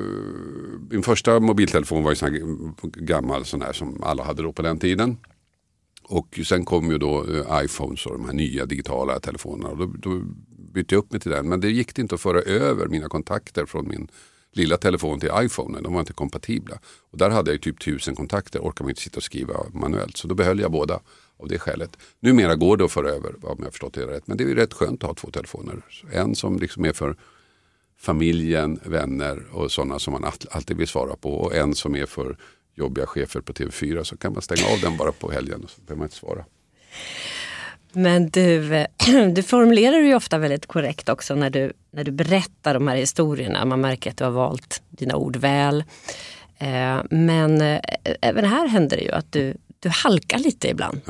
min 0.91 1.03
första 1.03 1.41
mobiltelefon 1.41 2.03
var 2.03 2.11
ju 2.11 2.16
sån 2.16 2.32
här 2.32 2.43
gammal 3.05 3.45
sån 3.45 3.62
här 3.62 3.72
som 3.72 4.03
alla 4.03 4.24
hade 4.24 4.43
då 4.43 4.53
på 4.53 4.62
den 4.62 4.78
tiden. 4.78 5.16
Och 6.05 6.40
sen 6.46 6.64
kom 6.64 6.90
ju 6.90 6.98
då 6.98 7.24
eh, 7.24 7.64
iPhones 7.64 8.07
och 8.07 8.12
de 8.12 8.24
här 8.24 8.32
nya 8.32 8.66
digitala 8.66 9.20
telefonerna. 9.20 9.68
Och 9.68 9.76
då, 9.76 9.86
då 9.86 10.22
bytte 10.72 10.94
jag 10.94 10.98
upp 10.98 11.12
mig 11.12 11.20
till 11.20 11.30
den. 11.30 11.48
Men 11.48 11.61
det 11.61 11.70
gick 11.70 11.98
inte 11.98 12.14
att 12.14 12.20
föra 12.20 12.40
över 12.40 12.88
mina 12.88 13.09
kontakter 13.09 13.66
från 13.66 13.88
min 13.88 14.09
lilla 14.52 14.76
telefon 14.76 15.20
till 15.20 15.30
iPhone. 15.34 15.80
De 15.80 15.92
var 15.92 16.00
inte 16.00 16.12
kompatibla. 16.12 16.78
Och 17.11 17.18
där 17.18 17.30
hade 17.30 17.50
jag 17.50 17.55
ju 17.55 17.59
typ 17.59 17.80
tusen 17.80 18.16
kontakter. 18.16 18.61
Orkar 18.61 18.84
man 18.84 18.90
inte 18.90 19.02
sitta 19.02 19.16
och 19.16 19.22
skriva 19.22 19.55
manuellt. 19.72 20.16
Så 20.16 20.28
då 20.28 20.34
behöll 20.34 20.61
jag 20.61 20.72
båda 20.72 21.00
av 21.36 21.48
det 21.48 21.59
skälet. 21.59 21.96
Numera 22.20 22.57
går 22.57 22.76
det 22.76 22.84
att 22.84 22.92
föra 22.92 23.11
över 23.11 23.34
om 23.42 23.59
jag 23.62 23.72
förstått 23.72 23.94
det 23.94 24.07
rätt. 24.07 24.26
Men 24.26 24.36
det 24.36 24.44
är 24.44 24.48
ju 24.48 24.55
rätt 24.55 24.72
skönt 24.74 25.02
att 25.05 25.09
ha 25.09 25.14
två 25.14 25.30
telefoner. 25.30 25.82
En 26.12 26.34
som 26.34 26.59
liksom 26.59 26.84
är 26.84 26.92
för 26.92 27.16
familjen, 27.98 28.80
vänner 28.84 29.46
och 29.52 29.72
sådana 29.72 29.98
som 29.98 30.12
man 30.12 30.32
alltid 30.50 30.76
vill 30.76 30.88
svara 30.88 31.16
på. 31.16 31.34
Och 31.34 31.55
en 31.55 31.74
som 31.74 31.96
är 31.96 32.07
för 32.07 32.36
jobbiga 32.75 33.07
chefer 33.07 33.41
på 33.41 33.53
TV4 33.53 34.05
så 34.05 34.16
kan 34.16 34.33
man 34.33 34.43
stänga 34.43 34.66
av 34.66 34.81
den 34.81 34.97
bara 34.97 35.12
på 35.12 35.31
helgen 35.31 35.64
och 35.64 35.70
så 35.70 35.81
behöver 35.81 35.99
man 35.99 36.07
inte 36.07 36.16
svara. 36.16 36.45
Men 37.93 38.31
du, 38.31 38.75
eh, 38.75 38.87
du 39.35 39.43
formulerar 39.43 39.99
ju 39.99 40.14
ofta 40.14 40.39
väldigt 40.39 40.66
korrekt 40.66 41.09
också 41.09 41.35
när 41.35 41.51
du, 41.51 41.72
när 41.91 42.05
du 42.05 42.11
berättar 42.11 42.75
de 42.75 42.89
här 42.89 42.97
historierna. 42.97 43.64
Man 43.64 43.81
märker 43.81 44.11
att 44.11 44.16
du 44.16 44.25
har 44.25 44.31
valt 44.31 44.83
dina 44.91 45.16
ord 45.16 45.37
väl. 45.37 45.85
Eh, 46.59 47.01
Men 47.11 47.61
eh, 47.61 47.81
även 48.20 48.45
här 48.45 48.68
händer 48.68 48.97
det 48.97 49.03
ju 49.03 49.12
att 49.12 49.33
du, 49.33 49.55
du 49.81 49.89
halkar 49.89 50.39
lite 50.39 50.68
ibland. 50.68 51.01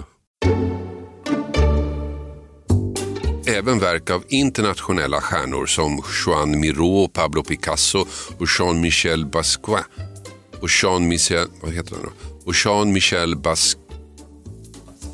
Även 3.47 3.79
verk 3.79 4.11
av 4.11 4.25
internationella 4.29 5.21
stjärnor 5.21 5.67
som 5.67 6.03
Joan 6.27 6.61
Miró, 6.61 7.09
Pablo 7.09 7.43
Picasso 7.43 8.07
och 8.39 8.47
Jean-Michel 8.59 9.27
Basquiat. 9.27 10.14
Och 10.61 10.69
Jean-Michel, 10.83 11.49
vad 11.63 11.73
heter 11.73 11.95
han 11.95 12.03
då? 12.05 12.11
Och 12.45 12.55
Jean-Michel 12.65 13.37
Bas, 13.37 13.77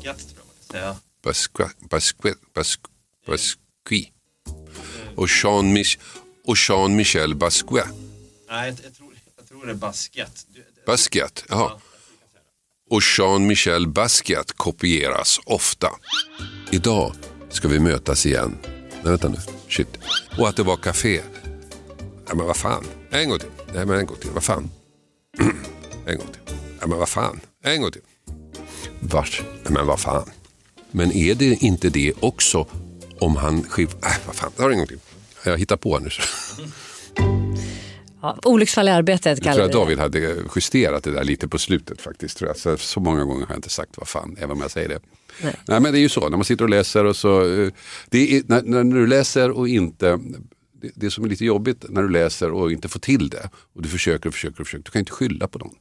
Skatt 0.01 0.03
tror 0.03 0.37
jag 0.37 0.45
man 0.45 0.55
kan 0.67 0.71
säga. 0.71 0.95
Basquiat, 1.23 1.75
Basquiat, 1.89 2.37
Bas, 2.53 2.79
Basquiat. 3.27 4.11
Och 5.15 5.27
Jean-Mich- 5.27 5.99
och 6.45 6.55
Jean-Michel 6.57 7.35
Basquiat. 7.35 7.87
Nej, 8.49 8.69
jag, 8.69 8.85
jag, 8.85 8.95
tror, 8.95 9.13
jag 9.37 9.47
tror 9.47 9.65
det 9.65 9.71
är 9.71 9.75
basket. 9.75 10.45
Du, 10.53 10.63
Basquiat, 10.85 11.43
jaha. 11.49 11.71
Och 12.89 13.01
Jean-Michel 13.17 13.87
Basquiat 13.87 14.51
kopieras 14.57 15.39
ofta. 15.45 15.89
Idag 16.71 17.15
ska 17.49 17.67
vi 17.67 17.79
mötas 17.79 18.25
igen. 18.25 18.57
Nej, 18.63 19.03
vänta 19.03 19.29
nu. 19.29 19.37
Shit. 19.67 19.87
Och 20.37 20.49
att 20.49 20.55
det 20.55 20.63
var 20.63 20.77
café. 20.77 21.21
Ja, 22.27 22.35
men 22.35 22.45
vad 22.45 22.57
fan. 22.57 22.85
En 23.11 23.29
gång 23.29 23.39
till. 23.39 23.49
Nej, 23.73 23.85
men 23.85 23.99
en 23.99 24.05
gång 24.05 24.17
till. 24.17 24.29
Vad 24.31 24.43
fan. 24.43 24.69
en 26.05 26.17
gång 26.17 26.27
till. 26.27 26.55
Ja, 26.79 26.87
men 26.87 26.97
vad 26.97 27.09
fan. 27.09 27.39
En 27.63 27.81
gång 27.81 27.91
till. 27.91 28.01
Vart? 28.99 29.43
Nej, 29.63 29.73
men 29.73 29.87
vad 29.87 29.99
fan. 29.99 30.29
Men 30.91 31.11
är 31.11 31.35
det 31.35 31.63
inte 31.63 31.89
det 31.89 32.13
också 32.19 32.67
om 33.19 33.35
han 33.35 33.63
skiv... 33.63 33.89
Äh, 34.03 34.11
vad 34.25 34.35
fan. 34.35 34.51
Jag 34.55 34.63
har 34.63 34.71
en 34.71 34.77
gång 34.77 34.87
till. 34.87 34.99
Jag 35.45 35.57
hittar 35.57 35.77
på 35.77 35.99
nu. 35.99 36.09
Ja, 38.21 38.37
olycksfall 38.43 38.87
i 38.87 38.91
arbetet 38.91 39.25
Jag 39.25 39.37
tror 39.37 39.51
kallar 39.51 39.63
att 39.63 39.69
vi 39.69 39.73
det. 39.73 39.79
David 39.79 39.99
hade 39.99 40.35
justerat 40.55 41.03
det 41.03 41.11
där 41.11 41.23
lite 41.23 41.47
på 41.47 41.57
slutet 41.57 42.01
faktiskt. 42.01 42.37
Tror 42.37 42.49
jag. 42.49 42.57
Så, 42.57 42.77
så 42.77 42.99
många 42.99 43.23
gånger 43.23 43.45
har 43.45 43.53
jag 43.53 43.57
inte 43.57 43.69
sagt 43.69 43.97
vad 43.97 44.07
fan, 44.07 44.35
även 44.37 44.51
om 44.51 44.61
jag 44.61 44.71
säger 44.71 44.89
det. 44.89 44.99
Nej. 45.43 45.55
Nej. 45.65 45.79
men 45.79 45.91
det 45.91 45.99
är 45.99 46.01
ju 46.01 46.09
så, 46.09 46.29
när 46.29 46.37
man 46.37 46.45
sitter 46.45 46.63
och 46.63 46.69
läser 46.69 47.05
och 47.05 47.15
så, 47.15 47.41
eh, 47.41 47.69
det 48.09 48.37
är, 48.37 48.43
när, 48.47 48.61
när 48.61 48.83
du 48.83 49.07
läser 49.07 49.51
och 49.51 49.67
inte, 49.67 50.19
det, 50.81 50.91
det 50.95 51.11
som 51.11 51.23
är 51.23 51.29
lite 51.29 51.45
jobbigt 51.45 51.85
när 51.89 52.01
du 52.01 52.09
läser 52.09 52.51
och 52.51 52.71
inte 52.71 52.89
får 52.89 52.99
till 52.99 53.29
det 53.29 53.49
och 53.73 53.81
du 53.81 53.89
försöker 53.89 54.29
och 54.29 54.33
försöker 54.33 54.61
och 54.61 54.67
försöker, 54.67 54.83
du 54.83 54.91
kan 54.91 54.99
inte 54.99 55.11
skylla 55.11 55.47
på 55.47 55.59
någon. 55.59 55.75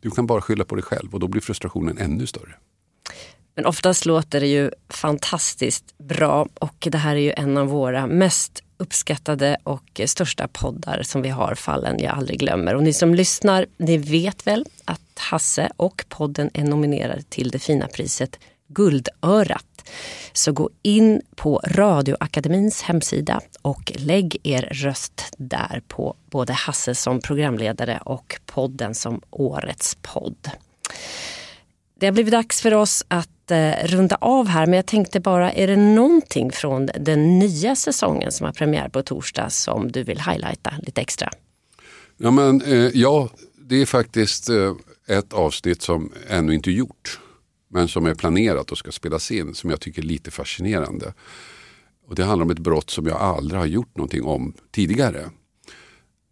Du 0.00 0.10
kan 0.10 0.26
bara 0.26 0.40
skylla 0.40 0.64
på 0.64 0.74
dig 0.74 0.84
själv 0.84 1.14
och 1.14 1.20
då 1.20 1.28
blir 1.28 1.42
frustrationen 1.42 1.98
ännu 1.98 2.26
större. 2.26 2.54
Men 3.54 3.66
oftast 3.66 4.06
låter 4.06 4.40
det 4.40 4.46
ju 4.46 4.70
fantastiskt 4.88 5.98
bra 5.98 6.48
och 6.54 6.88
det 6.90 6.98
här 6.98 7.16
är 7.16 7.20
ju 7.20 7.32
en 7.36 7.56
av 7.56 7.66
våra 7.66 8.06
mest 8.06 8.62
uppskattade 8.76 9.56
och 9.62 10.00
största 10.06 10.48
poddar 10.48 11.02
som 11.02 11.22
vi 11.22 11.28
har, 11.28 11.54
Fallen 11.54 11.98
jag 11.98 12.14
aldrig 12.14 12.38
glömmer. 12.38 12.74
Och 12.74 12.82
ni 12.82 12.92
som 12.92 13.14
lyssnar, 13.14 13.66
ni 13.76 13.96
vet 13.96 14.46
väl 14.46 14.66
att 14.84 15.00
Hasse 15.18 15.70
och 15.76 16.04
podden 16.08 16.50
är 16.54 16.64
nominerade 16.64 17.22
till 17.22 17.50
det 17.50 17.58
fina 17.58 17.88
priset 17.88 18.38
Guldörat. 18.68 19.69
Så 20.32 20.52
gå 20.52 20.70
in 20.82 21.22
på 21.36 21.60
Radioakademins 21.64 22.82
hemsida 22.82 23.40
och 23.62 23.92
lägg 23.94 24.36
er 24.42 24.68
röst 24.72 25.34
där 25.36 25.82
på 25.88 26.16
både 26.30 26.52
Hasse 26.52 26.94
som 26.94 27.20
programledare 27.20 28.00
och 28.04 28.40
podden 28.46 28.94
som 28.94 29.20
årets 29.30 29.96
podd. 30.02 30.50
Det 32.00 32.06
har 32.06 32.12
blivit 32.12 32.32
dags 32.32 32.60
för 32.60 32.74
oss 32.74 33.04
att 33.08 33.50
eh, 33.50 33.86
runda 33.86 34.16
av 34.20 34.48
här 34.48 34.66
men 34.66 34.76
jag 34.76 34.86
tänkte 34.86 35.20
bara, 35.20 35.52
är 35.52 35.66
det 35.66 35.76
någonting 35.76 36.52
från 36.52 36.88
den 37.00 37.38
nya 37.38 37.76
säsongen 37.76 38.32
som 38.32 38.46
har 38.46 38.52
premiär 38.52 38.88
på 38.88 39.02
torsdag 39.02 39.50
som 39.50 39.92
du 39.92 40.02
vill 40.02 40.20
highlighta 40.20 40.74
lite 40.82 41.00
extra? 41.00 41.30
Ja, 42.16 42.30
men, 42.30 42.62
eh, 42.62 42.90
ja 42.94 43.28
det 43.68 43.82
är 43.82 43.86
faktiskt 43.86 44.48
eh, 44.48 44.72
ett 45.08 45.32
avsnitt 45.32 45.82
som 45.82 46.12
ännu 46.28 46.54
inte 46.54 46.70
är 46.70 46.72
gjort. 46.72 47.20
Men 47.72 47.88
som 47.88 48.06
är 48.06 48.14
planerat 48.14 48.72
och 48.72 48.78
ska 48.78 48.92
spelas 48.92 49.30
in 49.30 49.54
som 49.54 49.70
jag 49.70 49.80
tycker 49.80 50.02
är 50.02 50.06
lite 50.06 50.30
fascinerande. 50.30 51.14
Och 52.06 52.14
Det 52.14 52.24
handlar 52.24 52.44
om 52.44 52.50
ett 52.50 52.58
brott 52.58 52.90
som 52.90 53.06
jag 53.06 53.16
aldrig 53.16 53.60
har 53.60 53.66
gjort 53.66 53.96
någonting 53.96 54.24
om 54.24 54.52
tidigare. 54.70 55.30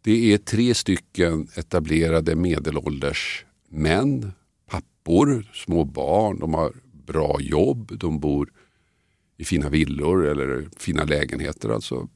Det 0.03 0.33
är 0.33 0.39
tre 0.39 0.75
stycken 0.75 1.49
etablerade 1.55 2.37
medelålders 2.37 3.45
män, 3.69 4.33
pappor, 4.67 5.51
små 5.55 5.85
barn, 5.85 6.39
de 6.39 6.55
har 6.55 6.73
bra 6.93 7.41
jobb, 7.41 7.99
de 7.99 8.21
bor 8.21 8.53
i 9.37 9.45
fina 9.45 9.69
villor 9.69 10.27
eller 10.27 10.69
fina 10.77 11.05
lägenheter. 11.05 11.69
Alltså 11.69 12.09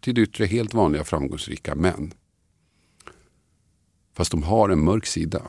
till 0.00 0.14
det 0.14 0.20
yttre 0.20 0.46
helt 0.46 0.74
vanliga 0.74 1.04
framgångsrika 1.04 1.74
män. 1.74 2.14
Fast 4.14 4.30
de 4.30 4.42
har 4.42 4.68
en 4.68 4.84
mörk 4.84 5.06
sida. 5.06 5.42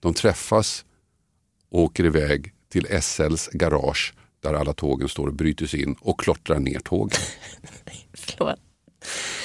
De 0.00 0.14
träffas 0.14 0.84
åker 1.74 2.04
iväg 2.04 2.52
till 2.68 3.02
SLs 3.02 3.48
garage 3.52 4.14
där 4.42 4.54
alla 4.54 4.72
tågen 4.72 5.08
står 5.08 5.26
och 5.26 5.34
bryter 5.34 5.66
sig 5.66 5.82
in 5.82 5.96
och 6.00 6.20
klottrar 6.20 6.58
ner 6.58 6.78
tågen. 6.78 7.20
Förlåt. 8.14 8.58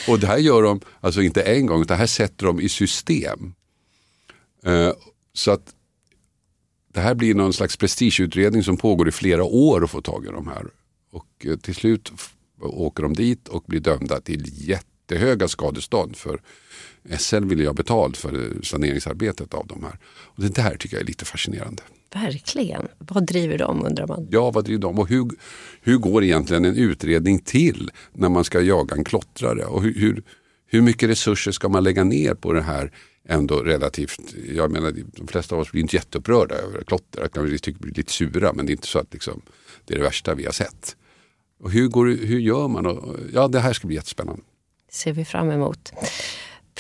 Och 0.08 0.20
det 0.20 0.28
här 0.28 0.38
gör 0.38 0.64
de, 0.64 0.82
alltså 1.00 1.22
inte 1.22 1.42
en 1.42 1.66
gång, 1.66 1.82
utan 1.82 1.96
det 1.96 2.00
här 2.00 2.08
sätter 2.08 2.46
de 2.46 2.60
i 2.60 2.70
system. 2.70 3.54
Eh, 4.66 4.92
så 5.34 5.52
att 5.52 5.76
det 6.94 7.00
här 7.00 7.16
blir 7.16 7.36
någon 7.36 7.54
slags 7.54 7.78
prestigeutredning 7.78 8.64
som 8.64 8.78
pågår 8.78 9.08
i 9.08 9.12
flera 9.12 9.44
år 9.44 9.84
att 9.84 9.92
få 9.92 10.02
tag 10.02 10.26
i 10.26 10.30
de 10.30 10.48
här. 10.48 10.66
Och 11.12 11.46
eh, 11.46 11.58
till 11.58 11.76
slut 11.76 12.12
åker 12.62 13.04
de 13.04 13.14
dit 13.14 13.48
och 13.48 13.64
blir 13.68 13.80
dömda 13.80 14.22
till 14.22 14.44
jättehöga 15.10 15.48
skadestånd. 15.48 16.16
För 16.16 16.42
SL 17.18 17.46
vill 17.46 17.60
ju 17.60 17.66
ha 17.66 17.74
betalt 17.74 18.18
för 18.18 18.64
saneringsarbetet 18.64 19.54
av 19.54 19.68
de 19.68 19.84
här. 19.84 20.00
Och 20.04 20.44
det 20.44 20.56
där 20.56 20.76
tycker 20.78 20.96
jag 20.96 21.02
är 21.02 21.08
lite 21.08 21.26
fascinerande. 21.26 21.84
Verkligen. 22.14 22.88
Vad 22.98 23.26
driver 23.26 23.58
de 23.58 23.86
undrar 23.86 24.08
man? 24.08 24.28
Ja, 24.32 24.52
vad 24.52 24.66
driver 24.66 24.82
de? 24.82 25.00
Och 25.00 25.08
hur, 25.08 25.30
hur 25.82 25.98
går 25.98 26.24
egentligen 26.24 26.66
en 26.66 26.76
utredning 26.76 27.40
till 27.40 27.92
när 28.14 28.30
man 28.30 28.44
ska 28.44 28.62
jaga 28.62 28.96
en 28.96 29.04
klottrare? 29.04 29.66
Och 29.66 29.84
hur, 29.84 29.94
hur, 29.94 30.24
hur 30.68 30.82
mycket 30.82 31.10
resurser 31.10 31.52
ska 31.52 31.70
man 31.70 31.84
lägga 31.84 32.04
ner 32.04 32.34
på 32.34 32.54
det 32.54 32.62
här 32.62 32.92
ändå 33.28 33.56
relativt? 33.56 34.36
Jag 34.56 34.72
menar, 34.72 34.94
de 35.18 35.28
flesta 35.28 35.56
av 35.56 35.62
oss 35.62 35.72
blir 35.72 35.82
inte 35.82 35.96
jätteupprörda 35.96 36.56
över 36.56 36.82
klotter. 36.84 37.22
Jag 37.22 37.32
kan 37.32 37.58
tycka 37.58 37.80
bli 37.80 37.92
lite 37.92 38.12
sura, 38.12 38.54
men 38.54 38.66
det 38.66 38.72
är 38.72 38.74
inte 38.74 38.88
så 38.88 39.00
att 39.00 39.14
liksom, 39.14 39.42
det 39.86 39.94
är 39.94 39.98
det 39.98 40.04
värsta 40.04 40.36
vi 40.36 40.46
har 40.46 40.52
sett. 40.52 40.96
Och 41.60 41.72
hur, 41.72 41.88
går, 41.88 42.06
hur 42.06 42.40
gör 42.40 42.68
man? 42.68 42.86
Och, 42.86 43.16
ja, 43.34 43.48
det 43.48 43.60
här 43.60 43.74
ska 43.74 43.88
bli 43.88 43.96
jättespännande. 43.96 44.42
Ser 44.92 45.12
vi 45.12 45.26
fram 45.26 45.52
emot. 45.52 45.92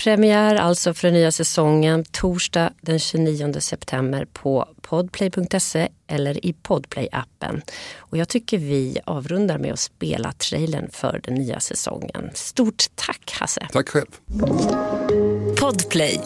Premiär 0.03 0.55
alltså 0.55 0.93
för 0.93 1.07
den 1.07 1.13
nya 1.13 1.31
säsongen 1.31 2.03
torsdag 2.11 2.73
den 2.81 2.99
29 2.99 3.53
september 3.59 4.25
på 4.33 4.67
podplay.se 4.81 5.89
eller 6.07 6.45
i 6.45 6.55
Podplay-appen. 6.63 7.61
Och 7.97 8.17
jag 8.17 8.29
tycker 8.29 8.57
vi 8.57 8.97
avrundar 9.05 9.57
med 9.57 9.73
att 9.73 9.79
spela 9.79 10.31
trailern 10.31 10.89
för 10.91 11.21
den 11.23 11.35
nya 11.35 11.59
säsongen. 11.59 12.31
Stort 12.33 12.83
tack 12.95 13.31
Hasse! 13.39 13.67
Tack 13.71 13.89
själv! 13.89 14.07
Podplay. 15.59 16.21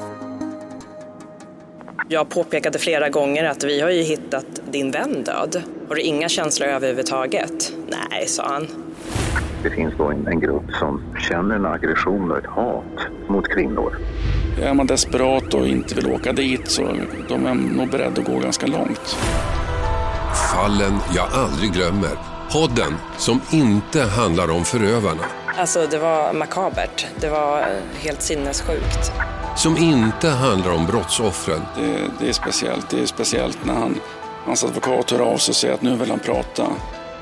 Jag 2.13 2.29
påpekade 2.29 2.79
flera 2.79 3.09
gånger 3.09 3.43
att 3.43 3.63
vi 3.63 3.81
har 3.81 3.89
ju 3.89 4.01
hittat 4.01 4.45
din 4.71 4.91
vän 4.91 5.23
död. 5.23 5.63
Har 5.87 5.95
du 5.95 6.01
inga 6.01 6.29
känslor 6.29 6.69
överhuvudtaget? 6.69 7.73
Nej, 7.87 8.27
sa 8.27 8.47
han. 8.47 8.67
Det 9.63 9.69
finns 9.69 9.93
då 9.97 10.03
en, 10.03 10.27
en 10.27 10.39
grupp 10.39 10.71
som 10.79 11.01
känner 11.29 11.55
en 11.55 11.65
aggression 11.65 12.31
och 12.31 12.37
ett 12.37 12.45
hat 12.45 13.07
mot 13.27 13.47
kvinnor. 13.47 13.97
Är 14.61 14.73
man 14.73 14.87
desperat 14.87 15.53
och 15.53 15.67
inte 15.67 15.95
vill 15.95 16.11
åka 16.11 16.33
dit 16.33 16.67
så 16.67 16.87
de 17.29 17.45
är 17.45 17.53
nog 17.53 17.89
beredda 17.89 18.21
att 18.21 18.27
gå 18.27 18.39
ganska 18.39 18.67
långt. 18.67 19.17
Fallen 20.53 20.93
jag 21.15 21.27
aldrig 21.33 21.71
glömmer. 21.71 22.11
Podden 22.51 22.93
som 23.17 23.41
inte 23.51 24.01
handlar 24.01 24.51
om 24.51 24.65
förövarna. 24.65 25.23
Alltså, 25.57 25.87
det 25.91 25.97
var 25.97 26.33
makabert. 26.33 27.07
Det 27.19 27.29
var 27.29 27.65
helt 28.03 28.21
sinnessjukt. 28.21 29.11
Som 29.55 29.77
inte 29.77 30.29
handlar 30.29 30.71
om 30.71 30.85
brottsoffren. 30.85 31.61
Det, 31.75 32.09
det 32.19 32.29
är 32.29 32.33
speciellt. 32.33 32.89
Det 32.89 33.01
är 33.01 33.05
speciellt 33.05 33.65
när 33.65 33.73
han, 33.73 33.99
hans 34.45 34.63
advokat 34.63 35.11
hör 35.11 35.19
av 35.19 35.37
sig 35.37 35.51
och 35.51 35.55
säger 35.55 35.73
att 35.73 35.81
nu 35.81 35.95
vill 35.95 36.09
han 36.09 36.19
prata. 36.19 36.67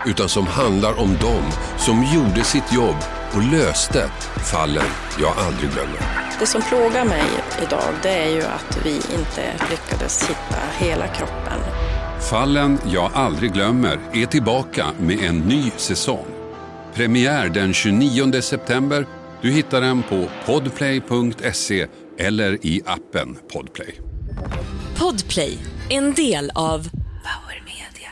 Utan 0.05 0.29
som 0.29 0.47
handlar 0.47 0.99
om 0.99 1.17
dem 1.21 1.43
som 1.77 2.03
gjorde 2.03 2.43
sitt 2.43 2.73
jobb 2.73 2.95
och 3.33 3.43
löste 3.43 4.09
fallen 4.51 4.83
jag 5.19 5.37
aldrig 5.37 5.71
glömmer. 5.71 5.99
Det 6.39 6.45
som 6.45 6.61
plågar 6.61 7.05
mig 7.05 7.23
idag, 7.67 7.93
det 8.01 8.09
är 8.09 8.29
ju 8.29 8.41
att 8.41 8.79
vi 8.85 8.95
inte 8.95 9.65
lyckades 9.69 10.29
hitta 10.29 10.61
hela 10.77 11.07
kroppen. 11.07 11.59
Fallen 12.29 12.79
jag 12.85 13.11
aldrig 13.13 13.53
glömmer 13.53 13.99
är 14.13 14.25
tillbaka 14.25 14.85
med 14.99 15.19
en 15.23 15.39
ny 15.39 15.71
säsong. 15.77 16.25
Premiär 16.93 17.49
den 17.49 17.73
29 17.73 18.41
september. 18.41 19.05
Du 19.41 19.51
hittar 19.51 19.81
den 19.81 20.03
på 20.03 20.27
podplay.se 20.45 21.87
eller 22.21 22.65
i 22.65 22.81
appen 22.85 23.37
Podplay. 23.53 23.99
Podplay, 24.99 25.57
en 25.89 26.13
del 26.13 26.51
av 26.55 26.89
Power 27.25 27.63
Media. 27.65 28.11